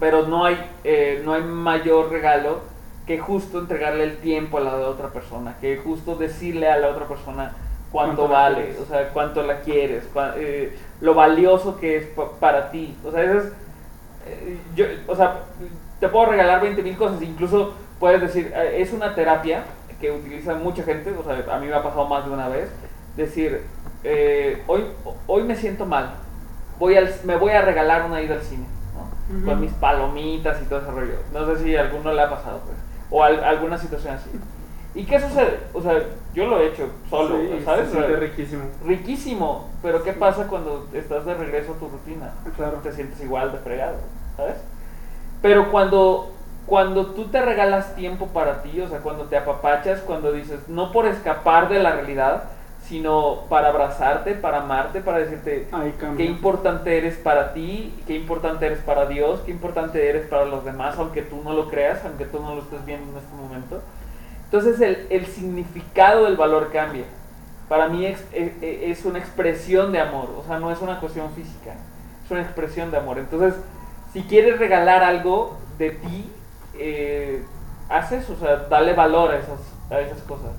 pero 0.00 0.26
no 0.26 0.44
hay, 0.44 0.56
eh, 0.84 1.22
no 1.24 1.34
hay 1.34 1.42
mayor 1.42 2.10
regalo 2.10 2.60
que 3.06 3.18
justo 3.18 3.58
entregarle 3.58 4.04
el 4.04 4.16
tiempo 4.18 4.58
a 4.58 4.60
la 4.62 4.74
otra 4.76 5.08
persona, 5.08 5.56
que 5.60 5.76
justo 5.76 6.16
decirle 6.16 6.68
a 6.68 6.78
la 6.78 6.88
otra 6.88 7.06
persona 7.06 7.52
cuánto 7.92 8.28
vale, 8.28 8.76
o 8.82 8.84
sea, 8.86 9.08
cuánto 9.10 9.42
la 9.42 9.60
quieres, 9.60 10.04
cua- 10.12 10.34
eh, 10.36 10.76
lo 11.00 11.14
valioso 11.14 11.78
que 11.78 11.96
es 11.96 12.06
pa- 12.06 12.32
para 12.38 12.70
ti. 12.70 12.96
O 13.04 13.10
sea, 13.10 13.22
eso 13.22 13.38
es, 13.38 13.44
eh, 14.26 14.58
yo, 14.74 14.84
o 15.06 15.16
sea, 15.16 15.40
te 16.00 16.08
puedo 16.08 16.26
regalar 16.26 16.60
20 16.60 16.82
mil 16.82 16.96
cosas, 16.98 17.22
incluso 17.22 17.74
puedes 17.98 18.20
decir, 18.20 18.52
eh, 18.54 18.76
es 18.82 18.92
una 18.92 19.14
terapia 19.14 19.64
que 20.00 20.10
utiliza 20.12 20.54
mucha 20.54 20.82
gente, 20.82 21.12
o 21.12 21.24
sea, 21.24 21.54
a 21.54 21.58
mí 21.58 21.66
me 21.66 21.74
ha 21.74 21.82
pasado 21.82 22.06
más 22.06 22.24
de 22.26 22.30
una 22.30 22.48
vez, 22.48 22.68
decir, 23.16 23.62
hoy, 24.66 24.84
hoy 25.26 25.42
me 25.44 25.56
siento 25.56 25.86
mal, 25.86 26.10
voy 26.78 26.96
al, 26.96 27.12
me 27.24 27.36
voy 27.36 27.52
a 27.52 27.62
regalar 27.62 28.04
una 28.04 28.20
ida 28.22 28.34
al 28.34 28.42
cine, 28.42 28.66
¿no? 28.94 29.36
Ujú. 29.36 29.46
con 29.46 29.60
mis 29.60 29.72
palomitas 29.72 30.60
y 30.62 30.64
todo 30.66 30.80
ese 30.80 30.90
rollo. 30.90 31.14
No 31.32 31.46
sé 31.46 31.62
si 31.64 31.76
a 31.76 31.82
alguno 31.82 32.12
le 32.12 32.22
ha 32.22 32.30
pasado, 32.30 32.60
pues, 32.64 32.76
o 33.10 33.22
al- 33.24 33.42
alguna 33.44 33.78
situación 33.78 34.14
así. 34.14 34.30
¿Y 34.94 35.04
qué 35.04 35.20
sucede? 35.20 35.60
O 35.74 35.82
sea, 35.82 36.02
yo 36.34 36.46
lo 36.46 36.60
he 36.60 36.68
hecho 36.68 36.88
solo, 37.10 37.36
Sí, 37.36 37.62
¿sabes? 37.64 37.86
se 37.90 37.92
siente 37.92 38.16
riquísimo. 38.16 38.62
riquísimo, 38.84 39.68
pero 39.82 40.02
¿qué 40.02 40.12
pasa 40.12 40.46
cuando 40.48 40.86
estás 40.92 41.24
de 41.26 41.34
regreso 41.34 41.72
a 41.72 41.76
tu 41.76 41.88
rutina? 41.88 42.32
Claro. 42.56 42.78
Te 42.82 42.92
sientes 42.92 43.20
igual 43.22 43.52
de 43.52 43.58
fregado, 43.58 43.96
¿sabes? 44.36 44.56
Pero 45.42 45.70
cuando, 45.70 46.32
cuando 46.66 47.06
tú 47.08 47.26
te 47.26 47.40
regalas 47.40 47.94
tiempo 47.94 48.26
para 48.28 48.62
ti, 48.62 48.80
o 48.80 48.88
sea, 48.88 48.98
cuando 49.00 49.24
te 49.24 49.36
apapachas, 49.36 50.00
cuando 50.00 50.32
dices, 50.32 50.68
no 50.68 50.90
por 50.90 51.06
escapar 51.06 51.68
de 51.68 51.78
la 51.80 51.92
realidad, 51.92 52.44
sino 52.88 53.42
para 53.50 53.68
abrazarte, 53.68 54.32
para 54.34 54.58
amarte, 54.62 55.00
para 55.00 55.18
decirte 55.18 55.68
qué 56.16 56.24
importante 56.24 56.96
eres 56.96 57.16
para 57.16 57.52
ti, 57.52 57.94
qué 58.06 58.14
importante 58.16 58.64
eres 58.66 58.78
para 58.78 59.06
Dios, 59.06 59.40
qué 59.44 59.50
importante 59.50 60.08
eres 60.08 60.26
para 60.26 60.46
los 60.46 60.64
demás, 60.64 60.96
aunque 60.98 61.20
tú 61.22 61.42
no 61.44 61.52
lo 61.52 61.68
creas, 61.68 62.02
aunque 62.04 62.24
tú 62.24 62.40
no 62.40 62.54
lo 62.54 62.62
estés 62.62 62.84
viendo 62.86 63.10
en 63.12 63.18
este 63.18 63.34
momento. 63.36 63.82
Entonces 64.44 64.80
el, 64.80 65.06
el 65.10 65.26
significado 65.26 66.24
del 66.24 66.36
valor 66.36 66.70
cambia. 66.72 67.04
Para 67.68 67.88
mí 67.88 68.06
es, 68.06 68.24
es- 68.32 68.52
es 68.62 69.04
una 69.04 69.18
expresión 69.18 69.92
de 69.92 70.00
amor, 70.00 70.30
o 70.38 70.42
sea, 70.46 70.58
no 70.58 70.70
es 70.72 70.80
una 70.80 70.98
cuestión 71.00 71.30
física, 71.32 71.74
es 72.24 72.30
una 72.30 72.40
expresión 72.40 72.90
de 72.90 72.96
amor. 72.96 73.18
Entonces, 73.18 73.54
si 74.14 74.22
quieres 74.22 74.58
regalar 74.58 75.02
algo 75.04 75.58
de 75.76 75.90
ti, 75.90 76.32
eh, 76.78 77.42
haz 77.90 78.12
eso, 78.12 78.32
o 78.32 78.36
sea, 78.36 78.56
dale 78.70 78.94
valor 78.94 79.32
a 79.32 79.36
esas, 79.36 79.60
a 79.90 80.00
esas 80.00 80.20
cosas. 80.22 80.52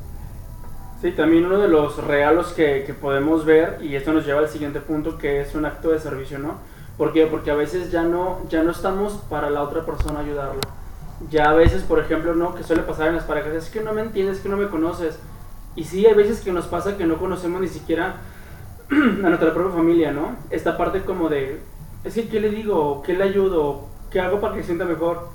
Sí, 1.02 1.12
también 1.12 1.46
uno 1.46 1.60
de 1.60 1.70
los 1.70 1.96
regalos 2.06 2.52
que, 2.52 2.84
que 2.86 2.94
podemos 2.94 3.46
ver, 3.46 3.78
y 3.82 3.96
esto 3.96 4.12
nos 4.12 4.26
lleva 4.26 4.40
al 4.40 4.50
siguiente 4.50 4.82
punto, 4.82 5.18
que 5.18 5.40
es 5.40 5.56
un 5.56 5.66
acto 5.66 5.92
de 5.92 6.00
servicio, 6.00 6.40
¿no? 6.40 6.56
¿Por 6.98 7.14
qué? 7.14 7.26
Porque 7.26 7.52
a 7.52 7.56
veces 7.56 7.90
ya 7.90 8.04
no, 8.04 8.42
ya 8.50 8.64
no 8.64 8.72
estamos 8.72 9.14
para 9.30 9.50
la 9.50 9.64
otra 9.64 9.86
persona 9.86 10.20
ayudarla. 10.20 10.60
Ya 11.30 11.50
a 11.50 11.54
veces, 11.54 11.84
por 11.84 12.00
ejemplo, 12.00 12.36
¿no? 12.36 12.54
Que 12.54 12.64
suele 12.64 12.82
pasar 12.82 13.08
en 13.08 13.16
las 13.16 13.24
parejas, 13.24 13.54
es 13.54 13.70
que 13.70 13.80
no 13.80 13.94
me 13.94 14.02
entiendes, 14.02 14.38
es 14.38 14.44
que 14.44 14.50
no 14.50 14.58
me 14.58 14.68
conoces. 14.68 15.18
Y 15.78 15.86
sí, 15.86 16.06
hay 16.06 16.14
veces 16.14 16.42
que 16.42 16.52
nos 16.52 16.66
pasa 16.66 16.98
que 16.98 17.06
no 17.06 17.18
conocemos 17.18 17.62
ni 17.62 17.70
siquiera 17.70 18.18
a 18.92 19.30
nuestra 19.30 19.54
propia 19.54 19.74
familia, 19.74 20.12
¿no? 20.12 20.36
Esta 20.50 20.76
parte 20.76 21.04
como 21.04 21.30
de, 21.30 21.62
es 22.04 22.14
que 22.14 22.28
¿qué 22.28 22.42
le 22.42 22.50
digo? 22.50 23.04
¿Qué 23.06 23.14
le 23.14 23.24
ayudo? 23.24 23.86
¿Qué 24.12 24.20
hago 24.20 24.42
para 24.42 24.56
que 24.56 24.62
se 24.62 24.68
sienta 24.68 24.84
mejor? 24.84 25.30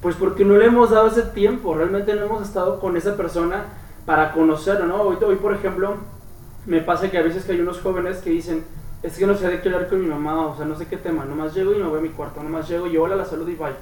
Pues 0.00 0.16
porque 0.16 0.44
no 0.44 0.56
le 0.56 0.66
hemos 0.66 0.90
dado 0.90 1.06
ese 1.06 1.22
tiempo, 1.22 1.72
realmente 1.74 2.12
no 2.14 2.24
hemos 2.24 2.42
estado 2.42 2.80
con 2.80 2.96
esa 2.96 3.16
persona 3.16 3.66
para 4.06 4.32
conocerlo, 4.32 4.86
¿no? 4.86 5.02
Hoy, 5.02 5.16
hoy 5.24 5.36
por 5.36 5.54
ejemplo, 5.54 5.96
me 6.66 6.80
pasa 6.80 7.10
que 7.10 7.18
a 7.18 7.22
veces 7.22 7.44
que 7.44 7.52
hay 7.52 7.60
unos 7.60 7.80
jóvenes 7.80 8.18
que 8.18 8.30
dicen, 8.30 8.64
es 9.02 9.18
que 9.18 9.26
no 9.26 9.34
sé 9.34 9.48
de 9.48 9.60
qué 9.60 9.68
hablar 9.68 9.88
con 9.88 10.00
mi 10.00 10.06
mamá, 10.06 10.46
o 10.46 10.56
sea, 10.56 10.64
no 10.64 10.76
sé 10.76 10.86
qué 10.86 10.96
tema, 10.96 11.24
nomás 11.24 11.54
llego 11.54 11.72
y 11.72 11.78
me 11.78 11.88
voy 11.88 11.98
a 11.98 12.02
mi 12.02 12.10
cuarto, 12.10 12.42
nomás 12.42 12.68
llego 12.68 12.86
y 12.86 12.96
hola, 12.96 13.16
la 13.16 13.24
salud 13.24 13.48
y 13.48 13.54
bye. 13.54 13.74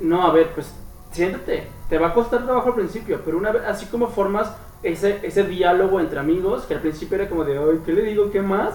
No, 0.00 0.26
a 0.26 0.32
ver, 0.32 0.52
pues 0.54 0.74
siéntate, 1.10 1.68
te 1.88 1.98
va 1.98 2.08
a 2.08 2.14
costar 2.14 2.44
trabajo 2.44 2.68
al 2.68 2.74
principio, 2.74 3.20
pero 3.24 3.38
una 3.38 3.52
vez, 3.52 3.62
así 3.66 3.86
como 3.86 4.08
formas 4.08 4.54
ese, 4.82 5.20
ese 5.22 5.44
diálogo 5.44 6.00
entre 6.00 6.18
amigos, 6.18 6.64
que 6.64 6.74
al 6.74 6.80
principio 6.80 7.16
era 7.16 7.28
como 7.28 7.44
de, 7.44 7.58
ay, 7.58 7.80
¿qué 7.84 7.92
le 7.92 8.02
digo? 8.02 8.30
¿Qué 8.30 8.42
más? 8.42 8.74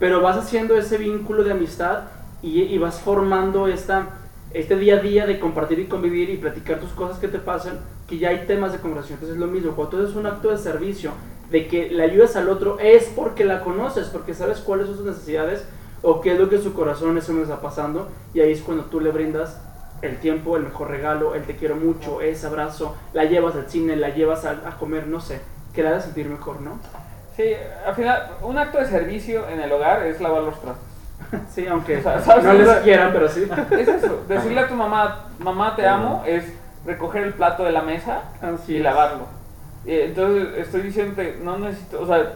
Pero 0.00 0.20
vas 0.20 0.36
haciendo 0.36 0.76
ese 0.76 0.98
vínculo 0.98 1.44
de 1.44 1.52
amistad 1.52 2.04
y 2.42 2.78
vas 2.78 3.00
formando 3.00 3.66
esta, 3.66 4.08
este 4.52 4.76
día 4.76 4.96
a 4.96 5.00
día 5.00 5.26
de 5.26 5.38
compartir 5.40 5.78
y 5.78 5.86
convivir 5.86 6.30
y 6.30 6.36
platicar 6.36 6.80
tus 6.80 6.90
cosas 6.90 7.18
que 7.18 7.28
te 7.28 7.38
pasan, 7.38 7.80
que 8.08 8.18
ya 8.18 8.30
hay 8.30 8.46
temas 8.46 8.72
de 8.72 8.78
conversación. 8.78 9.16
Entonces 9.16 9.36
es 9.36 9.40
lo 9.40 9.48
mismo, 9.48 9.72
cuando 9.72 9.96
tú 9.96 10.02
haces 10.02 10.16
un 10.16 10.26
acto 10.26 10.50
de 10.50 10.58
servicio, 10.58 11.12
de 11.50 11.68
que 11.68 11.90
le 11.90 12.02
ayudas 12.02 12.36
al 12.36 12.48
otro, 12.48 12.78
es 12.80 13.04
porque 13.14 13.44
la 13.44 13.60
conoces, 13.60 14.08
porque 14.08 14.34
sabes 14.34 14.58
cuáles 14.58 14.86
son 14.86 14.96
sus 14.96 15.06
necesidades 15.06 15.64
o 16.02 16.20
qué 16.20 16.32
es 16.32 16.38
lo 16.38 16.48
que 16.48 16.58
su 16.58 16.74
corazón 16.74 17.16
ese 17.18 17.32
momento 17.32 17.52
está 17.52 17.62
pasando, 17.62 18.08
y 18.34 18.40
ahí 18.40 18.52
es 18.52 18.62
cuando 18.62 18.84
tú 18.84 19.00
le 19.00 19.10
brindas 19.10 19.60
el 20.02 20.18
tiempo, 20.18 20.56
el 20.56 20.64
mejor 20.64 20.90
regalo, 20.90 21.34
el 21.34 21.44
te 21.44 21.56
quiero 21.56 21.76
mucho, 21.76 22.20
ese 22.20 22.46
abrazo, 22.46 22.94
la 23.12 23.24
llevas 23.24 23.54
al 23.56 23.68
cine, 23.68 23.96
la 23.96 24.10
llevas 24.10 24.44
a, 24.44 24.76
comer, 24.78 25.06
no 25.06 25.20
sé, 25.20 25.40
que 25.74 25.82
la 25.82 25.90
hagas 25.90 26.04
sentir 26.04 26.28
mejor, 26.28 26.60
¿no? 26.60 26.78
Sí, 27.34 27.44
al 27.86 27.94
final, 27.94 28.30
un 28.42 28.58
acto 28.58 28.78
de 28.78 28.86
servicio 28.86 29.48
en 29.48 29.60
el 29.60 29.72
hogar 29.72 30.06
es 30.06 30.20
lavar 30.20 30.42
los 30.42 30.60
trastos. 30.60 30.95
Sí, 31.50 31.66
aunque 31.66 31.96
O 31.98 32.02
sea, 32.02 32.20
¿sabes? 32.20 32.44
no 32.44 32.52
les 32.52 32.68
quieran, 32.78 33.12
pero 33.12 33.28
sí. 33.28 33.48
Es 33.70 33.88
eso, 33.88 34.24
decirle 34.28 34.60
a 34.60 34.68
tu 34.68 34.74
mamá, 34.74 35.26
mamá 35.38 35.74
te 35.76 35.86
amo, 35.86 36.22
es 36.26 36.44
recoger 36.84 37.24
el 37.24 37.34
plato 37.34 37.64
de 37.64 37.72
la 37.72 37.82
mesa 37.82 38.22
Así 38.40 38.74
y 38.74 38.76
es. 38.76 38.82
lavarlo. 38.82 39.26
Entonces 39.84 40.48
estoy 40.58 40.82
diciéndote, 40.82 41.38
no 41.42 41.58
necesito, 41.58 42.02
o 42.02 42.06
sea, 42.06 42.32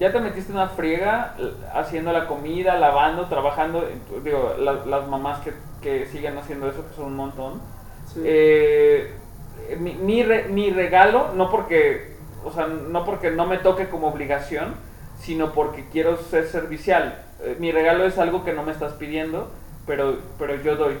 ya 0.00 0.12
te 0.12 0.20
metiste 0.20 0.50
en 0.52 0.58
una 0.58 0.68
friega 0.68 1.34
haciendo 1.74 2.12
la 2.12 2.26
comida, 2.26 2.78
lavando, 2.78 3.26
trabajando, 3.26 3.86
digo, 4.24 4.54
la- 4.58 4.84
las 4.86 5.06
mamás 5.08 5.40
que, 5.40 5.52
que 5.80 6.06
siguen 6.06 6.36
haciendo 6.38 6.68
eso, 6.68 6.86
que 6.88 6.94
son 6.94 7.06
un 7.06 7.16
montón. 7.16 7.60
Sí. 8.12 8.20
Eh, 8.24 9.14
mi, 9.78 9.94
mi 9.94 10.22
re- 10.22 10.48
mi 10.48 10.70
regalo, 10.70 11.28
no 11.34 11.50
porque, 11.50 12.16
o 12.44 12.52
sea, 12.52 12.66
no 12.66 13.04
porque 13.04 13.30
no 13.30 13.46
me 13.46 13.58
toque 13.58 13.88
como 13.88 14.08
obligación, 14.08 14.74
sino 15.20 15.52
porque 15.52 15.86
quiero 15.90 16.16
ser 16.16 16.46
servicial. 16.46 17.22
Eh, 17.42 17.56
mi 17.58 17.72
regalo 17.72 18.04
es 18.04 18.18
algo 18.18 18.44
que 18.44 18.52
no 18.52 18.62
me 18.62 18.72
estás 18.72 18.94
pidiendo, 18.94 19.50
pero, 19.86 20.18
pero 20.38 20.56
yo 20.62 20.76
doy. 20.76 20.98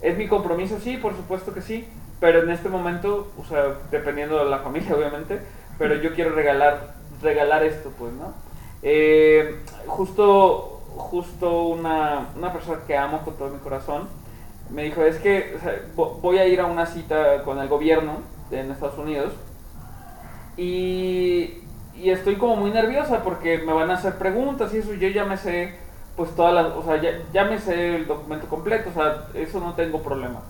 ¿Es 0.00 0.16
mi 0.16 0.28
compromiso? 0.28 0.78
Sí, 0.80 0.96
por 0.96 1.16
supuesto 1.16 1.54
que 1.54 1.62
sí, 1.62 1.88
pero 2.20 2.42
en 2.42 2.50
este 2.50 2.68
momento, 2.68 3.32
o 3.38 3.44
sea, 3.44 3.76
dependiendo 3.90 4.38
de 4.38 4.50
la 4.50 4.58
familia, 4.58 4.94
obviamente, 4.96 5.40
pero 5.78 5.94
yo 5.96 6.14
quiero 6.14 6.34
regalar, 6.34 6.94
regalar 7.22 7.64
esto, 7.64 7.92
pues, 7.98 8.12
¿no? 8.12 8.34
Eh, 8.82 9.56
justo, 9.86 10.82
justo 10.96 11.62
una, 11.68 12.28
una 12.36 12.52
persona 12.52 12.80
que 12.86 12.96
amo 12.96 13.22
con 13.22 13.36
todo 13.36 13.50
mi 13.50 13.58
corazón, 13.58 14.08
me 14.70 14.82
dijo, 14.82 15.02
es 15.02 15.16
que 15.18 15.56
voy 15.94 16.38
a 16.38 16.46
ir 16.46 16.60
a 16.60 16.66
una 16.66 16.86
cita 16.86 17.42
con 17.44 17.58
el 17.58 17.68
gobierno 17.68 18.20
en 18.50 18.70
Estados 18.70 18.98
Unidos 18.98 19.32
y, 20.56 21.58
y 21.98 22.10
estoy 22.10 22.36
como 22.36 22.56
muy 22.56 22.70
nerviosa 22.70 23.22
porque 23.22 23.58
me 23.58 23.72
van 23.72 23.90
a 23.90 23.94
hacer 23.94 24.16
preguntas 24.16 24.72
y 24.74 24.78
eso, 24.78 24.94
yo 24.94 25.08
ya 25.08 25.24
me 25.24 25.36
sé, 25.36 25.74
pues 26.16 26.34
todas 26.34 26.54
las, 26.54 26.66
o 26.74 26.82
sea, 26.82 27.00
ya, 27.00 27.10
ya 27.32 27.44
me 27.44 27.58
sé 27.58 27.96
el 27.96 28.06
documento 28.06 28.46
completo, 28.48 28.90
o 28.90 28.92
sea, 28.92 29.26
eso 29.34 29.60
no 29.60 29.74
tengo 29.74 30.02
problema. 30.02 30.40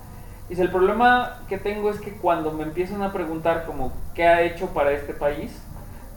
Dice, 0.49 0.61
el 0.61 0.71
problema 0.71 1.39
que 1.49 1.57
tengo 1.57 1.89
es 1.89 1.99
que 1.99 2.13
cuando 2.13 2.51
me 2.51 2.63
empiezan 2.63 3.01
a 3.01 3.11
preguntar 3.11 3.65
como 3.65 3.91
qué 4.13 4.25
ha 4.25 4.41
hecho 4.41 4.67
para 4.67 4.91
este 4.91 5.13
país, 5.13 5.61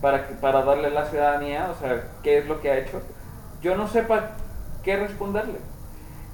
para, 0.00 0.26
que, 0.26 0.34
para 0.34 0.62
darle 0.62 0.90
la 0.90 1.06
ciudadanía, 1.06 1.68
o 1.70 1.80
sea, 1.80 2.04
qué 2.22 2.38
es 2.38 2.46
lo 2.46 2.60
que 2.60 2.70
ha 2.70 2.78
hecho, 2.78 3.02
yo 3.60 3.76
no 3.76 3.88
sepa 3.88 4.30
qué 4.82 4.96
responderle. 4.96 5.58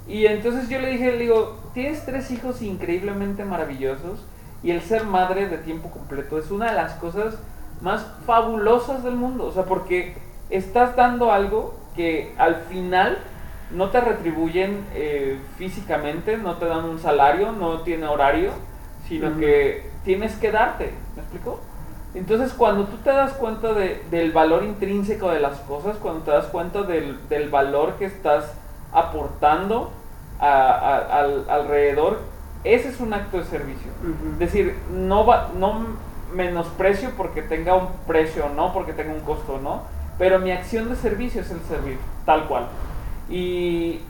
Y 0.07 0.25
entonces 0.25 0.69
yo 0.69 0.79
le 0.79 0.91
dije, 0.91 1.11
le 1.11 1.19
digo, 1.19 1.59
tienes 1.73 2.05
tres 2.05 2.31
hijos 2.31 2.61
increíblemente 2.61 3.43
maravillosos 3.43 4.25
y 4.63 4.71
el 4.71 4.81
ser 4.81 5.03
madre 5.03 5.49
de 5.49 5.57
tiempo 5.57 5.89
completo 5.89 6.37
es 6.39 6.49
una 6.49 6.67
de 6.67 6.75
las 6.75 6.93
cosas 6.93 7.37
más 7.81 8.05
fabulosas 8.25 9.03
del 9.03 9.15
mundo. 9.15 9.45
O 9.45 9.51
sea, 9.51 9.63
porque 9.65 10.15
estás 10.49 10.95
dando 10.95 11.31
algo 11.31 11.75
que 11.95 12.33
al 12.37 12.55
final 12.69 13.17
no 13.71 13.89
te 13.89 13.99
retribuyen 13.99 14.85
eh, 14.93 15.39
físicamente, 15.57 16.37
no 16.37 16.55
te 16.55 16.65
dan 16.65 16.85
un 16.85 16.99
salario, 16.99 17.51
no 17.51 17.81
tiene 17.81 18.07
horario, 18.07 18.51
sino 19.07 19.29
Ujú. 19.29 19.39
que 19.39 19.89
tienes 20.05 20.35
que 20.35 20.51
darte. 20.51 20.93
¿Me 21.15 21.21
explico? 21.21 21.59
Entonces, 22.13 22.53
cuando 22.53 22.85
tú 22.85 22.95
te 22.97 23.09
das 23.09 23.33
cuenta 23.33 23.73
de- 23.73 24.01
del 24.09 24.31
valor 24.31 24.63
intrínseco 24.63 25.29
de 25.29 25.39
las 25.41 25.59
cosas, 25.59 25.97
cuando 25.97 26.21
te 26.21 26.31
das 26.31 26.45
cuenta 26.45 26.83
del, 26.83 27.17
del 27.29 27.49
valor 27.49 27.93
que 27.99 28.05
estás 28.05 28.53
aportando 28.93 29.91
a- 30.39 30.47
a- 30.71 31.19
al, 31.19 31.45
alrededor, 31.49 32.19
ese 32.63 32.89
es 32.89 32.99
un 32.99 33.13
acto 33.13 33.37
de 33.37 33.43
servicio. 33.45 33.91
Ujú. 34.01 34.33
Es 34.33 34.39
decir, 34.39 34.75
no, 34.91 35.25
va, 35.25 35.49
no 35.57 35.79
menosprecio 36.33 37.11
porque 37.17 37.41
tenga 37.41 37.75
un 37.75 37.87
precio 38.07 38.45
o 38.45 38.49
no, 38.49 38.73
porque 38.73 38.93
tenga 38.93 39.13
un 39.13 39.21
costo 39.21 39.59
no, 39.61 39.83
pero 40.17 40.39
mi 40.39 40.51
acción 40.51 40.89
de 40.89 40.95
servicio 40.95 41.41
es 41.41 41.51
el 41.51 41.61
servir, 41.61 41.97
tal 42.25 42.47
cual. 42.47 42.67
Y, 43.29 44.01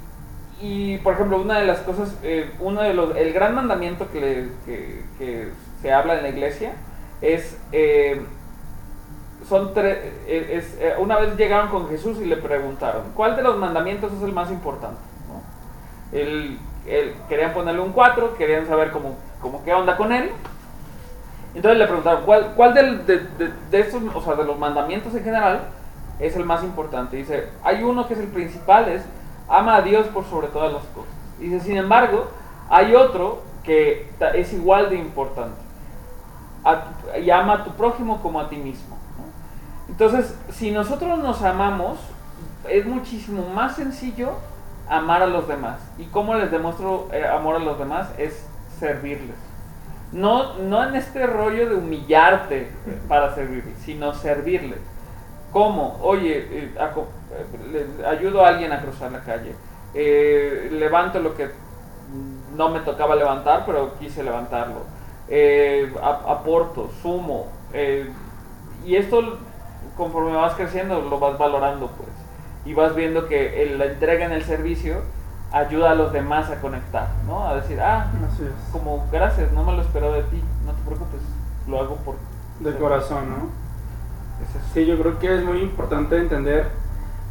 y, 0.61 0.97
por 0.99 1.13
ejemplo, 1.13 1.39
una 1.41 1.59
de 1.59 1.65
las 1.65 1.79
cosas, 1.79 2.15
eh, 2.23 2.51
uno 2.59 2.81
de 2.81 2.93
los, 2.93 3.15
el 3.15 3.33
gran 3.33 3.53
mandamiento 3.55 4.09
que, 4.11 4.19
le- 4.21 4.49
que- 4.65 5.03
que 5.17 5.51
se 5.81 5.93
habla 5.93 6.15
en 6.17 6.23
la 6.23 6.29
iglesia 6.29 6.73
es, 7.21 7.57
eh, 7.71 8.21
son 9.47 9.73
tres, 9.73 9.97
eh, 10.27 10.49
es, 10.53 10.77
eh, 10.81 10.95
una 10.97 11.17
vez 11.17 11.35
llegaron 11.37 11.69
con 11.69 11.87
Jesús 11.89 12.17
y 12.19 12.25
le 12.25 12.37
preguntaron, 12.37 13.03
¿cuál 13.15 13.35
de 13.35 13.43
los 13.43 13.57
mandamientos 13.57 14.11
es 14.13 14.21
el 14.23 14.33
más 14.33 14.49
importante? 14.51 14.99
¿no? 15.29 16.17
El- 16.17 16.57
el- 16.87 17.13
querían 17.29 17.53
ponerle 17.53 17.81
un 17.81 17.91
4, 17.91 18.35
querían 18.37 18.65
saber 18.67 18.91
cómo, 18.91 19.15
cómo 19.41 19.63
qué 19.63 19.73
onda 19.73 19.95
con 19.97 20.11
él. 20.11 20.31
Entonces 21.57 21.79
le 21.79 21.87
preguntaron, 21.87 22.21
¿cuál, 22.23 22.73
de, 22.75 23.79
estos, 23.79 24.03
o 24.13 24.21
sea, 24.21 24.35
de 24.35 24.43
los 24.43 24.59
mandamientos 24.59 25.15
en 25.15 25.23
general, 25.23 25.61
es 26.19 26.35
el 26.35 26.45
más 26.45 26.63
importante? 26.63 27.17
Dice, 27.17 27.49
hay 27.63 27.81
uno 27.81 28.07
que 28.07 28.13
es 28.13 28.19
el 28.19 28.27
principal, 28.27 28.87
es 28.89 29.01
ama 29.49 29.77
a 29.77 29.81
Dios 29.81 30.05
por 30.09 30.23
sobre 30.25 30.49
todas 30.49 30.71
las 30.71 30.83
cosas. 30.83 31.11
Dice, 31.39 31.59
sin 31.61 31.77
embargo, 31.77 32.27
hay 32.69 32.93
otro 32.93 33.41
que 33.63 34.07
es 34.35 34.53
igual 34.53 34.91
de 34.91 34.97
importante. 34.97 35.59
Y 37.19 37.31
ama 37.31 37.53
a 37.53 37.63
tu 37.63 37.71
prójimo 37.71 38.21
como 38.21 38.39
a 38.39 38.49
ti 38.49 38.57
mismo. 38.57 38.95
Entonces, 39.89 40.37
si 40.51 40.69
nosotros 40.69 41.17
nos 41.17 41.41
amamos, 41.41 41.97
es 42.69 42.85
muchísimo 42.85 43.49
más 43.49 43.77
sencillo 43.77 44.33
amar 44.87 45.23
a 45.23 45.27
los 45.27 45.47
demás. 45.47 45.79
¿Y 45.97 46.05
cómo 46.05 46.35
les 46.35 46.51
demuestro 46.51 47.07
eh, 47.11 47.25
amor 47.25 47.55
a 47.55 47.59
los 47.59 47.79
demás? 47.79 48.09
Es 48.19 48.45
servirles. 48.79 49.46
No, 50.11 50.53
no 50.59 50.87
en 50.87 50.95
este 50.95 51.27
rollo 51.27 51.69
de 51.69 51.75
humillarte 51.75 52.69
para 53.07 53.35
servirles, 53.35 53.77
sino 53.79 54.13
servirles. 54.13 54.79
¿Cómo? 55.51 55.97
Oye, 56.01 56.47
eh, 56.51 56.71
eh, 56.77 58.05
ayudo 58.07 58.45
a 58.45 58.49
alguien 58.49 58.71
a 58.71 58.81
cruzar 58.81 59.11
la 59.11 59.21
calle. 59.21 59.55
Eh, 59.93 60.69
levanto 60.71 61.19
lo 61.19 61.35
que 61.35 61.49
no 62.55 62.69
me 62.69 62.79
tocaba 62.81 63.15
levantar, 63.15 63.63
pero 63.65 63.95
quise 63.99 64.23
levantarlo. 64.23 64.81
Aporto, 66.01 66.89
sumo. 67.01 67.47
y 68.85 68.95
esto, 68.95 69.39
conforme 69.97 70.35
vas 70.35 70.53
creciendo, 70.53 71.01
lo 71.01 71.19
vas 71.19 71.37
valorando, 71.37 71.87
pues. 71.87 72.09
Y 72.65 72.73
vas 72.73 72.95
viendo 72.95 73.27
que 73.27 73.75
la 73.77 73.85
entrega 73.85 74.25
en 74.25 74.31
el 74.31 74.43
servicio 74.43 75.01
ayuda 75.51 75.91
a 75.91 75.95
los 75.95 76.11
demás 76.11 76.49
a 76.49 76.59
conectar, 76.59 77.07
¿no? 77.25 77.47
A 77.47 77.55
decir, 77.55 77.79
ah, 77.79 78.11
Así 78.31 78.43
es. 78.43 78.71
como 78.71 79.07
gracias, 79.11 79.51
no 79.51 79.63
me 79.63 79.73
lo 79.73 79.81
esperaba 79.81 80.15
de 80.15 80.23
ti, 80.23 80.41
no 80.65 80.73
te 80.73 80.81
preocupes, 80.83 81.21
lo 81.67 81.79
hago 81.79 81.95
por... 81.97 82.15
De 82.59 82.75
corazón, 82.77 83.29
¿no? 83.29 83.67
Sí, 84.73 84.85
yo 84.85 84.97
creo 84.99 85.19
que 85.19 85.35
es 85.35 85.43
muy 85.43 85.61
importante 85.61 86.17
entender 86.17 86.67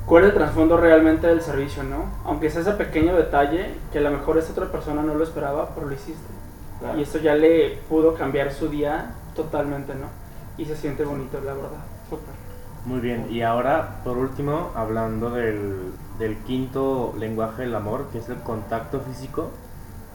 cuál 0.06 0.24
es 0.24 0.30
el 0.30 0.36
trasfondo 0.36 0.76
realmente 0.76 1.26
del 1.26 1.40
servicio, 1.40 1.82
¿no? 1.82 2.04
Aunque 2.24 2.50
sea 2.50 2.62
ese 2.62 2.72
pequeño 2.72 3.14
detalle 3.14 3.74
que 3.92 3.98
a 3.98 4.02
lo 4.02 4.10
mejor 4.10 4.38
esa 4.38 4.52
otra 4.52 4.66
persona 4.66 5.02
no 5.02 5.14
lo 5.14 5.24
esperaba, 5.24 5.70
pero 5.74 5.88
lo 5.88 5.94
hiciste. 5.94 6.26
Claro. 6.80 6.98
Y 6.98 7.02
eso 7.02 7.18
ya 7.18 7.34
le 7.34 7.78
pudo 7.88 8.14
cambiar 8.14 8.52
su 8.52 8.68
día 8.68 9.12
totalmente, 9.34 9.94
¿no? 9.94 10.06
Y 10.58 10.64
se 10.64 10.76
siente 10.76 11.04
bonito, 11.04 11.38
la 11.44 11.54
verdad. 11.54 11.84
Súper. 12.08 12.34
Muy 12.84 13.00
bien, 13.00 13.26
y 13.30 13.42
ahora, 13.42 14.00
por 14.04 14.16
último, 14.16 14.70
hablando 14.74 15.30
del, 15.30 15.92
del 16.18 16.36
quinto 16.38 17.14
lenguaje 17.18 17.62
del 17.62 17.74
amor, 17.74 18.08
que 18.12 18.18
es 18.18 18.28
el 18.28 18.36
contacto 18.38 19.00
físico, 19.00 19.50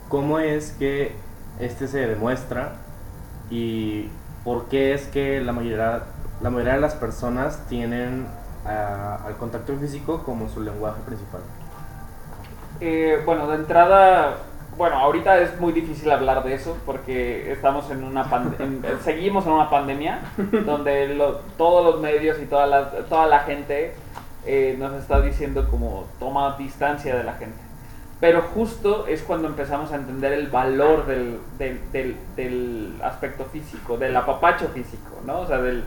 ¿cómo 0.10 0.40
es 0.40 0.72
que 0.74 1.14
este 1.60 1.88
se 1.88 2.08
demuestra 2.08 2.74
y 3.50 4.10
por 4.44 4.66
qué 4.66 4.94
es 4.94 5.06
que 5.08 5.42
la 5.42 5.52
mayoría, 5.54 6.04
la 6.42 6.50
mayoría 6.50 6.74
de 6.76 6.82
las 6.82 6.96
personas 6.96 7.66
tienen 7.70 8.26
ah, 8.66 9.20
al 9.26 9.36
contacto 9.38 9.76
físico 9.78 10.24
como 10.24 10.50
su 10.50 10.62
lenguaje 10.62 11.02
principal? 11.06 11.42
Eh, 12.80 13.22
bueno, 13.26 13.48
de 13.48 13.56
entrada, 13.58 14.38
bueno, 14.78 14.96
ahorita 14.98 15.40
es 15.42 15.60
muy 15.60 15.72
difícil 15.72 16.10
hablar 16.12 16.44
de 16.44 16.56
eso 16.56 16.76
porque 16.86 17.52
estamos 17.52 17.92
en 17.92 18.04
una 18.04 18.26
en- 18.58 18.82
seguimos 19.04 19.46
en 19.46 19.52
una 19.52 19.70
pandemia 19.70 20.22
donde 20.66 21.10
lo- 21.14 21.42
todos 21.58 21.86
los 21.86 22.02
medios 22.02 22.40
y 22.42 22.46
toda 22.46 22.66
la, 22.66 22.90
toda 23.08 23.28
la 23.28 23.40
gente 23.42 23.94
eh, 24.46 24.76
nos 24.80 24.94
está 24.94 25.22
diciendo 25.22 25.68
como 25.70 26.06
toma 26.20 26.56
distancia 26.58 27.16
de 27.16 27.24
la 27.24 27.34
gente. 27.34 27.58
Pero 28.20 28.42
justo 28.54 29.08
es 29.08 29.24
cuando 29.24 29.48
empezamos 29.48 29.92
a 29.92 29.96
entender 29.96 30.34
el 30.34 30.48
valor 30.48 31.08
del, 31.08 31.40
del, 31.58 31.80
del- 31.92 32.18
del 32.36 32.94
aspecto 33.04 33.46
físico, 33.46 33.98
del 33.98 34.16
apapacho 34.16 34.68
físico, 34.70 35.18
¿no? 35.26 35.40
O 35.42 35.48
sea, 35.48 35.58
del, 35.60 35.84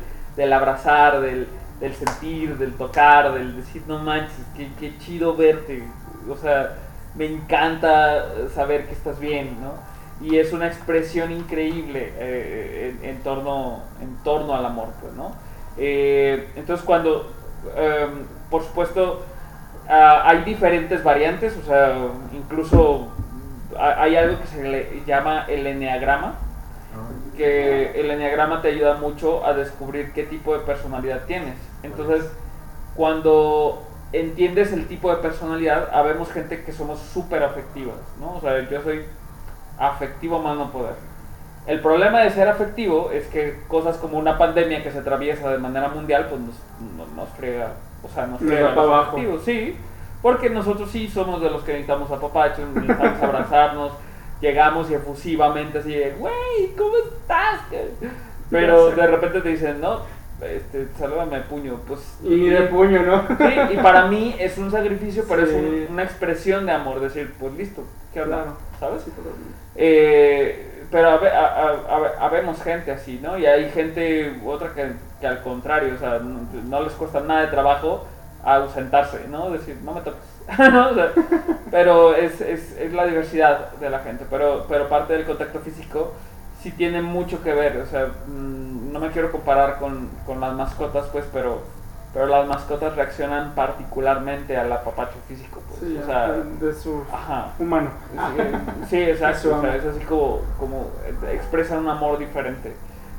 abrazar, 0.53 1.21
del, 1.21 1.47
del 1.81 1.95
sentir, 1.95 2.59
del 2.59 2.73
tocar, 2.75 3.33
del 3.35 3.55
decir, 3.57 3.83
no 3.87 3.99
manches, 4.01 4.45
qué, 4.57 4.69
qué 4.81 4.99
chido 4.99 5.37
verte. 5.37 5.85
O 6.29 6.37
sea, 6.37 6.75
me 7.15 7.27
encanta 7.27 8.25
saber 8.53 8.87
que 8.87 8.95
estás 8.95 9.21
bien, 9.21 9.57
¿no? 9.63 9.75
Y 10.27 10.39
es 10.39 10.53
una 10.53 10.67
expresión 10.67 11.31
increíble 11.31 12.13
eh, 12.19 12.97
en, 13.01 13.11
en 13.11 13.23
torno, 13.23 13.83
en 14.01 14.17
torno 14.25 14.55
al 14.57 14.67
amor, 14.67 14.89
pues, 15.01 15.13
¿no? 15.15 15.33
Eh, 15.77 16.49
entonces 16.57 16.85
cuando, 16.85 17.33
em, 17.77 18.25
por 18.51 18.63
supuesto, 18.63 19.25
ah, 19.89 20.23
hay 20.25 20.43
diferentes 20.45 21.03
variantes, 21.03 21.57
o 21.57 21.67
sea, 21.67 21.95
incluso 22.33 23.09
ha- 23.79 24.03
hay 24.03 24.17
algo 24.17 24.41
que 24.41 24.47
se 24.47 24.63
le 24.63 25.03
llama 25.07 25.45
el 25.49 25.67
enneagrama, 25.67 26.35
que 27.37 28.01
el 28.01 28.11
enneagrama 28.11 28.63
te 28.63 28.69
ayuda 28.69 28.95
mucho 28.95 29.45
a 29.45 29.53
descubrir 29.55 30.13
qué 30.13 30.23
tipo 30.25 30.53
de 30.57 30.61
personalidad 30.61 31.23
tienes. 31.27 31.57
Entonces, 31.83 32.31
cuando 32.95 33.83
entiendes 34.13 34.73
el 34.73 34.87
tipo 34.87 35.11
de 35.11 35.17
personalidad, 35.17 35.89
habemos 35.93 36.31
gente 36.31 36.63
que 36.63 36.73
somos 36.73 37.01
súper 37.01 37.43
afectivas, 37.43 37.97
¿no? 38.21 38.37
O 38.37 38.41
sea, 38.41 38.69
yo 38.71 38.81
soy 38.83 39.05
afectivo 39.79 40.39
más 40.39 40.57
no 40.57 40.71
poder. 40.71 40.95
El 41.67 41.81
problema 41.81 42.21
de 42.21 42.31
ser 42.31 42.47
afectivo 42.49 43.11
es 43.11 43.27
que 43.27 43.59
cosas 43.67 43.97
como 43.97 44.19
una 44.19 44.39
pandemia 44.39 44.83
que 44.85 44.93
se 44.93 44.99
atraviesa 44.99 45.51
de 45.51 45.59
manera 45.59 45.89
mundial, 45.89 46.27
pues 46.29 46.41
nos, 46.41 46.55
nos, 46.97 47.09
nos 47.17 47.29
frega, 47.31 47.73
o 48.05 48.09
sea, 48.09 48.27
nos 48.27 48.41
Nos 48.41 48.51
frega 48.51 48.67
da 48.69 48.73
a 48.73 48.75
pa' 48.75 48.83
los 48.83 48.93
abajo. 48.93 49.19
sí, 49.45 49.77
porque 50.23 50.51
nosotros 50.51 50.91
sí 50.91 51.09
somos 51.09 51.41
de 51.43 51.51
los 51.51 51.63
que 51.63 51.73
necesitamos 51.73 52.11
apapachos, 52.11 52.67
necesitamos 52.75 53.19
abrazarnos, 53.23 53.93
llegamos 54.41 54.91
y 54.91 54.95
efusivamente 54.95 55.79
así 55.79 55.95
de, 55.95 56.13
güey, 56.19 56.75
¿cómo 56.77 56.95
estás? 56.99 57.61
Pero 58.51 58.91
de 58.91 59.07
repente 59.07 59.41
te 59.41 59.49
dicen, 59.51 59.81
no, 59.81 60.01
este, 60.43 60.89
salúdame 60.99 61.37
de 61.37 61.43
puño, 61.43 61.81
pues... 61.87 62.19
Y 62.23 62.29
ni 62.29 62.49
de 62.51 62.63
puño, 62.63 63.03
¿no? 63.03 63.27
Sí, 63.39 63.55
y 63.73 63.77
para 63.79 64.07
mí 64.07 64.35
es 64.41 64.59
un 64.59 64.71
sacrificio, 64.71 65.25
pero 65.29 65.43
es 65.43 65.53
un- 65.53 65.87
una 65.91 66.03
expresión 66.05 66.67
de 66.67 66.73
amor, 66.73 67.01
decir, 67.01 67.33
pues 67.41 67.55
listo, 67.55 67.83
¿qué 68.13 68.21
hablar? 68.21 68.45
Claro. 68.45 68.57
¿Sabes? 68.99 69.05
Eh, 69.77 70.74
pero 70.95 71.09
a- 71.09 71.17
a- 71.19 72.25
habemos 72.25 72.63
gente 72.63 72.93
así, 72.93 73.19
¿no? 73.21 73.37
Y 73.37 73.47
hay 73.47 73.69
gente, 73.71 74.41
otra 74.47 74.71
que, 74.75 75.27
al 75.27 75.43
contrario, 75.43 75.93
o 75.97 75.99
sea, 75.99 76.21
no, 76.21 76.47
no 76.69 76.83
les 76.85 76.93
cuesta 76.93 77.19
nada 77.19 77.41
de 77.41 77.47
trabajo 77.49 78.05
ausentarse, 78.45 79.27
¿no? 79.29 79.51
Decir, 79.51 79.77
no 79.83 79.93
me 79.93 80.03
toques. 80.03 80.21
¿no? 80.73 80.91
Pero 81.73 82.15
es, 82.15 82.41
es, 82.41 82.77
es 82.79 82.93
la 82.93 83.07
diversidad 83.07 83.73
de 83.73 83.91
la 83.91 83.99
gente, 83.99 84.25
pero, 84.31 84.67
pero 84.69 84.89
parte 84.89 85.15
del 85.15 85.25
contacto 85.25 85.59
físico 85.59 86.13
sí 86.63 86.71
tiene 86.71 87.03
mucho 87.03 87.43
que 87.43 87.53
ver, 87.55 87.79
o 87.79 87.87
sea, 87.87 88.07
mm, 88.29 88.93
no 88.93 89.01
me 89.01 89.11
quiero 89.11 89.33
comparar 89.33 89.81
con, 89.81 90.09
con 90.25 90.41
las 90.41 90.53
mascotas, 90.55 91.07
pues, 91.11 91.25
pero, 91.33 91.61
pero 92.15 92.27
las 92.27 92.47
mascotas 92.47 92.95
reaccionan 92.95 93.55
particularmente 93.57 94.57
al 94.57 94.73
apapacho 94.73 95.17
físico, 95.27 95.61
pues, 95.69 95.81
Sí, 95.81 95.99
o 96.01 96.07
sea, 96.07 96.29
de 96.33 96.73
su 96.73 97.03
ajá. 97.12 97.49
humano. 97.59 97.91
Sí, 98.12 98.87
Sí, 98.89 99.03
exacto. 99.03 99.57
O 99.57 99.61
sea, 99.61 99.75
es 99.77 99.85
así 99.85 100.01
como, 100.05 100.41
como 100.59 100.91
expresan 101.31 101.81
un 101.81 101.89
amor 101.89 102.19
diferente. 102.19 102.73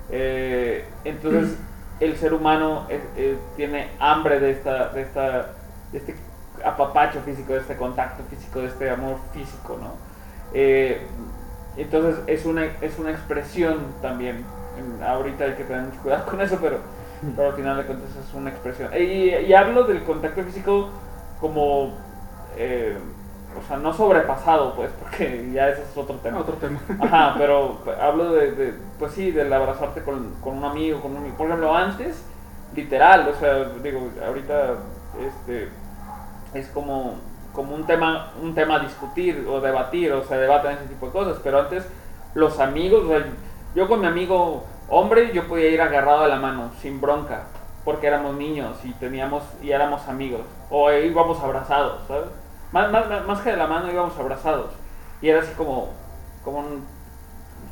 Eh, 0.10 0.88
entonces, 1.04 1.58
el 2.00 2.16
ser 2.18 2.34
humano 2.34 2.88
eh, 2.90 3.02
eh, 3.18 3.38
tiene 3.58 3.90
hambre 4.00 4.40
de 4.40 4.52
esta, 4.52 4.90
de 4.90 5.02
esta, 5.02 5.48
de 5.92 5.98
este 5.98 6.16
apapacho 6.64 7.20
físico, 7.22 7.54
de 7.54 7.60
este 7.60 7.76
contacto 7.76 8.24
físico, 8.30 8.60
de 8.62 8.68
este 8.68 8.90
amor 8.90 9.18
físico, 9.34 9.78
¿no? 9.80 9.92
Eh, 10.54 11.06
entonces 11.78 12.16
es 12.28 12.46
una, 12.46 12.66
es 12.82 12.98
una 12.98 13.12
expresión 13.12 13.80
también. 14.02 14.46
Ahorita 15.06 15.44
hay 15.46 15.54
que 15.54 15.64
tener 15.66 15.84
mucho 15.84 16.00
cuidado 16.02 16.26
con 16.26 16.40
eso, 16.42 16.58
pero, 16.62 16.80
pero 17.36 17.50
al 17.50 17.56
final 17.56 17.78
de 17.78 17.84
cuentas 17.84 18.10
es 18.16 18.34
una 18.34 18.50
expresión. 18.50 18.92
Y, 18.94 19.30
y 19.30 19.54
hablo 19.54 19.84
del 19.84 20.04
contacto 20.04 20.44
físico 20.44 20.90
como, 21.40 21.94
eh, 22.58 22.98
o 23.58 23.68
sea, 23.68 23.78
no 23.78 23.94
sobrepasado, 23.94 24.76
pues, 24.76 24.92
porque 25.00 25.50
ya 25.54 25.70
ese 25.70 25.84
es 25.84 25.98
otro 25.98 26.16
tema. 26.18 26.40
Otro 26.40 26.56
tema. 26.56 26.80
Ajá, 27.00 27.36
pero 27.38 27.80
hablo 28.02 28.34
de, 28.34 28.52
de, 28.52 28.74
pues 29.00 29.14
sí, 29.14 29.32
del 29.32 29.52
abrazarte 29.52 30.02
con, 30.04 30.36
con 30.42 30.58
un 30.58 30.66
amigo, 30.66 31.02
con 31.02 31.12
un 31.12 31.18
amigo. 31.18 31.38
Por 31.38 31.48
ejemplo, 31.48 31.76
antes, 31.76 32.24
literal, 32.76 33.28
o 33.30 33.40
sea, 33.40 33.66
digo, 33.82 34.10
ahorita, 34.26 34.76
este, 35.26 35.70
es 36.54 36.68
como, 36.70 37.16
como 37.54 37.76
un 37.76 37.86
tema, 37.86 38.32
un 38.42 38.54
tema 38.54 38.76
a 38.76 38.80
discutir 38.80 39.46
o 39.50 39.62
debatir, 39.62 40.12
o 40.12 40.24
se 40.24 40.36
debaten 40.36 40.74
ese 40.74 40.88
tipo 40.88 41.08
de 41.08 41.12
cosas, 41.12 41.40
pero 41.44 41.60
antes 41.60 41.88
los 42.34 42.60
amigos, 42.60 43.06
o 43.06 43.08
sea, 43.08 43.26
yo 43.76 43.88
con 43.88 44.02
mi 44.02 44.08
amigo 44.08 44.66
hombre, 44.90 45.32
yo 45.34 45.48
podía 45.48 45.70
ir 45.70 45.82
agarrado 45.82 46.24
de 46.24 46.30
la 46.30 46.38
mano, 46.38 46.72
sin 46.82 47.00
bronca, 47.02 47.44
porque 47.84 48.08
éramos 48.08 48.36
niños 48.36 48.78
y 48.84 48.92
teníamos, 48.94 49.44
y 49.62 49.72
éramos 49.72 50.08
amigos, 50.08 50.42
o 50.70 50.92
íbamos 50.92 51.42
abrazados, 51.44 52.02
¿sabes? 52.08 52.26
Más, 52.72 52.92
más, 52.92 53.26
más- 53.26 53.42
que 53.42 53.52
de 53.52 53.58
la 53.58 53.68
mano 53.68 53.92
íbamos 53.92 54.18
abrazados, 54.18 54.72
y 55.22 55.30
era 55.30 55.42
así 55.42 55.54
como, 55.54 55.90
como 56.44 56.60
un, 56.60 56.86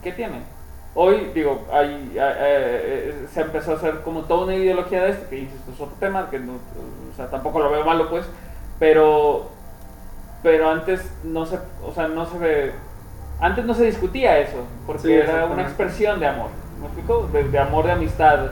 ¿qué 0.01 0.11
tiene? 0.11 0.41
Hoy, 0.95 1.31
digo, 1.33 1.65
hay, 1.71 1.87
hay- 2.19 2.35
eh, 2.39 3.27
se 3.31 3.41
empezó 3.41 3.71
a 3.71 3.75
hacer 3.75 4.01
como 4.01 4.21
toda 4.21 4.45
una 4.45 4.55
ideología 4.55 5.03
de 5.03 5.09
esto, 5.11 5.29
que 5.29 5.39
insisto, 5.39 5.71
es 5.71 5.81
otro 5.81 5.95
tema, 5.99 6.29
que 6.29 6.39
no, 6.39 6.53
o 6.53 7.15
sea, 7.15 7.27
tampoco 7.29 7.59
lo 7.59 7.71
veo 7.71 7.83
malo, 7.83 8.09
pues, 8.09 8.25
pero, 8.79 9.49
pero 10.43 10.69
antes 10.69 11.01
no 11.23 11.45
se, 11.45 11.57
o 11.83 11.91
sea, 11.93 12.07
no 12.07 12.25
se 12.27 12.37
ve, 12.37 12.71
antes 13.39 13.65
no 13.65 13.73
se 13.73 13.85
discutía 13.85 14.37
eso, 14.37 14.57
porque 14.85 15.01
Sí, 15.01 15.13
era 15.13 15.45
una 15.45 15.63
expresión 15.63 16.19
de 16.19 16.27
amor, 16.27 16.49
¿me 16.83 16.87
explico? 16.87 17.27
De, 17.33 17.43
de 17.45 17.59
amor, 17.59 17.85
de 17.85 17.91
amistad, 17.93 18.51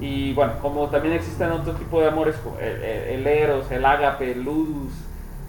y 0.00 0.32
bueno, 0.34 0.54
como 0.60 0.88
también 0.88 1.14
existen 1.14 1.50
otro 1.52 1.72
tipo 1.74 2.00
de 2.00 2.08
amores, 2.08 2.36
el, 2.60 2.82
el- 2.82 3.08
el 3.20 3.26
eros, 3.26 3.70
el 3.70 3.84
ágape, 3.84 4.32
el 4.32 4.42
ludus, 4.42 4.92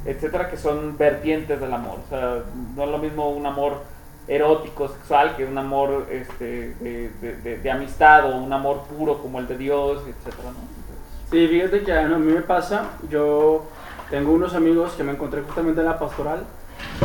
etcétera, 0.06 0.50
que 0.50 0.58
son 0.58 0.98
vertientes 0.98 1.60
del 1.60 1.74
amor, 1.74 1.98
o 2.06 2.10
sea, 2.10 2.40
no 2.76 2.84
es 2.84 2.90
lo 2.90 2.98
mismo 3.00 3.30
un 3.30 3.46
amor 3.46 3.82
erótico, 4.28 4.88
sexual, 4.88 5.36
que 5.36 5.46
un 5.46 5.58
amor 5.58 6.08
este, 6.12 6.74
de, 6.80 7.12
de- 7.22 7.36
de- 7.38 7.58
de 7.60 7.72
amistad 7.72 8.26
o 8.32 8.36
un 8.38 8.52
amor 8.54 8.82
puro 8.98 9.20
como 9.20 9.40
el 9.40 9.48
de 9.48 9.58
Dios, 9.58 10.00
etcétera, 10.08 10.50
¿no? 10.52 10.60
Entonces, 10.60 11.30
Sí, 11.32 11.48
fíjate 11.48 11.84
que 11.84 11.92
a 11.94 12.08
mí 12.08 12.32
me 12.34 12.42
pasa, 12.42 12.92
yo 13.10 13.64
tengo 14.12 14.32
unos 14.32 14.54
amigos 14.54 14.94
que 14.94 15.04
me 15.04 15.12
encontré 15.12 15.42
justamente 15.42 15.82
en 15.82 15.88
la 15.88 15.98
pastoral 16.00 16.44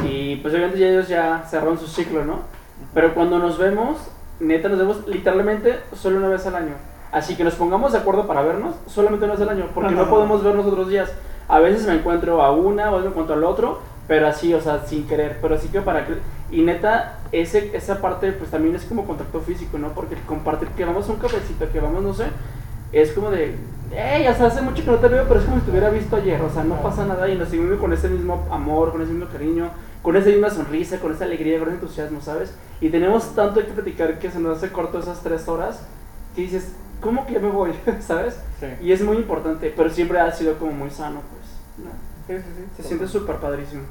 y 0.04 0.36
pues 0.36 0.52
obviamente 0.54 0.86
ellos 0.86 1.08
ya 1.08 1.42
cerraron 1.48 1.78
su 1.78 1.86
ciclo, 1.86 2.24
¿no? 2.24 2.40
Pero 2.94 3.14
cuando 3.14 3.38
nos 3.38 3.56
vemos, 3.58 3.96
neta 4.40 4.68
nos 4.68 4.78
vemos 4.78 5.06
literalmente 5.06 5.80
solo 5.94 6.18
una 6.18 6.28
vez 6.28 6.46
al 6.46 6.56
año. 6.56 6.74
Así 7.12 7.36
que 7.36 7.44
nos 7.44 7.54
pongamos 7.54 7.92
de 7.92 7.98
acuerdo 7.98 8.26
para 8.26 8.42
vernos 8.42 8.74
solamente 8.86 9.24
una 9.24 9.34
vez 9.34 9.42
al 9.42 9.50
año, 9.50 9.68
porque 9.74 9.94
no 9.94 10.08
podemos 10.08 10.42
vernos 10.42 10.66
otros 10.66 10.88
días. 10.88 11.12
A 11.48 11.58
veces 11.58 11.86
me 11.86 11.94
encuentro 11.94 12.42
a 12.42 12.52
una, 12.52 12.92
o 12.92 13.00
me 13.00 13.06
encuentro 13.06 13.34
al 13.34 13.44
otro, 13.44 13.80
pero 14.06 14.28
así, 14.28 14.54
o 14.54 14.60
sea, 14.60 14.84
sin 14.86 15.06
querer, 15.06 15.38
pero 15.42 15.58
sí 15.58 15.68
que 15.68 15.80
para 15.80 16.06
que... 16.06 16.14
Y 16.50 16.62
neta, 16.62 17.18
ese, 17.32 17.76
esa 17.76 18.00
parte 18.00 18.32
pues 18.32 18.50
también 18.50 18.74
es 18.74 18.84
como 18.84 19.04
contacto 19.06 19.40
físico, 19.40 19.78
¿no? 19.78 19.88
Porque 19.88 20.16
compartir 20.26 20.68
que 20.68 20.84
vamos 20.84 21.08
a 21.08 21.12
un 21.12 21.18
cafecito, 21.18 21.70
que 21.70 21.80
vamos, 21.80 22.02
no 22.02 22.14
sé, 22.14 22.26
es 22.92 23.12
como 23.12 23.30
de, 23.30 23.56
hey, 23.92 24.26
o 24.28 24.34
sea, 24.34 24.46
hace 24.46 24.62
mucho 24.62 24.84
que 24.84 24.90
no 24.90 24.98
te 24.98 25.08
veo, 25.08 25.24
pero 25.28 25.40
es 25.40 25.46
como 25.46 25.58
si 25.58 25.62
te 25.62 25.70
hubiera 25.70 25.90
visto 25.90 26.16
ayer, 26.16 26.40
o 26.42 26.50
sea, 26.50 26.64
no 26.64 26.76
pasa 26.82 27.06
nada 27.06 27.28
y 27.28 27.36
nos 27.36 27.48
seguimos 27.48 27.78
con 27.78 27.92
ese 27.92 28.08
mismo 28.08 28.46
amor, 28.50 28.92
con 28.92 29.02
ese 29.02 29.12
mismo 29.12 29.28
cariño, 29.30 29.70
con 30.02 30.16
esa 30.16 30.28
misma 30.28 30.50
sonrisa, 30.50 30.98
con 30.98 31.12
esa 31.12 31.24
alegría, 31.24 31.58
con 31.58 31.68
ese 31.68 31.76
entusiasmo, 31.76 32.20
¿sabes? 32.20 32.54
Y 32.80 32.88
tenemos 32.88 33.34
tanto 33.34 33.60
que 33.60 33.72
platicar 33.72 34.18
que 34.18 34.30
se 34.30 34.40
nos 34.40 34.56
hace 34.56 34.72
corto 34.72 34.98
esas 34.98 35.20
tres 35.22 35.46
horas 35.48 35.82
que 36.34 36.42
dices, 36.42 36.72
¿cómo 37.00 37.26
que 37.26 37.34
ya 37.34 37.40
me 37.40 37.50
voy? 37.50 37.72
¿Sabes? 38.00 38.38
sí. 38.58 38.66
Y 38.82 38.92
es 38.92 39.02
muy 39.02 39.16
importante, 39.16 39.72
pero 39.76 39.90
siempre 39.90 40.20
ha 40.20 40.32
sido 40.32 40.58
como 40.58 40.72
muy 40.72 40.90
sano, 40.90 41.20
pues. 41.30 41.86
¿no? 41.86 41.90
Sí, 42.26 42.42
sí, 42.42 42.54
sí. 42.56 42.82
Se 42.82 42.88
siente 42.88 43.06
súper 43.06 43.36
padrísimo. 43.36 43.82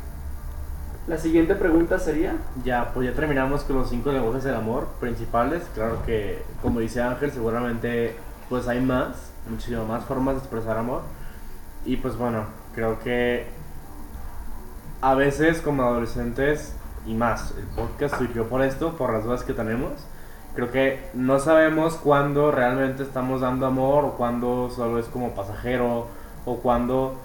La 1.07 1.18
siguiente 1.18 1.55
pregunta 1.55 1.97
sería, 1.97 2.36
Ya, 2.64 2.91
pues 2.93 3.10
ya 3.10 3.16
terminamos 3.16 3.64
con 3.64 3.78
los 3.78 3.89
cinco 3.89 4.12
lenguajes 4.12 4.43
del 4.43 4.55
amor 4.55 4.88
principales. 4.99 5.64
Claro 5.74 6.03
que, 6.05 6.43
como 6.62 6.80
dice 6.80 7.01
Ángel, 7.01 7.32
seguramente 7.32 8.16
pues 8.47 8.68
hay 8.68 8.80
más, 8.82 9.32
muchísimas 9.49 9.88
más 9.88 10.05
formas 10.05 10.36
de 10.36 10.39
expresar 10.41 10.78
amor. 10.78 11.01
Y 11.86 11.97
pues 11.97 12.16
bueno, 12.16 12.45
creo 12.76 12.99
que 12.99 13.47
a 15.02 15.16
veces 15.16 15.62
como 15.62 15.84
adolescentes 15.84 16.74
y 17.06 17.14
más, 17.14 17.54
el 17.58 17.66
podcast 17.66 18.18
surgió 18.18 18.47
por 18.47 18.62
esto, 18.62 18.95
por 18.95 19.14
las 19.14 19.24
dudas 19.24 19.43
que 19.43 19.54
tenemos. 19.54 19.93
Creo 20.56 20.72
que 20.72 21.10
no 21.14 21.39
sabemos 21.39 21.95
cuándo 21.95 22.52
realmente 22.52 23.04
estamos 23.04 23.41
dando 23.41 23.66
amor 23.66 24.04
o 24.04 24.14
cuándo 24.14 24.70
solo 24.70 25.00
es 25.00 25.06
como 25.08 25.32
pasajero 25.32 26.08
o 26.45 26.58
cuándo 26.58 27.16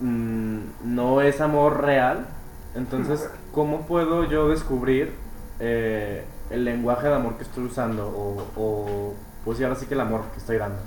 mm, 0.00 0.58
no 0.84 1.20
es 1.22 1.40
amor 1.40 1.82
real. 1.82 2.26
Entonces, 2.74 3.28
¿cómo 3.52 3.86
puedo 3.86 4.24
yo 4.24 4.48
descubrir 4.48 5.12
eh, 5.58 6.24
el 6.50 6.64
lenguaje 6.64 7.08
de 7.08 7.14
amor 7.14 7.36
que 7.36 7.42
estoy 7.42 7.64
usando? 7.64 8.06
O, 8.06 8.46
o 8.56 9.14
pues 9.44 9.58
sí, 9.58 9.64
ahora 9.64 9.76
sí 9.76 9.86
que 9.86 9.94
el 9.94 10.00
amor 10.00 10.22
que 10.32 10.38
estoy 10.38 10.58
dando. 10.58 10.78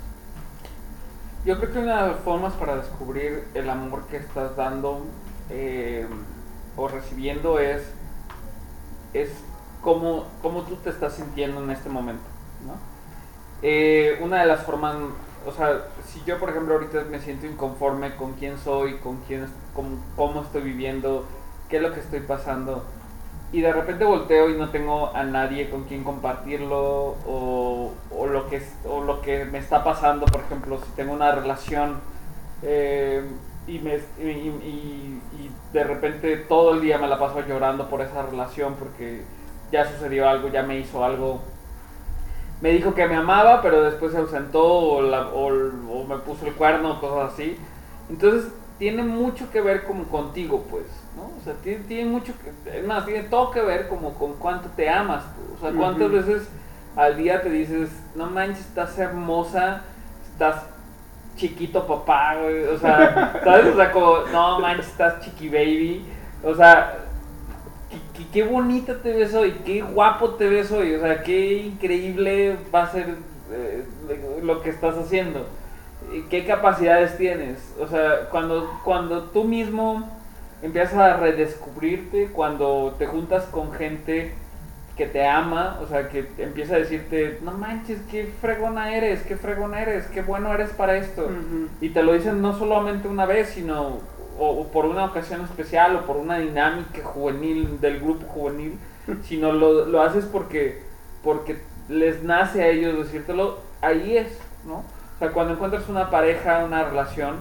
Yo 1.44 1.58
creo 1.58 1.72
que 1.72 1.78
una 1.80 2.02
de 2.02 2.12
las 2.12 2.20
formas 2.20 2.54
para 2.54 2.76
descubrir 2.76 3.44
el 3.52 3.68
amor 3.68 4.06
que 4.06 4.16
estás 4.16 4.56
dando 4.56 5.04
eh, 5.50 6.06
o 6.76 6.88
recibiendo 6.88 7.58
es, 7.58 7.82
es 9.12 9.30
cómo, 9.82 10.26
cómo 10.42 10.62
tú 10.62 10.76
te 10.76 10.90
estás 10.90 11.14
sintiendo 11.14 11.62
en 11.62 11.70
este 11.70 11.88
momento. 11.88 12.24
¿no? 12.66 12.74
Eh, 13.62 14.18
una 14.22 14.40
de 14.40 14.46
las 14.46 14.62
formas, 14.64 14.96
o 15.46 15.52
sea, 15.52 15.86
si 16.06 16.22
yo 16.24 16.38
por 16.38 16.50
ejemplo 16.50 16.74
ahorita 16.74 17.04
me 17.10 17.20
siento 17.20 17.46
inconforme 17.46 18.16
con 18.16 18.32
quién 18.34 18.58
soy, 18.58 18.98
con 18.98 19.18
quién, 19.26 19.46
con 19.74 20.00
cómo 20.16 20.42
estoy 20.42 20.62
viviendo, 20.62 21.26
qué 21.68 21.76
es 21.76 21.82
lo 21.82 21.92
que 21.92 22.00
estoy 22.00 22.20
pasando, 22.20 22.84
y 23.54 23.60
de 23.60 23.72
repente 23.72 24.04
volteo 24.04 24.50
y 24.50 24.54
no 24.54 24.70
tengo 24.70 25.14
a 25.14 25.22
nadie 25.22 25.70
con 25.70 25.84
quien 25.84 26.02
compartirlo 26.02 27.16
o, 27.24 27.92
o 28.10 28.26
lo 28.26 28.48
que 28.48 28.60
o 28.84 29.04
lo 29.04 29.22
que 29.22 29.44
me 29.44 29.58
está 29.58 29.84
pasando 29.84 30.26
por 30.26 30.40
ejemplo 30.40 30.80
si 30.84 30.90
tengo 30.96 31.12
una 31.12 31.30
relación 31.30 32.00
eh, 32.62 33.22
y, 33.66 33.78
me, 33.78 33.96
y, 34.18 34.22
y- 34.22 35.20
y 35.38 35.50
de 35.72 35.84
repente 35.84 36.36
todo 36.36 36.74
el 36.74 36.80
día 36.80 36.98
me 36.98 37.08
la 37.08 37.18
paso 37.18 37.40
llorando 37.46 37.88
por 37.88 38.00
esa 38.02 38.22
relación 38.22 38.74
porque 38.78 39.22
ya 39.72 39.90
sucedió 39.90 40.28
algo 40.28 40.48
ya 40.48 40.62
me 40.62 40.78
hizo 40.78 41.04
algo 41.04 41.42
me 42.60 42.70
dijo 42.70 42.94
que 42.94 43.06
me 43.06 43.16
amaba 43.16 43.60
pero 43.62 43.82
después 43.82 44.12
se 44.12 44.18
ausentó 44.18 44.64
o, 44.64 45.02
la- 45.02 45.28
o- 45.28 45.48
o 45.48 46.04
me 46.06 46.18
puso 46.18 46.46
el 46.46 46.54
cuerno 46.54 47.00
cosas 47.00 47.32
así 47.32 47.56
entonces 48.08 48.52
tiene 48.78 49.04
mucho 49.04 49.48
que 49.52 49.60
ver 49.60 49.84
como 49.84 50.02
contigo, 50.04 50.64
pues, 50.68 50.84
¿no? 51.14 51.22
O 51.40 51.44
sea, 51.44 51.54
tiene, 51.62 51.84
tiene 51.84 52.10
mucho 52.10 52.32
que, 52.64 52.78
es 52.78 52.84
más, 52.84 53.06
tiene 53.06 53.22
todo 53.28 53.52
que 53.52 53.60
ver 53.62 53.86
como 53.88 54.14
con 54.14 54.32
cuánto 54.34 54.68
te 54.70 54.90
amas, 54.90 55.22
tú. 55.36 55.54
o 55.54 55.60
sea, 55.60 55.70
cuántas 55.78 56.10
veces 56.10 56.48
al 56.96 57.16
día 57.16 57.40
te 57.40 57.50
dices, 57.50 57.90
no 58.16 58.26
manches, 58.26 58.66
estás 58.66 58.98
hermosa, 58.98 59.82
estás 60.32 60.64
chiquito 61.36 61.86
papá, 61.86 62.36
o 62.72 62.78
sea, 62.78 63.40
¿sabes? 63.42 63.66
O 63.66 63.76
sea, 63.76 63.90
como, 63.90 64.18
no 64.32 64.60
manches, 64.60 64.88
estás 64.88 65.20
chiqui 65.20 65.48
baby, 65.48 66.04
o 66.42 66.54
sea, 66.54 66.98
qué, 68.32 68.42
bonita 68.44 69.00
te 69.02 69.12
ves 69.12 69.34
hoy, 69.34 69.52
qué 69.64 69.82
guapo 69.82 70.30
te 70.30 70.48
ves 70.48 70.70
hoy, 70.70 70.94
o 70.94 71.00
sea, 71.00 71.22
qué 71.22 71.54
increíble 71.54 72.56
va 72.74 72.84
a 72.84 72.90
ser 72.90 73.16
eh, 73.50 73.84
lo 74.42 74.62
que 74.62 74.70
estás 74.70 74.96
haciendo, 74.96 75.46
qué 76.30 76.44
capacidades 76.44 77.16
tienes, 77.16 77.74
o 77.80 77.88
sea, 77.88 78.28
cuando, 78.30 78.80
cuando 78.84 79.24
tú 79.24 79.44
mismo 79.44 80.08
empiezas 80.62 80.94
a 80.94 81.16
redescubrirte, 81.16 82.28
cuando 82.28 82.94
te 82.98 83.06
juntas 83.06 83.44
con 83.46 83.72
gente 83.72 84.34
que 84.96 85.06
te 85.06 85.26
ama, 85.26 85.78
o 85.82 85.88
sea, 85.88 86.08
que 86.08 86.28
empieza 86.38 86.76
a 86.76 86.78
decirte, 86.78 87.40
no 87.42 87.52
manches, 87.52 87.98
qué 88.10 88.32
fregona 88.40 88.94
eres, 88.94 89.22
qué 89.22 89.36
fregona 89.36 89.82
eres, 89.82 90.06
qué 90.06 90.22
bueno 90.22 90.52
eres 90.54 90.70
para 90.70 90.96
esto. 90.96 91.28
Y 91.80 91.88
te 91.90 92.02
lo 92.02 92.12
dicen 92.12 92.40
no 92.40 92.56
solamente 92.56 93.08
una 93.08 93.26
vez, 93.26 93.48
sino 93.50 93.98
o, 94.38 94.48
o 94.48 94.68
por 94.68 94.86
una 94.86 95.04
ocasión 95.04 95.40
especial 95.42 95.96
o 95.96 96.06
por 96.06 96.16
una 96.16 96.38
dinámica 96.38 97.02
juvenil 97.02 97.80
del 97.80 98.00
grupo 98.00 98.26
juvenil, 98.26 98.78
sino 99.24 99.52
lo, 99.52 99.86
lo 99.86 100.02
haces 100.02 100.24
porque, 100.26 100.82
porque 101.24 101.58
les 101.88 102.22
nace 102.22 102.62
a 102.62 102.68
ellos 102.68 102.96
decírtelo, 102.96 103.58
ahí 103.80 104.16
es, 104.16 104.38
¿no? 104.64 104.76
O 104.76 105.18
sea, 105.18 105.30
cuando 105.30 105.54
encuentras 105.54 105.88
una 105.88 106.10
pareja, 106.10 106.64
una 106.64 106.84
relación, 106.84 107.36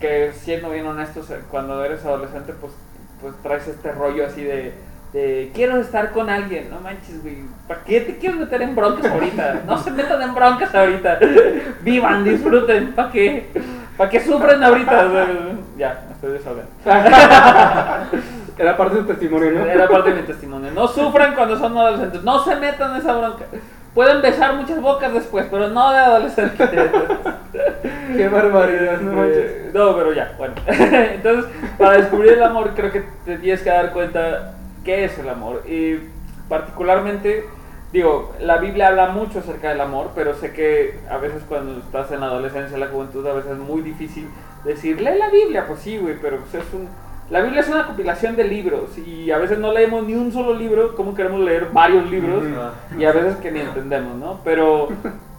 que 0.00 0.32
siendo 0.32 0.70
bien 0.70 0.86
honestos, 0.86 1.30
eh, 1.30 1.40
cuando 1.50 1.84
eres 1.84 2.04
adolescente, 2.04 2.52
pues, 2.54 2.72
pues 3.20 3.34
traes 3.42 3.68
este 3.68 3.92
rollo 3.92 4.26
así 4.26 4.42
de, 4.42 4.74
de, 5.14 5.52
quiero 5.54 5.76
estar 5.78 6.10
con 6.10 6.28
alguien, 6.28 6.68
no 6.70 6.80
manches, 6.80 7.22
güey, 7.22 7.36
¿para 7.68 7.84
qué 7.84 8.00
te 8.00 8.18
quieres 8.18 8.36
meter 8.36 8.60
en 8.62 8.74
broncas 8.74 9.06
ahorita? 9.06 9.62
No 9.64 9.78
se 9.78 9.92
metan 9.92 10.20
en 10.20 10.34
broncas 10.34 10.74
ahorita, 10.74 11.20
vivan, 11.82 12.24
disfruten, 12.24 12.92
¿para 12.94 13.12
qué? 13.12 13.48
¿Para 13.96 14.10
qué 14.10 14.20
sufren 14.20 14.60
ahorita? 14.60 15.08
Ya, 15.78 16.04
estoy 16.10 16.32
desahogando. 16.32 16.68
Era 18.58 18.76
parte 18.76 18.96
de 18.96 19.02
tu 19.02 19.06
testimonio, 19.06 19.52
¿no? 19.52 19.66
Era 19.66 19.88
parte 19.88 20.10
de 20.10 20.20
mi 20.20 20.26
testimonio. 20.26 20.72
No 20.72 20.88
sufran 20.88 21.34
cuando 21.34 21.56
son 21.56 21.76
adolescentes. 21.76 22.22
No 22.22 22.44
se 22.44 22.56
metan 22.56 22.92
en 22.92 22.96
esa 22.98 23.16
bronca. 23.16 23.44
Pueden 23.94 24.22
besar 24.22 24.54
muchas 24.54 24.80
bocas 24.80 25.12
después, 25.12 25.46
pero 25.50 25.68
no 25.68 25.92
de 25.92 25.98
adolescentes. 25.98 26.70
Qué 28.16 28.28
barbaridad, 28.28 29.00
no 29.00 29.12
manches. 29.12 29.38
Eh, 29.38 29.70
no, 29.72 29.96
pero 29.96 30.12
ya, 30.12 30.32
bueno. 30.38 30.54
Entonces, 30.66 31.52
para 31.78 31.98
descubrir 31.98 32.32
el 32.32 32.42
amor, 32.42 32.70
creo 32.74 32.90
que 32.90 33.04
te 33.24 33.38
tienes 33.38 33.62
que 33.62 33.70
dar 33.70 33.92
cuenta 33.92 34.54
qué 34.84 35.04
es 35.04 35.18
el 35.18 35.28
amor. 35.28 35.62
Y 35.68 35.98
particularmente, 36.48 37.44
digo, 37.92 38.32
la 38.40 38.58
Biblia 38.58 38.88
habla 38.88 39.08
mucho 39.08 39.40
acerca 39.40 39.70
del 39.70 39.80
amor, 39.80 40.10
pero 40.14 40.34
sé 40.34 40.52
que 40.52 40.98
a 41.10 41.16
veces 41.16 41.42
cuando 41.48 41.78
estás 41.78 42.12
en 42.12 42.20
la 42.20 42.26
adolescencia, 42.26 42.74
en 42.74 42.80
la 42.80 42.88
juventud, 42.88 43.26
a 43.26 43.32
veces 43.32 43.52
es 43.52 43.58
muy 43.58 43.82
difícil 43.82 44.28
decir, 44.64 45.00
lee 45.00 45.18
la 45.18 45.30
Biblia. 45.30 45.66
Pues 45.66 45.80
sí, 45.80 45.98
güey, 45.98 46.16
pero 46.20 46.38
pues 46.38 46.54
es 46.54 46.72
un. 46.74 46.88
La 47.30 47.40
Biblia 47.40 47.62
es 47.62 47.68
una 47.68 47.86
compilación 47.86 48.36
de 48.36 48.44
libros 48.44 48.98
y 48.98 49.30
a 49.30 49.38
veces 49.38 49.58
no 49.58 49.72
leemos 49.72 50.04
ni 50.06 50.14
un 50.14 50.30
solo 50.30 50.52
libro, 50.52 50.94
¿cómo 50.94 51.14
queremos 51.14 51.40
leer 51.40 51.68
varios 51.72 52.10
libros? 52.10 52.44
Y 52.98 53.04
a 53.06 53.12
veces 53.12 53.36
que 53.36 53.50
ni 53.50 53.60
entendemos, 53.60 54.16
¿no? 54.18 54.40
Pero, 54.44 54.88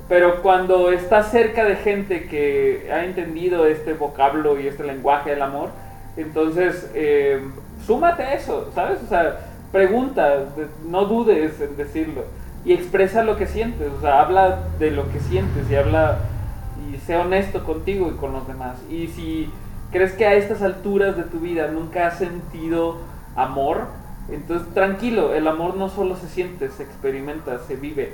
pero 0.10 0.42
cuando 0.42 0.92
estás 0.92 1.30
cerca 1.30 1.64
de 1.64 1.76
gente 1.76 2.26
que 2.26 2.90
ha 2.92 3.06
entendido 3.06 3.68
este 3.68 3.94
vocablo 3.94 4.60
y 4.60 4.66
este 4.66 4.84
lenguaje 4.84 5.30
del 5.30 5.44
amor, 5.44 5.70
entonces 6.18 6.90
eh, 6.96 7.40
súmate 7.86 8.34
eso, 8.36 8.70
¿sabes? 8.74 9.00
O 9.04 9.08
sea, 9.08 9.40
pregunta, 9.72 10.46
no 10.88 11.06
dudes 11.06 11.60
en 11.62 11.76
decirlo 11.78 12.24
y 12.64 12.74
expresa 12.74 13.24
lo 13.24 13.38
que 13.38 13.46
sientes, 13.48 13.92
o 13.98 14.02
sea, 14.02 14.22
habla 14.22 14.60
de 14.80 14.92
lo 14.92 15.12
que 15.12 15.20
sientes 15.20 15.70
y 15.70 15.76
habla 15.76 16.18
y 16.92 16.98
sé 16.98 17.16
honesto 17.18 17.64
contigo 17.64 18.10
y 18.10 18.18
con 18.18 18.34
los 18.34 18.48
demás. 18.48 18.78
Y 18.90 19.08
si 19.08 19.52
crees 19.92 20.14
que 20.14 20.26
a 20.26 20.34
estas 20.34 20.62
alturas 20.62 21.16
de 21.16 21.24
tu 21.24 21.40
vida 21.40 21.68
nunca 21.68 22.08
has 22.08 22.18
sentido 22.18 22.98
amor, 23.36 23.88
entonces 24.32 24.68
tranquilo, 24.74 25.36
el 25.36 25.48
amor 25.48 25.76
no 25.76 25.90
solo 25.90 26.16
se 26.16 26.28
siente, 26.28 26.70
se 26.70 26.84
experimenta, 26.84 27.60
se 27.68 27.76
vive. 27.76 28.14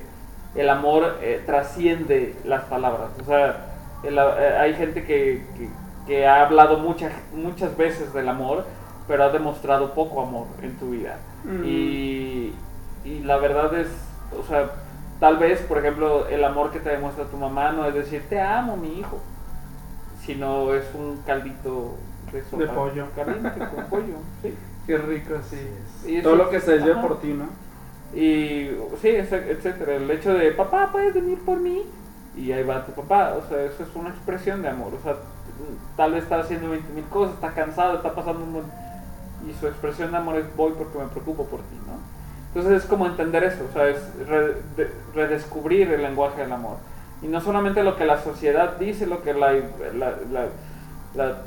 El 0.55 0.69
amor 0.69 1.17
eh, 1.21 1.41
trasciende 1.45 2.35
las 2.43 2.65
palabras. 2.65 3.11
O 3.21 3.25
sea, 3.25 3.67
eh, 4.03 4.57
hay 4.59 4.73
gente 4.73 5.03
que, 5.05 5.45
que- 5.57 5.69
que 6.07 6.25
ha 6.27 6.41
hablado 6.45 6.79
muchas 6.79 7.11
muchas 7.33 7.77
veces 7.77 8.11
del 8.11 8.27
amor, 8.27 8.65
pero 9.11 9.25
ha 9.25 9.29
demostrado 9.29 9.93
poco 9.93 10.21
amor 10.21 10.47
en 10.61 10.77
tu 10.77 10.91
vida. 10.91 11.17
Mm. 11.43 11.63
Y, 11.65 12.55
y 13.03 13.19
la 13.25 13.35
verdad 13.39 13.77
es, 13.77 13.89
o 14.39 14.41
sea, 14.47 14.71
tal 15.19 15.35
vez, 15.35 15.59
por 15.63 15.79
ejemplo, 15.79 16.27
el 16.29 16.41
amor 16.45 16.71
que 16.71 16.79
te 16.79 16.91
demuestra 16.91 17.25
tu 17.25 17.35
mamá 17.35 17.73
no 17.73 17.85
es 17.87 17.93
decir, 17.93 18.23
te 18.29 18.39
amo, 18.39 18.77
mi 18.77 18.99
hijo, 18.99 19.19
sino 20.25 20.73
es 20.73 20.85
un 20.95 21.17
caldito 21.25 21.95
de, 22.31 22.41
sopa 22.45 22.63
De 22.63 22.69
pollo. 22.69 23.07
caliente 23.13 23.51
con 23.59 23.85
pollo, 23.89 24.15
sí. 24.41 24.55
Qué 24.87 24.97
rico, 24.97 25.33
sí. 25.49 25.59
Y 26.09 26.15
eso- 26.17 26.29
Todo 26.29 26.37
lo 26.37 26.49
que 26.49 26.61
se 26.61 26.79
Ajá. 26.79 27.01
por 27.01 27.19
ti, 27.19 27.33
¿no? 27.33 27.49
Y 28.17 28.71
sí, 29.01 29.09
etcétera. 29.09 29.95
El 29.95 30.09
hecho 30.09 30.33
de, 30.33 30.51
papá, 30.53 30.87
puedes 30.89 31.13
venir 31.13 31.37
por 31.39 31.59
mí. 31.59 31.83
Y 32.37 32.53
ahí 32.53 32.63
va 32.63 32.85
tu 32.85 32.93
papá. 32.93 33.33
O 33.37 33.49
sea, 33.49 33.61
eso 33.61 33.83
es 33.83 33.89
una 33.93 34.09
expresión 34.09 34.61
de 34.61 34.69
amor. 34.69 34.93
O 34.97 35.03
sea, 35.03 35.15
tal 35.97 36.13
vez 36.13 36.23
está 36.23 36.39
haciendo 36.39 36.69
20 36.69 36.93
mil 36.93 37.03
cosas, 37.05 37.35
está 37.35 37.51
cansado, 37.53 37.97
está 37.97 38.15
pasando 38.15 38.43
un 38.43 38.53
mon- 38.53 38.71
Y 39.49 39.53
su 39.59 39.67
expresión 39.67 40.11
de 40.11 40.17
amor 40.17 40.35
es, 40.37 40.45
voy 40.55 40.73
porque 40.77 40.97
me 40.99 41.05
preocupo 41.07 41.45
por 41.45 41.59
ti, 41.61 41.75
¿no? 41.87 41.93
Entonces 42.49 42.83
es 42.83 42.89
como 42.89 43.05
entender 43.05 43.43
eso, 43.43 43.65
o 43.69 43.73
sea, 43.73 43.87
es 43.87 43.97
re- 44.27 44.55
de- 44.75 44.91
redescubrir 45.15 45.91
el 45.91 46.01
lenguaje 46.01 46.41
del 46.41 46.51
amor. 46.51 46.77
Y 47.21 47.27
no 47.27 47.39
solamente 47.39 47.81
lo 47.83 47.95
que 47.95 48.05
la 48.05 48.21
sociedad 48.21 48.77
dice, 48.77 49.05
lo 49.07 49.21
que 49.23 49.33
la, 49.33 49.53
la- 49.53 50.15
la- 50.31 50.47
la- 51.15 51.37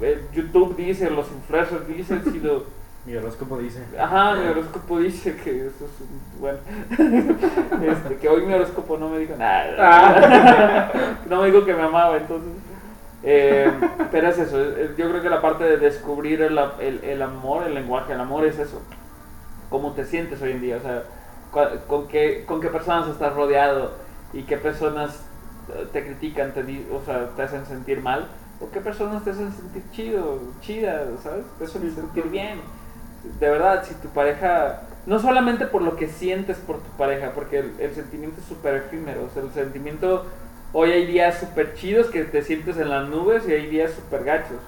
el 0.00 0.22
YouTube 0.32 0.76
dice, 0.76 1.08
los 1.10 1.30
influencers 1.30 1.86
dicen, 1.86 2.22
sino... 2.32 2.80
Mi 3.06 3.16
horóscopo 3.16 3.56
dice. 3.58 3.82
Ajá, 3.98 4.34
mi 4.34 4.46
horóscopo 4.48 4.98
dice 4.98 5.34
que 5.36 5.66
eso 5.68 5.86
es 5.86 6.00
un- 6.00 6.40
bueno. 6.40 6.58
Este, 7.82 8.16
que 8.16 8.28
hoy 8.28 8.44
mi 8.44 8.52
horóscopo 8.52 8.98
no 8.98 9.08
me 9.08 9.18
dijo 9.20 9.34
nada. 9.38 9.74
Ah. 9.78 10.90
no 11.30 11.40
me 11.40 11.46
dijo 11.50 11.64
que 11.64 11.72
me 11.74 11.82
amaba, 11.82 12.16
entonces. 12.18 12.50
Eh, 13.22 13.70
pero 14.10 14.28
es 14.28 14.38
eso, 14.38 14.60
eh, 14.60 14.94
yo 14.96 15.08
creo 15.10 15.22
que 15.22 15.28
la 15.30 15.40
parte 15.42 15.64
de 15.64 15.76
descubrir 15.76 16.42
el, 16.42 16.58
el- 16.80 17.04
el 17.04 17.22
amor, 17.22 17.66
el 17.66 17.74
lenguaje 17.74 18.12
del 18.12 18.20
amor 18.20 18.46
es 18.46 18.58
eso. 18.58 18.80
Cómo 19.68 19.92
te 19.92 20.04
sientes 20.04 20.40
hoy 20.42 20.52
en 20.52 20.60
día, 20.60 20.76
o 20.78 20.80
sea, 20.80 21.04
con 21.86 22.08
qué, 22.08 22.44
con 22.46 22.60
qué 22.60 22.68
personas 22.68 23.08
estás 23.08 23.34
rodeado 23.34 23.92
y 24.32 24.42
qué 24.42 24.56
personas 24.56 25.24
eh, 25.74 25.86
te 25.92 26.04
critican, 26.04 26.52
te, 26.54 26.60
o 26.92 27.04
sea, 27.04 27.28
te 27.36 27.42
hacen 27.42 27.66
sentir 27.66 28.00
mal, 28.00 28.26
o 28.60 28.70
qué 28.70 28.80
personas 28.80 29.24
te 29.24 29.30
hacen 29.30 29.52
sentir 29.52 29.82
chido, 29.92 30.38
chida, 30.60 31.04
¿sabes? 31.22 31.44
Te 31.58 31.64
hacen 31.64 31.94
sentir 31.94 32.24
bien 32.24 32.58
de 33.38 33.50
verdad, 33.50 33.84
si 33.84 33.94
tu 33.94 34.08
pareja, 34.08 34.80
no 35.06 35.18
solamente 35.18 35.66
por 35.66 35.82
lo 35.82 35.94
que 35.96 36.08
sientes 36.08 36.56
por 36.56 36.78
tu 36.78 36.88
pareja, 36.96 37.32
porque 37.34 37.58
el, 37.58 37.72
el 37.78 37.94
sentimiento 37.94 38.40
es 38.40 38.46
súper 38.46 38.74
efímero, 38.76 39.24
o 39.24 39.30
sea, 39.30 39.42
el 39.42 39.50
sentimiento, 39.52 40.24
hoy 40.72 40.92
hay 40.92 41.06
días 41.06 41.38
súper 41.38 41.74
chidos 41.74 42.08
que 42.08 42.24
te 42.24 42.42
sientes 42.42 42.76
en 42.78 42.88
las 42.88 43.08
nubes 43.08 43.48
y 43.48 43.52
hay 43.52 43.66
días 43.66 43.92
súper 43.92 44.24
gachos, 44.24 44.58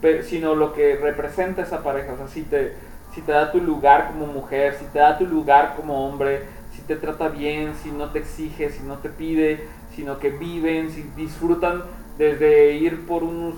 pero, 0.00 0.22
sino 0.22 0.54
lo 0.54 0.72
que 0.72 0.96
representa 0.96 1.62
esa 1.62 1.82
pareja, 1.82 2.12
o 2.12 2.16
sea, 2.16 2.28
si 2.28 2.42
te, 2.42 2.74
si 3.14 3.20
te 3.20 3.32
da 3.32 3.52
tu 3.52 3.60
lugar 3.60 4.08
como 4.08 4.26
mujer, 4.26 4.74
si 4.78 4.84
te 4.86 4.98
da 4.98 5.16
tu 5.16 5.26
lugar 5.26 5.74
como 5.76 6.06
hombre, 6.06 6.42
si 6.72 6.82
te 6.82 6.96
trata 6.96 7.28
bien, 7.28 7.74
si 7.82 7.90
no 7.90 8.10
te 8.10 8.18
exige, 8.18 8.70
si 8.70 8.82
no 8.82 8.98
te 8.98 9.08
pide, 9.08 9.68
sino 9.94 10.18
que 10.18 10.30
viven, 10.30 10.90
si 10.90 11.02
disfrutan 11.16 11.82
desde 12.18 12.72
ir 12.72 13.06
por 13.06 13.22
unos 13.22 13.54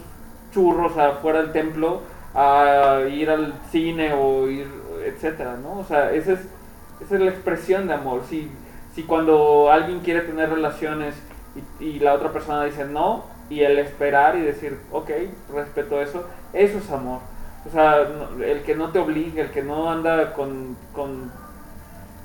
churros 0.53 0.97
afuera 0.97 1.43
del 1.43 1.53
templo 1.53 2.03
a 2.35 3.01
ir 3.11 3.31
al 3.31 3.55
cine 3.71 4.13
o 4.13 4.49
ir, 4.49 4.67
etcétera, 5.05 5.57
¿no? 5.57 5.79
O 5.79 5.85
sea, 5.85 6.13
esa 6.13 6.33
es, 6.33 6.41
esa 7.01 7.15
es 7.15 7.21
la 7.21 7.31
expresión 7.31 7.87
de 7.87 7.95
amor. 7.95 8.23
Si, 8.29 8.51
si 8.95 9.05
cuando 9.05 9.71
alguien 9.71 10.01
quiere 10.01 10.21
tener 10.21 10.51
relaciones 10.51 11.15
y, 11.81 11.85
y 11.85 11.99
la 12.01 12.15
otra 12.15 12.33
persona 12.33 12.65
dice 12.65 12.85
no, 12.85 13.25
y 13.49 13.61
el 13.61 13.79
esperar 13.79 14.37
y 14.37 14.43
decir, 14.43 14.79
ok, 14.91 15.11
respeto 15.53 16.01
eso, 16.01 16.25
eso 16.53 16.79
es 16.79 16.91
amor. 16.91 17.21
O 17.67 17.71
sea, 17.71 18.07
el 18.45 18.63
que 18.63 18.77
no 18.77 18.91
te 18.91 18.99
obliga, 18.99 19.43
el 19.43 19.51
que 19.51 19.63
no 19.63 19.91
anda 19.91 20.33
con, 20.35 20.77
con 20.93 21.31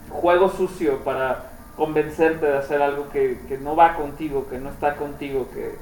juego 0.10 0.50
sucio 0.50 1.04
para 1.04 1.52
convencerte 1.76 2.46
de 2.46 2.58
hacer 2.58 2.82
algo 2.82 3.10
que, 3.10 3.40
que 3.48 3.58
no 3.58 3.76
va 3.76 3.96
contigo, 3.96 4.48
que 4.50 4.60
no 4.60 4.70
está 4.70 4.96
contigo, 4.96 5.48
que, 5.52 5.76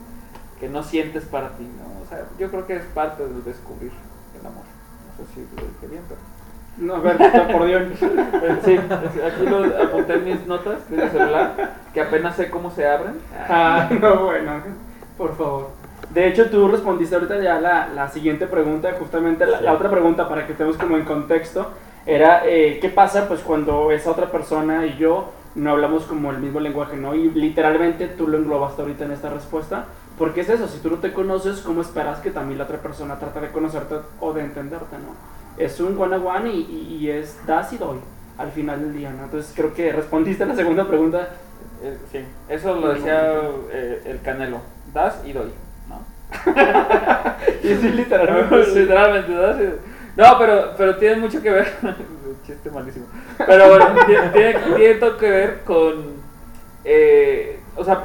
que 0.60 0.70
no 0.70 0.84
sientes 0.84 1.26
para 1.26 1.50
ti, 1.58 1.64
¿no? 1.64 2.02
O 2.04 2.08
sea, 2.08 2.26
yo 2.38 2.50
creo 2.50 2.66
que 2.66 2.78
es 2.78 2.86
parte 2.86 3.24
del 3.24 3.44
descubrir 3.44 3.92
el 4.40 4.46
amor. 4.46 4.64
No 4.64 5.26
sé 5.26 5.34
si 5.34 5.42
lo 5.42 5.68
dije 5.68 5.88
bien. 5.88 6.04
No, 6.80 6.96
a 6.96 7.00
ver, 7.00 7.18
por 7.52 7.66
Dios. 7.66 7.84
Eh, 8.02 8.58
Sí, 8.66 8.78
aquí 8.78 9.46
lo 9.46 9.64
apunté 9.84 10.14
en 10.14 10.24
mis 10.26 10.48
notas 10.48 10.90
de 10.90 11.04
mi 11.04 11.10
celular, 11.10 11.74
que 11.94 12.02
apenas 12.02 12.36
sé 12.36 12.50
cómo 12.50 12.72
se 12.72 12.88
abren. 12.88 13.16
Ah, 13.50 13.90
no, 14.02 14.26
bueno. 14.26 14.52
Por 15.18 15.36
favor. 15.36 15.68
De 16.12 16.28
hecho, 16.28 16.50
tú 16.50 16.68
respondiste 16.70 17.16
ahorita 17.16 17.40
ya 17.42 17.60
la, 17.60 17.88
la 17.90 18.08
siguiente 18.10 18.48
pregunta, 18.48 18.94
justamente 18.98 19.46
la, 19.46 19.62
la 19.62 19.72
Sí. 19.72 19.76
otra 19.76 19.90
pregunta 19.92 20.28
para 20.30 20.46
que 20.46 20.54
estemos 20.54 20.78
como 20.78 20.96
en 20.98 21.04
contexto, 21.06 21.70
era 22.06 22.44
eh, 22.46 22.80
¿qué 22.82 22.90
pasa 22.90 23.28
pues 23.28 23.42
cuando 23.42 23.92
esa 23.92 24.10
otra 24.12 24.32
persona 24.32 24.86
y 24.86 24.98
yo 24.98 25.32
no 25.56 25.72
hablamos 25.72 26.06
como 26.06 26.32
el 26.32 26.38
mismo 26.38 26.60
lenguaje, 26.62 26.96
¿no? 26.96 27.14
Y 27.14 27.30
literalmente 27.32 28.08
tú 28.08 28.28
lo 28.28 28.38
englobaste 28.38 28.82
ahorita 28.82 29.04
en 29.06 29.12
esta 29.12 29.30
respuesta, 29.30 29.86
porque 30.18 30.42
es 30.42 30.50
eso, 30.50 30.68
si 30.68 30.80
tú 30.80 30.90
no 30.90 30.98
te 30.98 31.12
conoces, 31.12 31.60
¿cómo 31.62 31.82
esperas 31.82 32.20
que 32.20 32.32
también 32.32 32.58
la 32.58 32.64
otra 32.64 32.78
persona 32.78 33.20
trate 33.20 33.42
de 33.42 33.50
conocerte 33.52 33.96
o 34.22 34.34
de 34.34 34.42
entenderte, 34.42 34.96
¿no? 34.98 35.39
Es 35.58 35.80
un 35.80 36.00
one 36.00 36.16
on 36.16 36.26
one 36.26 36.50
y, 36.52 36.98
y- 37.02 37.10
es 37.10 37.38
das 37.46 37.72
y 37.74 37.78
doy 37.78 38.00
al 38.38 38.52
final 38.52 38.80
del 38.82 38.94
día, 38.94 39.12
¿no? 39.12 39.26
Entonces 39.26 39.52
creo 39.56 39.74
que 39.74 39.92
respondiste 39.92 40.44
a 40.44 40.48
la 40.48 40.56
segunda 40.56 40.88
pregunta. 40.88 41.28
Eh, 41.84 41.98
sí, 42.12 42.20
eso 42.48 42.76
lo 42.76 42.94
decía 42.94 43.42
eh, 43.72 44.02
el 44.06 44.22
Canelo. 44.22 44.62
Das 44.94 45.22
y 45.26 45.34
doy, 45.34 45.52
¿no? 45.88 46.02
Y 47.64 47.76
sí, 47.76 47.90
literalmente. 47.90 48.80
Literalmente, 48.80 49.34
das 49.34 49.60
y 49.60 49.64
doy. 49.64 49.76
No, 50.16 50.38
pero, 50.40 50.72
pero 50.78 50.98
tiene 50.98 51.18
mucho 51.18 51.42
que 51.42 51.50
ver. 51.52 51.74
Chiste 52.46 52.72
malísimo. 52.72 53.06
Pero 53.38 53.70
bueno, 53.70 53.86
tiene, 54.06 54.30
tiene, 54.76 54.94
todo 54.96 55.18
que 55.18 55.30
ver 55.30 55.62
con. 55.66 56.14
eh, 56.84 57.60
o 57.76 57.84
sea, 57.84 58.04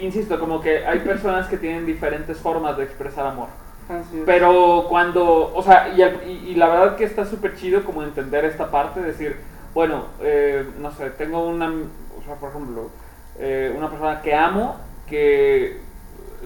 insisto, 0.00 0.38
como 0.38 0.60
que 0.60 0.84
hay 0.86 1.00
personas 1.00 1.46
que 1.48 1.56
tienen 1.56 1.86
diferentes 1.86 2.38
formas 2.38 2.76
de 2.76 2.84
expresar 2.84 3.26
amor. 3.26 3.48
Así 3.88 4.18
es. 4.18 4.22
Pero 4.24 4.86
cuando, 4.88 5.52
o 5.54 5.62
sea, 5.62 5.88
y, 5.88 6.02
y- 6.02 6.50
y 6.50 6.54
la 6.54 6.68
verdad 6.68 6.96
que 6.96 7.04
está 7.04 7.24
súper 7.26 7.56
chido 7.56 7.84
como 7.84 8.02
entender 8.02 8.44
esta 8.44 8.70
parte, 8.70 9.00
decir, 9.00 9.36
bueno, 9.74 10.04
eh, 10.20 10.66
no 10.78 10.90
sé, 10.92 11.10
tengo 11.10 11.46
una, 11.46 11.68
o 11.68 12.22
sea, 12.24 12.36
por 12.36 12.50
ejemplo, 12.50 12.90
eh, 13.38 13.74
una 13.76 13.88
persona 13.90 14.22
que 14.22 14.34
amo, 14.34 14.76
que 15.06 15.80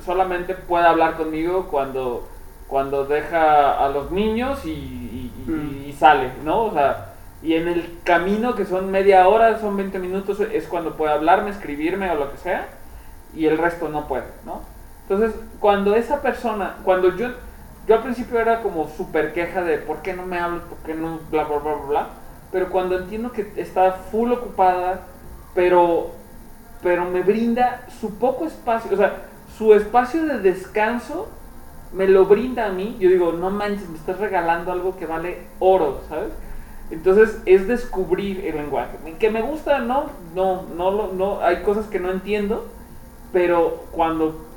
solamente 0.05 0.55
puede 0.55 0.86
hablar 0.86 1.16
conmigo 1.16 1.68
cuando, 1.70 2.28
cuando 2.68 3.05
deja 3.05 3.84
a 3.84 3.89
los 3.91 4.11
niños 4.11 4.64
y, 4.64 5.14
Mm. 5.47 5.89
y 5.89 5.93
sale, 5.95 6.30
¿no? 6.45 6.64
O 6.66 6.72
sea, 6.74 7.14
y 7.43 7.55
en 7.55 7.68
el 7.68 7.99
camino, 8.05 8.55
que 8.55 8.66
son 8.66 8.91
media 8.91 9.26
hora, 9.28 9.59
son 9.61 9.76
20 9.78 9.99
minutos, 9.99 10.41
es 10.41 10.66
cuando 10.66 10.95
puede 10.97 11.12
hablarme, 11.14 11.51
escribirme 11.51 12.11
o 12.11 12.16
lo 12.16 12.30
que 12.32 12.36
sea, 12.36 12.68
y 13.34 13.47
el 13.47 13.57
resto 13.57 13.89
no 13.89 14.07
puede, 14.09 14.26
¿no? 14.45 14.61
Entonces, 15.09 15.40
cuando 15.59 15.94
esa 15.94 16.20
persona, 16.20 16.76
cuando 16.84 17.16
yo, 17.16 17.28
yo 17.86 17.94
al 17.94 18.02
principio 18.02 18.38
era 18.38 18.61
como 18.61 18.88
súper 18.88 19.32
queja 19.32 19.62
de 19.62 19.78
por 19.78 20.02
qué 20.02 20.12
no 20.12 20.26
me 20.26 20.38
hablas, 20.38 20.64
por 20.64 20.76
qué 20.80 20.92
no, 20.92 21.18
bla, 21.30 21.44
bla, 21.44 21.59
bla, 21.59 21.74
bla, 21.88 22.06
pero 22.52 22.68
cuando 22.68 22.98
entiendo 22.98 23.32
que 23.32 23.50
está 23.56 23.92
full 23.92 24.32
ocupada, 24.32 25.00
pero, 25.54 26.11
pero 26.82 27.06
me 27.06 27.22
brinda 27.22 27.86
su 28.00 28.18
poco 28.18 28.44
espacio, 28.44 28.92
o 28.92 28.96
sea, 28.98 29.22
su 29.56 29.72
espacio 29.72 30.26
de 30.26 30.40
descanso 30.40 31.28
me 31.94 32.06
lo 32.06 32.26
brinda 32.26 32.66
a 32.66 32.70
mí, 32.70 32.98
yo 33.00 33.09
digo, 33.09 33.32
no 33.32 33.48
manches, 33.48 33.88
me 33.88 33.96
estás 33.96 34.18
regalando 34.18 34.72
algo 34.72 34.98
que 34.98 35.06
vale 35.06 35.38
oro, 35.59 36.02
¿sabes? 36.11 36.32
Entonces 36.90 37.40
es 37.46 37.66
descubrir 37.66 38.44
el 38.44 38.56
lenguaje. 38.56 38.98
Que 39.18 39.30
me 39.30 39.40
gusta, 39.40 39.78
no, 39.78 40.11
no, 40.34 40.64
no, 40.76 41.12
no, 41.12 41.40
hay 41.40 41.62
cosas 41.62 41.86
que 41.86 41.98
no 41.98 42.11
entiendo, 42.11 42.66
pero 43.32 43.84
cuando 43.90 44.47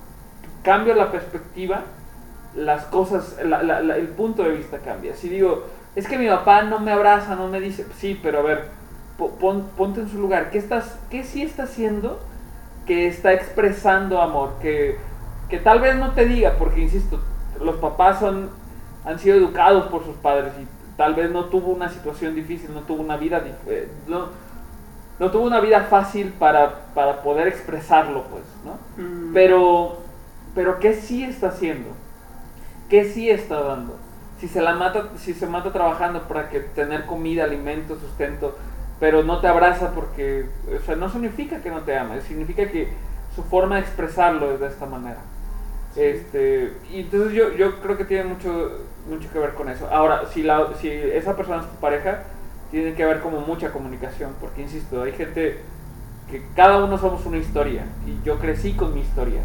cambio 0.64 0.94
la 0.96 1.12
perspectiva, 1.12 1.82
las 2.56 2.86
cosas, 2.86 3.38
la- 3.44 3.64
la- 3.64 3.82
la- 3.82 3.98
el 3.98 4.08
punto 4.10 4.44
de 4.44 4.52
vista 4.52 4.80
cambia. 4.80 5.16
Si 5.16 5.30
digo, 5.30 5.64
es 5.96 6.08
que 6.08 6.18
mi 6.18 6.28
papá 6.28 6.64
no 6.64 6.80
me 6.80 6.92
abraza, 6.92 7.36
no 7.36 7.48
me 7.48 7.60
dice, 7.60 7.86
sí, 7.98 8.20
pero 8.22 8.40
a 8.40 8.42
ver, 8.44 8.66
po- 9.18 9.32
pon- 9.32 9.68
ponte 9.78 10.02
en 10.02 10.10
su 10.10 10.20
lugar. 10.20 10.50
¿Qué, 10.52 10.58
estás, 10.58 10.98
¿Qué 11.10 11.24
sí 11.24 11.42
está 11.44 11.64
haciendo 11.64 12.20
que 12.86 13.08
está 13.08 13.34
expresando 13.34 14.22
amor? 14.22 14.54
Que, 14.62 14.98
que 15.50 15.58
tal 15.60 15.80
vez 15.80 15.96
no 15.98 16.12
te 16.12 16.26
diga, 16.26 16.54
porque 16.58 16.82
insisto, 16.82 17.20
los 17.62 17.76
papás 17.78 18.20
son, 18.20 18.50
han 19.06 19.20
sido 19.20 19.36
educados 19.38 19.88
por 19.88 20.04
sus 20.06 20.16
padres 20.18 20.54
y 20.62 20.68
tal 20.98 21.16
vez 21.16 21.32
no 21.32 21.46
tuvo 21.46 21.72
una 21.72 21.90
situación 21.90 22.36
difícil, 22.36 22.74
no 22.74 22.82
tuvo 22.82 23.02
una 23.02 23.18
vida, 23.18 23.42
eh, 23.68 23.90
no, 24.08 24.28
no 25.20 25.32
tuvo 25.32 25.44
una 25.46 25.60
vida 25.60 25.82
fácil 25.90 26.34
para, 26.38 26.86
para 26.94 27.22
poder 27.22 27.48
expresarlo, 27.48 28.24
pues, 28.24 28.44
¿no? 28.66 29.04
Mm. 29.04 29.34
Pero, 29.34 30.01
pero 30.56 30.80
¿qué 30.80 30.94
sí 30.94 31.24
está 31.24 31.50
haciendo? 31.50 31.90
¿Qué 32.90 33.06
sí 33.06 33.30
está 33.30 33.62
dando? 33.62 33.98
Si 34.40 34.48
se 34.48 34.62
la 34.62 34.74
mata, 34.74 35.10
si 35.18 35.34
se 35.34 35.48
mata 35.48 35.72
trabajando 35.72 36.24
para 36.24 36.50
que 36.50 36.60
tener 36.60 37.06
comida, 37.06 37.44
alimento, 37.44 37.98
sustento, 38.00 38.58
pero 39.00 39.24
no 39.24 39.40
te 39.40 39.48
abraza 39.48 39.92
porque, 39.92 40.46
o 40.76 40.86
sea, 40.86 40.96
no 40.96 41.10
significa 41.10 41.62
que 41.62 41.70
no 41.70 41.82
te 41.82 41.98
ama, 41.98 42.20
significa 42.22 42.68
que 42.68 42.90
su 43.36 43.44
forma 43.44 43.76
de 43.76 43.82
expresarlo 43.82 44.52
es 44.54 44.60
de 44.60 44.68
esta 44.68 44.86
manera. 44.86 45.20
Este, 45.96 46.74
y 46.90 47.02
entonces 47.02 47.34
yo, 47.34 47.52
yo 47.54 47.82
creo 47.82 47.98
que 47.98 48.06
tiene 48.06 48.26
mucho, 48.26 48.80
mucho 49.10 49.32
que 49.32 49.40
ver 49.40 49.54
con 49.54 49.70
eso. 49.70 49.88
Ahora, 49.92 50.28
si, 50.28 50.44
la, 50.44 50.68
si 50.80 50.90
esa 50.90 51.36
persona 51.36 51.62
es 51.62 51.70
tu 51.70 51.76
pareja, 51.78 52.24
tiene 52.72 52.94
que 52.94 53.04
haber 53.04 53.20
como 53.20 53.42
mucha 53.42 53.72
comunicación, 53.72 54.34
porque 54.40 54.62
insisto, 54.62 55.04
hay 55.04 55.12
gente 55.12 55.60
que 56.30 56.42
cada 56.56 56.84
uno 56.84 56.98
somos 56.98 57.26
una 57.26 57.38
historia 57.38 57.84
y 58.08 58.26
yo 58.26 58.40
crecí 58.40 58.74
con 58.74 58.94
mi 58.94 59.02
historia. 59.02 59.42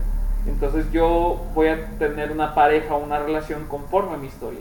Entonces 0.47 0.90
yo 0.92 1.44
voy 1.55 1.68
a 1.68 1.86
tener 1.99 2.30
una 2.30 2.55
pareja 2.55 2.94
o 2.94 2.99
una 2.99 3.18
relación 3.18 3.64
conforme 3.66 4.14
a 4.14 4.16
mi 4.16 4.28
historia. 4.28 4.61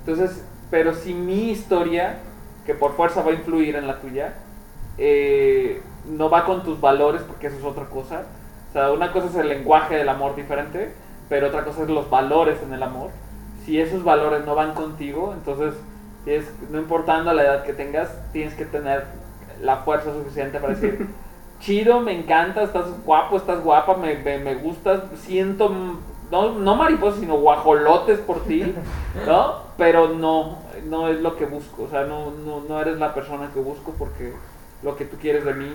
Entonces, 0.00 0.44
pero 0.70 0.94
si 0.94 1.14
mi 1.14 1.50
historia, 1.50 2.18
que 2.64 2.74
por 2.74 2.92
fuerza 2.94 3.22
va 3.22 3.30
a 3.30 3.34
influir 3.34 3.76
en 3.76 3.86
la 3.86 4.00
tuya, 4.00 4.34
eh, 4.98 5.82
no 6.06 6.30
va 6.30 6.44
con 6.44 6.62
tus 6.62 6.80
valores, 6.80 7.22
porque 7.22 7.48
eso 7.48 7.56
es 7.58 7.64
otra 7.64 7.86
cosa. 7.86 8.22
O 8.70 8.72
sea, 8.72 8.92
una 8.92 9.12
cosa 9.12 9.28
es 9.28 9.34
el 9.36 9.48
lenguaje 9.48 9.96
del 9.96 10.08
amor 10.08 10.36
diferente, 10.36 10.92
pero 11.28 11.48
otra 11.48 11.64
cosa 11.64 11.82
es 11.82 11.88
los 11.88 12.08
valores 12.10 12.58
en 12.62 12.72
el 12.72 12.82
amor. 12.82 13.10
Si 13.64 13.80
esos 13.80 14.04
valores 14.04 14.44
no 14.44 14.54
van 14.54 14.74
contigo, 14.74 15.32
entonces, 15.32 15.74
tienes- 16.24 16.50
no 16.70 16.78
importando 16.78 17.32
la 17.32 17.42
edad 17.42 17.64
que 17.64 17.72
tengas, 17.72 18.08
tienes 18.32 18.54
que 18.54 18.64
tener 18.64 19.04
la 19.60 19.78
fuerza 19.78 20.12
suficiente 20.12 20.58
para 20.60 20.74
decir, 20.74 21.06
chido, 21.60 22.00
me 22.00 22.18
encanta, 22.18 22.62
estás 22.62 22.86
guapo, 23.04 23.36
estás 23.36 23.62
guapa, 23.62 23.96
me, 23.96 24.14
me, 24.16 24.38
me 24.38 24.54
gustas, 24.56 25.02
siento, 25.16 25.70
no, 26.30 26.52
no 26.52 26.74
mariposas, 26.76 27.20
sino 27.20 27.36
guajolotes 27.38 28.18
por 28.20 28.42
ti, 28.44 28.74
¿no? 29.26 29.54
Pero 29.76 30.08
no, 30.08 30.58
no 30.86 31.08
es 31.08 31.20
lo 31.20 31.36
que 31.36 31.46
busco, 31.46 31.84
o 31.84 31.88
sea, 31.88 32.04
no, 32.04 32.30
no, 32.30 32.60
no 32.68 32.80
eres 32.80 32.98
la 32.98 33.14
persona 33.14 33.50
que 33.52 33.60
busco 33.60 33.92
porque 33.98 34.32
lo 34.82 34.96
que 34.96 35.04
tú 35.04 35.16
quieres 35.18 35.44
de 35.44 35.54
mí 35.54 35.70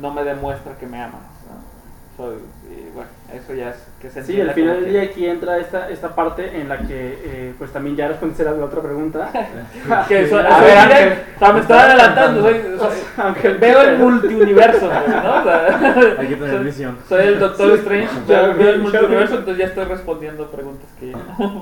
no 0.00 0.12
me 0.12 0.24
demuestra 0.24 0.76
que 0.78 0.86
me 0.86 1.00
amas, 1.02 1.20
¿no? 1.48 2.16
Soy- 2.24 2.40
y 2.70 2.90
bueno, 2.94 3.10
eso 3.34 3.54
ya 3.54 3.70
es 3.70 3.76
que 4.00 4.10
se 4.10 4.22
Sí, 4.22 4.40
al 4.40 4.52
final 4.52 4.76
del 4.76 4.84
que- 4.84 4.90
día 4.90 5.02
aquí 5.02 5.26
entra 5.26 5.58
esta, 5.58 5.90
esta 5.90 6.14
parte 6.14 6.60
en 6.60 6.68
la 6.68 6.78
que 6.78 7.18
eh, 7.24 7.54
pues 7.58 7.72
también 7.72 7.96
ya 7.96 8.08
respondiste 8.08 8.46
a 8.46 8.52
la 8.52 8.64
otra 8.64 8.80
pregunta. 8.80 9.30
Que 10.08 10.28
soy, 10.28 10.44
A 10.46 10.60
ver, 10.60 10.78
Ángel. 10.78 11.18
o 11.34 11.38
sea, 11.38 11.52
me 11.52 11.60
estoy 11.60 11.76
adelantando, 11.78 12.40
soy, 12.42 12.60
soy- 12.78 12.98
Ángel, 13.24 13.58
veo 13.58 13.80
el 13.82 13.98
multiuniverso, 13.98 14.86
¿no? 14.92 15.40
O 15.40 15.42
sea, 15.44 16.14
Hay 16.18 16.26
que 16.28 16.36
tener 16.36 16.56
soy- 16.56 16.64
visión. 16.64 16.98
Soy 17.08 17.26
el 17.26 17.38
Doctor 17.40 17.72
Strange, 17.78 18.08
Ya 18.28 18.42
veo, 18.48 18.70
el 18.70 18.80
multiuniverso, 18.82 19.34
entonces 19.38 19.58
ya 19.58 19.66
estoy 19.66 19.84
respondiendo 19.84 20.50
preguntas 20.50 20.88
que. 21.00 21.12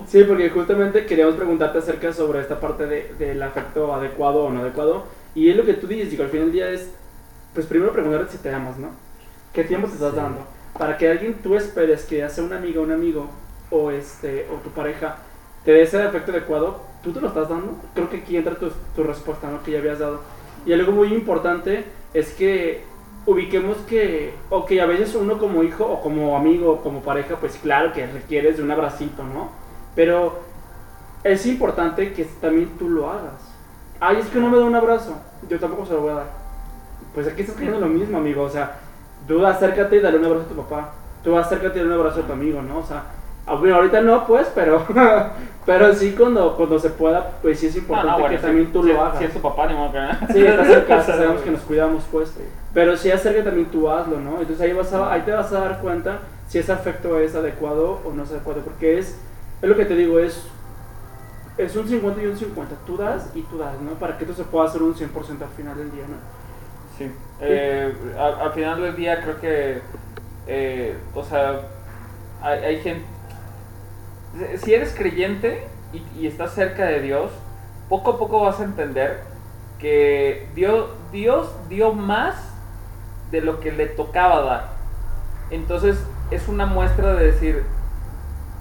Sí, 0.06 0.24
porque 0.24 0.50
justamente 0.50 1.06
queríamos 1.06 1.34
preguntarte 1.36 1.78
acerca 1.78 2.12
sobre 2.12 2.40
esta 2.40 2.60
parte 2.60 2.86
de- 2.86 3.14
del 3.18 3.42
afecto 3.42 3.94
adecuado 3.94 4.44
o 4.44 4.50
no 4.50 4.60
adecuado. 4.60 5.06
Y 5.34 5.50
es 5.50 5.56
lo 5.56 5.64
que 5.64 5.74
tú 5.74 5.86
dices, 5.86 6.10
digo, 6.10 6.24
al 6.24 6.30
final 6.30 6.46
del 6.46 6.52
día 6.52 6.68
es, 6.70 6.90
pues 7.54 7.66
primero 7.66 7.92
preguntarte 7.92 8.32
si 8.32 8.38
te 8.38 8.52
amas, 8.52 8.76
¿no? 8.78 8.90
¿Qué 9.52 9.64
tiempo 9.64 9.86
te 9.88 9.94
estás 9.94 10.10
Sí. 10.10 10.16
dando? 10.16 10.46
Para 10.78 10.98
que 10.98 11.10
alguien 11.10 11.34
tú 11.34 11.54
esperes 11.54 12.04
que 12.04 12.18
ya 12.18 12.28
sea 12.28 12.44
una 12.44 12.56
amiga, 12.56 12.80
un 12.80 12.92
amigo 12.92 13.28
o, 13.70 13.90
este, 13.90 14.46
o 14.52 14.56
tu 14.56 14.70
pareja 14.70 15.18
te 15.64 15.72
dé 15.72 15.82
ese 15.82 16.02
afecto 16.02 16.30
adecuado, 16.30 16.80
¿tú 17.02 17.12
te 17.12 17.20
lo 17.20 17.28
estás 17.28 17.48
dando? 17.48 17.76
Creo 17.94 18.10
que 18.10 18.18
aquí 18.18 18.36
entra 18.36 18.54
tu, 18.56 18.70
tu 18.94 19.02
respuesta, 19.02 19.50
¿no? 19.50 19.62
Que 19.62 19.72
ya 19.72 19.78
habías 19.78 19.98
dado. 19.98 20.20
Y 20.66 20.72
algo 20.72 20.92
muy 20.92 21.12
importante 21.14 21.84
es 22.12 22.32
que 22.34 22.84
ubiquemos 23.26 23.78
que, 23.88 24.34
ok, 24.50 24.72
a 24.82 24.86
veces 24.86 25.14
uno 25.14 25.38
como 25.38 25.62
hijo 25.62 25.86
o 25.86 26.02
como 26.02 26.36
amigo 26.36 26.72
o 26.72 26.82
como 26.82 27.00
pareja, 27.00 27.36
pues 27.36 27.58
claro 27.62 27.92
que 27.92 28.06
requieres 28.06 28.58
de 28.58 28.62
un 28.62 28.70
abracito, 28.70 29.22
¿no? 29.22 29.50
Pero 29.94 30.40
es 31.22 31.46
importante 31.46 32.12
que 32.12 32.24
también 32.24 32.76
tú 32.78 32.90
lo 32.90 33.10
hagas. 33.10 33.40
Ay, 34.00 34.18
es 34.18 34.26
que 34.26 34.38
no 34.38 34.50
me 34.50 34.58
da 34.58 34.64
un 34.64 34.74
abrazo, 34.74 35.14
yo 35.48 35.58
tampoco 35.58 35.86
se 35.86 35.94
lo 35.94 36.02
voy 36.02 36.10
a 36.10 36.16
dar. 36.16 36.30
Pues 37.14 37.26
aquí 37.26 37.42
estás 37.42 37.56
creyendo 37.56 37.80
lo 37.80 37.86
mismo, 37.86 38.18
amigo, 38.18 38.42
o 38.42 38.50
sea, 38.50 38.80
tú 39.26 39.44
acércate 39.44 39.96
y 39.96 40.00
dale 40.00 40.18
un 40.18 40.24
abrazo 40.24 40.46
a 40.46 40.48
tu 40.48 40.56
papá. 40.56 40.92
Tú 41.22 41.36
acércate 41.36 41.78
y 41.78 41.82
dale 41.82 41.94
un 41.94 42.00
abrazo 42.00 42.20
a 42.20 42.26
tu 42.26 42.32
amigo, 42.32 42.62
¿no? 42.62 42.78
O 42.78 42.82
sea, 42.84 43.04
ah, 43.46 43.54
bueno, 43.54 43.76
ahorita 43.76 44.00
no, 44.00 44.26
pues, 44.26 44.48
pero, 44.54 44.84
pero 45.66 45.94
sí 45.94 46.12
cuando, 46.12 46.56
cuando 46.56 46.78
se 46.78 46.90
pueda, 46.90 47.32
pues 47.42 47.58
sí 47.58 47.66
es 47.66 47.76
importante 47.76 48.12
no, 48.12 48.18
bueno, 48.20 48.36
que 48.36 48.42
también 48.42 48.72
tú 48.72 48.82
lo 48.82 49.00
hagas. 49.00 49.18
Si 49.18 49.24
es 49.24 49.32
tu 49.32 49.40
papá, 49.40 49.66
ni 49.66 49.74
modo 49.74 49.92
que 49.92 50.32
Sí, 50.32 50.44
estás 50.44 50.68
en 50.68 50.84
casa, 50.84 51.12
sabemos 51.16 51.42
que 51.42 51.50
nos 51.50 51.60
cuidamos, 51.62 52.04
pues. 52.10 52.32
Pero 52.72 52.96
sí 52.96 53.10
acerca 53.10 53.44
también 53.44 53.68
tú 53.68 53.88
hazlo, 53.88 54.20
¿no? 54.20 54.40
Entonces 54.40 54.60
ahí, 54.60 54.72
vas 54.72 54.92
a, 54.92 55.12
ahí 55.12 55.22
te 55.22 55.32
vas 55.32 55.52
a 55.52 55.60
dar 55.60 55.80
cuenta 55.80 56.18
si 56.48 56.58
ese 56.58 56.72
afecto 56.72 57.18
es 57.18 57.34
adecuado 57.34 58.00
o 58.04 58.12
no 58.12 58.24
es 58.24 58.30
adecuado. 58.30 58.60
Porque 58.62 58.98
es, 58.98 59.18
es 59.62 59.68
lo 59.68 59.76
que 59.76 59.84
te 59.84 59.94
digo, 59.94 60.18
es, 60.18 60.46
es 61.56 61.76
un 61.76 61.88
50 61.88 62.22
y 62.22 62.26
un 62.26 62.36
50. 62.36 62.74
Tú 62.86 62.96
das 62.96 63.30
y 63.34 63.42
tú 63.42 63.58
das, 63.58 63.80
¿no? 63.80 63.92
Para 63.92 64.18
que 64.18 64.24
esto 64.24 64.36
se 64.36 64.44
pueda 64.44 64.66
hacer 64.66 64.82
un 64.82 64.94
100% 64.94 65.08
al 65.42 65.48
final 65.56 65.76
del 65.76 65.90
día, 65.92 66.04
¿no? 66.08 66.43
Sí. 66.98 67.10
Eh, 67.40 67.92
al, 68.18 68.40
al 68.40 68.52
final 68.52 68.80
del 68.80 68.96
día 68.96 69.20
creo 69.20 69.40
que, 69.40 69.82
eh, 70.46 70.96
o 71.14 71.24
sea, 71.24 71.60
hay, 72.42 72.64
hay 72.64 72.80
gente, 72.80 73.04
si 74.58 74.74
eres 74.74 74.94
creyente 74.94 75.66
y, 75.92 76.02
y 76.20 76.26
estás 76.26 76.54
cerca 76.54 76.84
de 76.86 77.00
Dios, 77.00 77.30
poco 77.88 78.12
a 78.12 78.18
poco 78.18 78.40
vas 78.40 78.60
a 78.60 78.64
entender 78.64 79.22
que 79.78 80.48
Dios, 80.54 80.88
Dios 81.12 81.50
dio 81.68 81.92
más 81.92 82.36
de 83.30 83.40
lo 83.40 83.60
que 83.60 83.72
le 83.72 83.86
tocaba 83.86 84.40
dar. 84.42 84.68
Entonces 85.50 85.98
es 86.30 86.48
una 86.48 86.66
muestra 86.66 87.14
de 87.14 87.32
decir, 87.32 87.64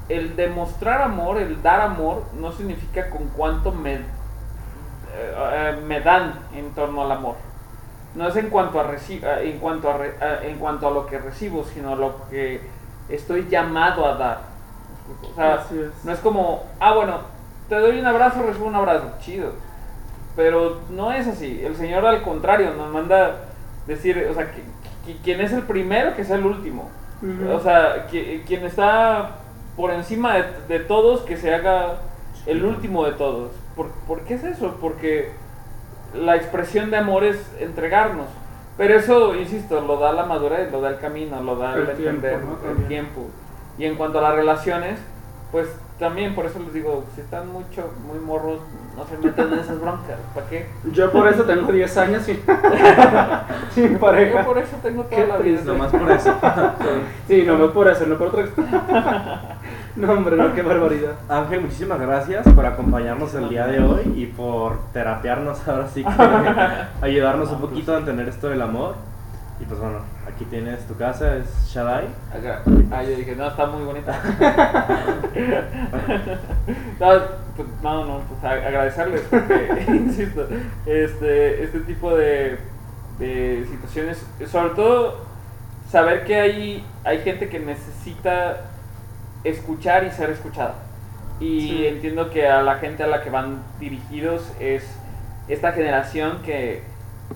el 0.09 0.35
demostrar 0.35 1.01
amor, 1.01 1.37
el 1.37 1.61
dar 1.61 1.81
amor, 1.81 2.23
no 2.39 2.51
significa 2.51 3.09
con 3.09 3.27
cuánto 3.29 3.71
me, 3.71 3.95
eh, 3.95 4.01
eh, 5.13 5.79
me 5.85 6.01
dan 6.01 6.33
en 6.55 6.71
torno 6.71 7.03
al 7.03 7.11
amor. 7.11 7.35
No 8.15 8.27
es 8.27 8.35
en 8.35 8.49
cuanto 8.49 8.79
a, 8.79 8.91
reci- 8.91 9.23
en, 9.41 9.57
cuanto 9.59 9.89
a 9.89 9.97
re- 9.97 10.15
en 10.43 10.57
cuanto 10.59 10.87
a 10.87 10.91
lo 10.91 11.05
que 11.07 11.17
recibo, 11.17 11.63
sino 11.63 11.95
lo 11.95 12.27
que 12.29 12.61
estoy 13.09 13.47
llamado 13.49 14.05
a 14.05 14.15
dar. 14.15 14.41
O 15.31 15.35
sea, 15.35 15.55
es. 15.79 16.05
no 16.05 16.11
es 16.11 16.19
como, 16.19 16.63
ah, 16.79 16.93
bueno, 16.93 17.17
te 17.69 17.75
doy 17.75 17.99
un 17.99 18.05
abrazo, 18.05 18.43
recibo 18.43 18.67
un 18.67 18.75
abrazo, 18.75 19.11
chido. 19.19 19.51
Pero 20.35 20.79
no 20.89 21.11
es 21.11 21.27
así. 21.27 21.61
El 21.63 21.75
Señor 21.75 22.05
al 22.05 22.21
contrario 22.23 22.73
nos 22.75 22.91
manda 22.91 23.35
decir, 23.87 24.27
o 24.29 24.33
sea, 24.33 24.51
que, 24.51 24.63
que 25.05 25.17
quien 25.21 25.41
es 25.41 25.51
el 25.51 25.63
primero, 25.63 26.15
que 26.15 26.23
sea 26.23 26.37
el 26.37 26.45
último. 26.45 26.89
O 27.55 27.59
sea, 27.59 28.07
que- 28.07 28.43
quien 28.45 28.63
está 28.65 29.37
por 29.75 29.91
encima 29.91 30.35
de, 30.35 30.43
de 30.67 30.79
todos, 30.79 31.21
que 31.21 31.37
se 31.37 31.53
haga 31.53 31.97
el 32.45 32.63
último 32.63 33.05
de 33.05 33.13
todos. 33.13 33.51
¿Por, 33.75 33.89
por 34.07 34.21
qué 34.21 34.35
es 34.35 34.43
eso? 34.43 34.77
Porque 34.79 35.31
la 36.13 36.35
expresión 36.35 36.91
de 36.91 36.97
amor 36.97 37.23
es 37.23 37.37
entregarnos. 37.59 38.27
Pero 38.77 38.95
eso, 38.95 39.35
insisto, 39.35 39.81
lo 39.81 39.97
da 39.97 40.13
la 40.13 40.25
madurez, 40.25 40.71
lo 40.71 40.81
da 40.81 40.89
el 40.89 40.97
camino, 40.99 41.41
lo 41.41 41.55
da 41.55 41.75
el, 41.75 41.81
El 41.81 41.85
tiempo, 41.97 42.09
entender, 42.27 42.39
¿no? 42.43 42.69
el 42.71 42.87
tiempo. 42.87 43.27
Y 43.77 43.85
en 43.85 43.95
cuanto 43.95 44.19
a 44.19 44.21
las 44.23 44.35
relaciones, 44.35 44.99
pues 45.51 45.67
también 45.99 46.33
por 46.33 46.45
eso 46.47 46.59
les 46.59 46.73
digo, 46.73 47.05
si 47.13 47.21
están 47.21 47.47
mucho, 47.51 47.91
muy 48.07 48.17
morros, 48.19 48.59
no 48.97 49.05
se 49.05 49.17
metan 49.17 49.53
en 49.53 49.59
esas 49.59 49.79
broncas. 49.79 50.17
¿Para 50.33 50.47
qué? 50.47 50.67
Yo 50.91 51.11
por 51.11 51.27
eso 51.27 51.43
tengo 51.43 51.71
10 51.71 51.97
años 51.97 52.23
sin, 52.23 52.41
sin 53.73 53.93
Yo 53.93 53.99
pareja. 53.99 54.43
por 54.43 54.57
eso 54.57 54.75
tengo 54.81 55.03
toda 55.03 55.15
Qué 55.21 55.27
la 55.27 55.37
vida. 55.37 55.61
Nomás 55.63 55.91
por 55.91 56.11
eso. 56.11 56.35
Sí, 57.27 57.43
no, 57.45 57.57
no 57.59 57.71
por 57.71 57.87
eso, 57.87 58.05
no 58.07 58.17
por 58.17 58.27
otra 58.27 58.45
No, 59.95 60.11
hombre, 60.11 60.35
no, 60.35 60.51
qué 60.55 60.63
barbaridad. 60.63 61.13
Ángel, 61.29 61.61
muchísimas 61.61 61.99
gracias 61.99 62.47
por 62.53 62.65
acompañarnos 62.65 63.35
el 63.35 63.47
día 63.47 63.67
de 63.67 63.79
hoy 63.79 64.11
y 64.15 64.25
por 64.25 64.91
terapiarnos 64.91 65.67
ahora 65.67 65.87
sí 65.87 66.03
que 66.03 66.09
ayudarnos 67.05 67.51
un 67.51 67.61
poquito 67.61 67.93
a 67.93 67.99
entender 67.99 68.27
esto 68.27 68.49
del 68.49 68.63
amor. 68.63 68.95
Y 69.59 69.65
pues 69.65 69.79
bueno, 69.79 69.99
aquí 70.27 70.45
tienes 70.45 70.87
tu 70.87 70.95
casa, 70.95 71.37
es 71.37 71.45
Shaddai. 71.67 72.07
Acá. 72.35 72.63
Ah, 72.91 73.03
yo 73.03 73.15
dije, 73.15 73.35
no, 73.35 73.47
está 73.47 73.67
muy 73.67 73.83
bonita. 73.85 74.19
no, 76.99 77.07
pues, 77.55 77.67
no, 77.83 78.05
no, 78.05 78.21
pues 78.21 78.43
agradecerles 78.43 79.21
porque, 79.29 79.85
insisto, 79.89 80.47
este, 80.87 81.63
este 81.65 81.81
tipo 81.81 82.15
de, 82.15 82.57
de 83.19 83.67
situaciones, 83.69 84.25
sobre 84.47 84.73
todo 84.73 85.17
saber 85.87 86.25
que 86.25 86.35
hay, 86.35 86.83
hay 87.03 87.19
gente 87.19 87.47
que 87.47 87.59
necesita 87.59 88.72
escuchar 89.43 90.03
y 90.05 90.11
ser 90.11 90.29
escuchada. 90.29 90.75
Y 91.39 91.61
Sí. 91.67 91.87
entiendo 91.87 92.29
que 92.29 92.47
a 92.47 92.61
la 92.61 92.75
gente 92.75 93.03
a 93.03 93.07
la 93.07 93.21
que 93.23 93.29
van 93.29 93.63
dirigidos 93.79 94.51
es 94.59 94.83
esta 95.47 95.71
generación 95.73 96.41
que, 96.43 96.83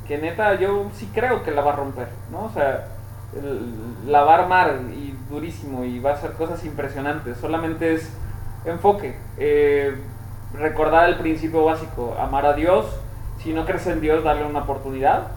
que 0.07 0.17
neta 0.17 0.55
yo 0.55 0.89
sí 0.93 1.09
creo 1.13 1.43
que 1.43 1.51
la 1.51 1.61
va 1.61 1.73
a 1.73 1.75
romper, 1.75 2.07
¿no? 2.31 2.45
O 2.45 2.49
sea, 2.51 2.85
el- 3.35 4.09
la 4.11 4.23
va 4.23 4.35
a 4.35 4.39
armar 4.43 4.79
y 4.93 5.13
durísimo 5.29 5.83
y 5.83 5.99
va 5.99 6.11
a 6.11 6.13
hacer 6.13 6.31
cosas 6.33 6.63
impresionantes. 6.63 7.37
Solamente 7.37 7.93
es 7.95 8.09
enfoque, 8.65 9.17
eh, 9.37 9.95
recordar 10.53 11.09
el 11.09 11.15
principio 11.17 11.65
básico, 11.65 12.15
amar 12.19 12.45
a 12.45 12.53
Dios, 12.53 12.85
si 13.39 13.53
no 13.53 13.65
crees 13.65 13.85
en 13.87 13.99
Dios, 13.99 14.23
darle 14.23 14.45
una 14.45 14.59
oportunidad, 14.59 15.27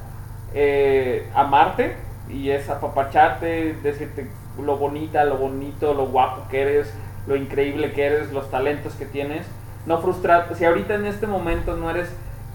eh, 0.54 1.28
amarte 1.34 1.96
y 2.28 2.50
es 2.50 2.68
apapacharte, 2.70 3.74
decirte 3.82 4.28
lo 4.62 4.76
bonita, 4.76 5.24
lo 5.24 5.36
bonito, 5.36 5.94
lo 5.94 6.06
guapo 6.06 6.48
que 6.50 6.62
eres, 6.62 6.92
lo 7.26 7.36
increíble 7.36 7.92
que 7.92 8.04
eres, 8.06 8.32
los 8.32 8.50
talentos 8.50 8.94
que 8.94 9.06
tienes. 9.06 9.46
No 9.86 10.00
frustrarte, 10.00 10.54
si 10.54 10.64
ahorita 10.64 10.94
en 10.94 11.06
este 11.06 11.26
momento 11.26 11.76
no 11.76 11.90
eres 11.90 12.08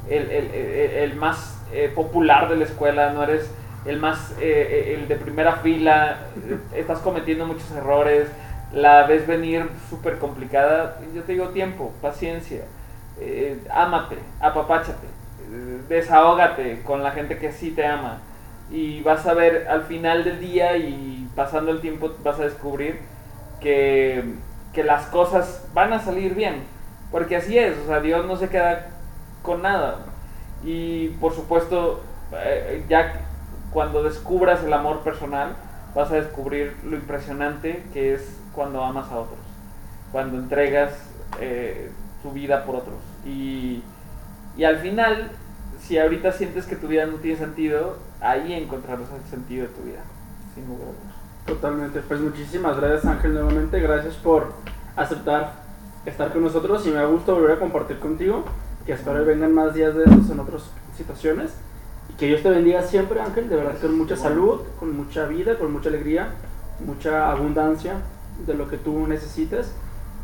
el, 0.10 0.30
el- 0.30 0.52
el- 0.54 1.16
más 1.16 1.60
eh, 1.74 1.92
popular 1.94 2.48
de 2.50 2.58
la 2.58 2.66
escuela, 2.66 3.12
no 3.12 3.24
eres 3.24 3.50
el 3.86 4.00
más, 4.00 4.32
eh, 4.34 4.36
eh, 4.42 4.96
el 5.00 5.08
de 5.08 5.16
primera 5.16 5.54
fila, 5.58 6.18
estás 6.76 7.00
cometiendo 7.00 7.46
muchos 7.46 7.70
errores, 7.72 8.28
la 8.74 9.06
ves 9.08 9.26
venir 9.28 9.68
súper 9.90 10.18
complicada, 10.20 11.00
yo 11.14 11.24
te 11.24 11.34
digo 11.34 11.50
tiempo, 11.50 11.92
paciencia, 12.02 12.62
eh, 13.20 13.60
ámate, 13.72 14.18
apapáchate, 14.40 15.08
desahógate 15.90 16.82
con 16.84 17.04
la 17.04 17.12
gente 17.12 17.38
que 17.38 17.52
sí 17.52 17.72
te 17.72 17.86
ama 17.86 18.20
y 18.72 19.02
vas 19.02 19.26
a 19.28 19.34
ver 19.34 19.68
al 19.70 19.84
final 19.84 20.24
del 20.24 20.40
día 20.40 20.76
y 20.78 21.15
pasando 21.36 21.72
el 21.72 21.82
tiempo 21.82 22.12
vas 22.24 22.40
a 22.40 22.44
descubrir 22.44 23.00
que, 23.60 24.36
que 24.74 24.84
las 24.84 25.08
cosas 25.08 25.68
van 25.74 25.94
a 25.94 26.00
salir 26.00 26.36
bien, 26.36 26.64
porque 27.12 27.36
así 27.36 27.58
es, 27.58 27.78
o 27.78 27.88
sea, 27.88 28.00
Dios 28.00 28.26
no 28.26 28.38
se 28.38 28.50
queda 28.50 28.88
con 29.42 29.62
nada. 29.62 30.00
Y 30.64 31.10
por 31.22 31.34
supuesto, 31.34 32.02
eh, 32.34 32.84
ya 32.90 33.22
cuando 33.72 34.04
descubras 34.04 34.64
el 34.64 34.74
amor 34.74 35.02
personal, 35.02 35.56
vas 35.94 36.12
a 36.12 36.16
descubrir 36.16 36.76
lo 36.84 36.96
impresionante 36.96 37.84
que 37.94 38.14
es 38.14 38.38
cuando 38.54 38.84
amas 38.84 39.12
a 39.12 39.20
otros, 39.20 39.40
cuando 40.12 40.38
entregas 40.38 40.94
eh, 41.40 41.92
tu 42.24 42.32
vida 42.32 42.66
por 42.66 42.76
otros. 42.76 42.98
Y, 43.26 43.84
y 44.58 44.64
al 44.64 44.78
final, 44.78 45.32
si 45.82 45.98
ahorita 45.98 46.32
sientes 46.32 46.66
que 46.66 46.76
tu 46.76 46.88
vida 46.88 47.06
no 47.06 47.18
tiene 47.18 47.38
sentido, 47.38 47.98
ahí 48.22 48.54
encontrarás 48.54 49.08
el 49.12 49.30
sentido 49.30 49.68
de 49.68 49.74
tu 49.74 49.82
vida, 49.84 50.02
sin 50.54 50.68
lugar 50.68 50.88
a 50.88 50.92
dudas. 50.92 51.15
Totalmente. 51.46 52.02
Pues 52.02 52.20
muchísimas 52.20 52.78
gracias 52.78 53.06
Ángel 53.06 53.34
nuevamente. 53.34 53.80
Gracias 53.80 54.16
por 54.16 54.54
aceptar 54.96 55.54
estar 56.06 56.32
con 56.32 56.44
nosotros 56.44 56.86
y 56.86 56.92
me 56.92 57.00
ha 57.00 57.06
gustado 57.06 57.38
volver 57.38 57.58
a 57.58 57.60
compartir 57.60 58.00
contigo. 58.00 58.44
Que 58.86 58.94
espero 58.94 59.20
que 59.20 59.32
vengan 59.32 59.54
más 59.54 59.74
días 59.74 59.96
de 59.96 60.04
esos 60.04 60.30
en 60.30 60.40
otras 60.40 60.64
situaciones. 60.96 61.52
Y 62.10 62.14
que 62.14 62.28
Dios 62.28 62.42
te 62.44 62.50
bendiga 62.50 62.84
siempre 62.84 63.20
Ángel, 63.20 63.50
de 63.50 63.56
verdad 63.56 63.78
con 63.80 63.98
mucha 63.98 64.16
salud, 64.16 64.62
con 64.80 64.96
mucha 64.96 65.26
vida, 65.26 65.58
con 65.58 65.72
mucha 65.72 65.90
alegría, 65.90 66.30
mucha 66.86 67.32
abundancia 67.32 67.94
de 68.46 68.54
lo 68.54 68.68
que 68.68 68.78
tú 68.78 69.08
necesites 69.08 69.72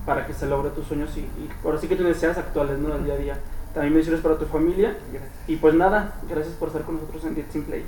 para 0.05 0.27
que 0.27 0.33
se 0.33 0.47
logre 0.47 0.71
tus 0.71 0.87
sueños 0.87 1.15
y, 1.17 1.21
y 1.21 1.49
ahora 1.63 1.79
sí 1.79 1.87
que 1.87 1.95
tus 1.95 2.05
deseas 2.05 2.37
actuales, 2.37 2.77
¿no? 2.79 2.89
Del 2.89 3.05
día 3.05 3.13
a 3.13 3.17
día. 3.17 3.37
También 3.73 3.93
bendiciones 3.93 4.21
para 4.21 4.37
tu 4.37 4.45
familia. 4.45 4.97
Gracias. 5.11 5.31
Y 5.47 5.55
pues 5.55 5.73
nada, 5.73 6.15
gracias 6.29 6.55
por 6.55 6.67
estar 6.67 6.83
con 6.83 6.95
nosotros 6.95 7.23
en 7.25 7.35
Get 7.35 7.63
Play. 7.65 7.85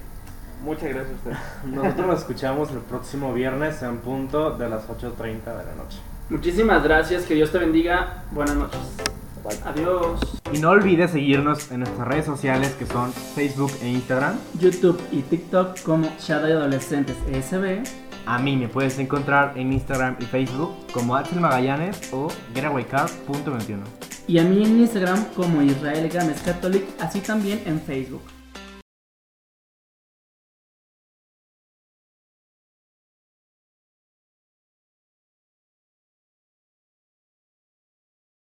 Muchas 0.63 0.89
gracias 0.89 1.11
a 1.11 1.15
ustedes. 1.15 1.37
Nosotros 1.65 2.07
nos 2.07 2.19
escuchamos 2.19 2.71
el 2.71 2.79
próximo 2.79 3.33
viernes 3.33 3.81
en 3.83 3.97
punto 3.97 4.51
de 4.57 4.69
las 4.69 4.87
8.30 4.87 5.43
de 5.57 5.65
la 5.65 5.75
noche. 5.75 5.99
Muchísimas 6.29 6.83
gracias, 6.83 7.23
que 7.23 7.35
Dios 7.35 7.51
te 7.51 7.57
bendiga. 7.57 8.23
Buenas 8.31 8.55
noches. 8.55 8.79
Adiós. 9.65 10.21
Y 10.53 10.59
no 10.59 10.69
olvides 10.69 11.11
seguirnos 11.11 11.69
en 11.69 11.81
nuestras 11.81 12.07
redes 12.07 12.25
sociales 12.25 12.75
que 12.79 12.85
son 12.85 13.11
Facebook 13.11 13.71
e 13.81 13.89
Instagram. 13.89 14.37
YouTube 14.57 15.01
y 15.11 15.21
TikTok 15.21 15.81
como 15.81 16.09
Shadow 16.17 16.59
Adolescentes 16.59 17.17
ESB. 17.29 17.83
A 18.25 18.39
mí 18.39 18.55
me 18.55 18.69
puedes 18.69 18.97
encontrar 18.99 19.57
en 19.57 19.73
Instagram 19.73 20.15
y 20.21 20.23
Facebook 20.23 20.73
como 20.93 21.17
Axel 21.17 21.41
Magallanes 21.41 22.13
o 22.13 22.29
getawaycup.21. 22.53 23.79
Y 24.27 24.39
a 24.39 24.43
mí 24.43 24.63
en 24.63 24.79
Instagram 24.79 25.25
como 25.35 25.61
Israel 25.61 26.07
Gámez 26.07 26.41
Catholic, 26.41 26.85
así 27.01 27.19
también 27.19 27.61
en 27.65 27.81
Facebook. 27.81 28.21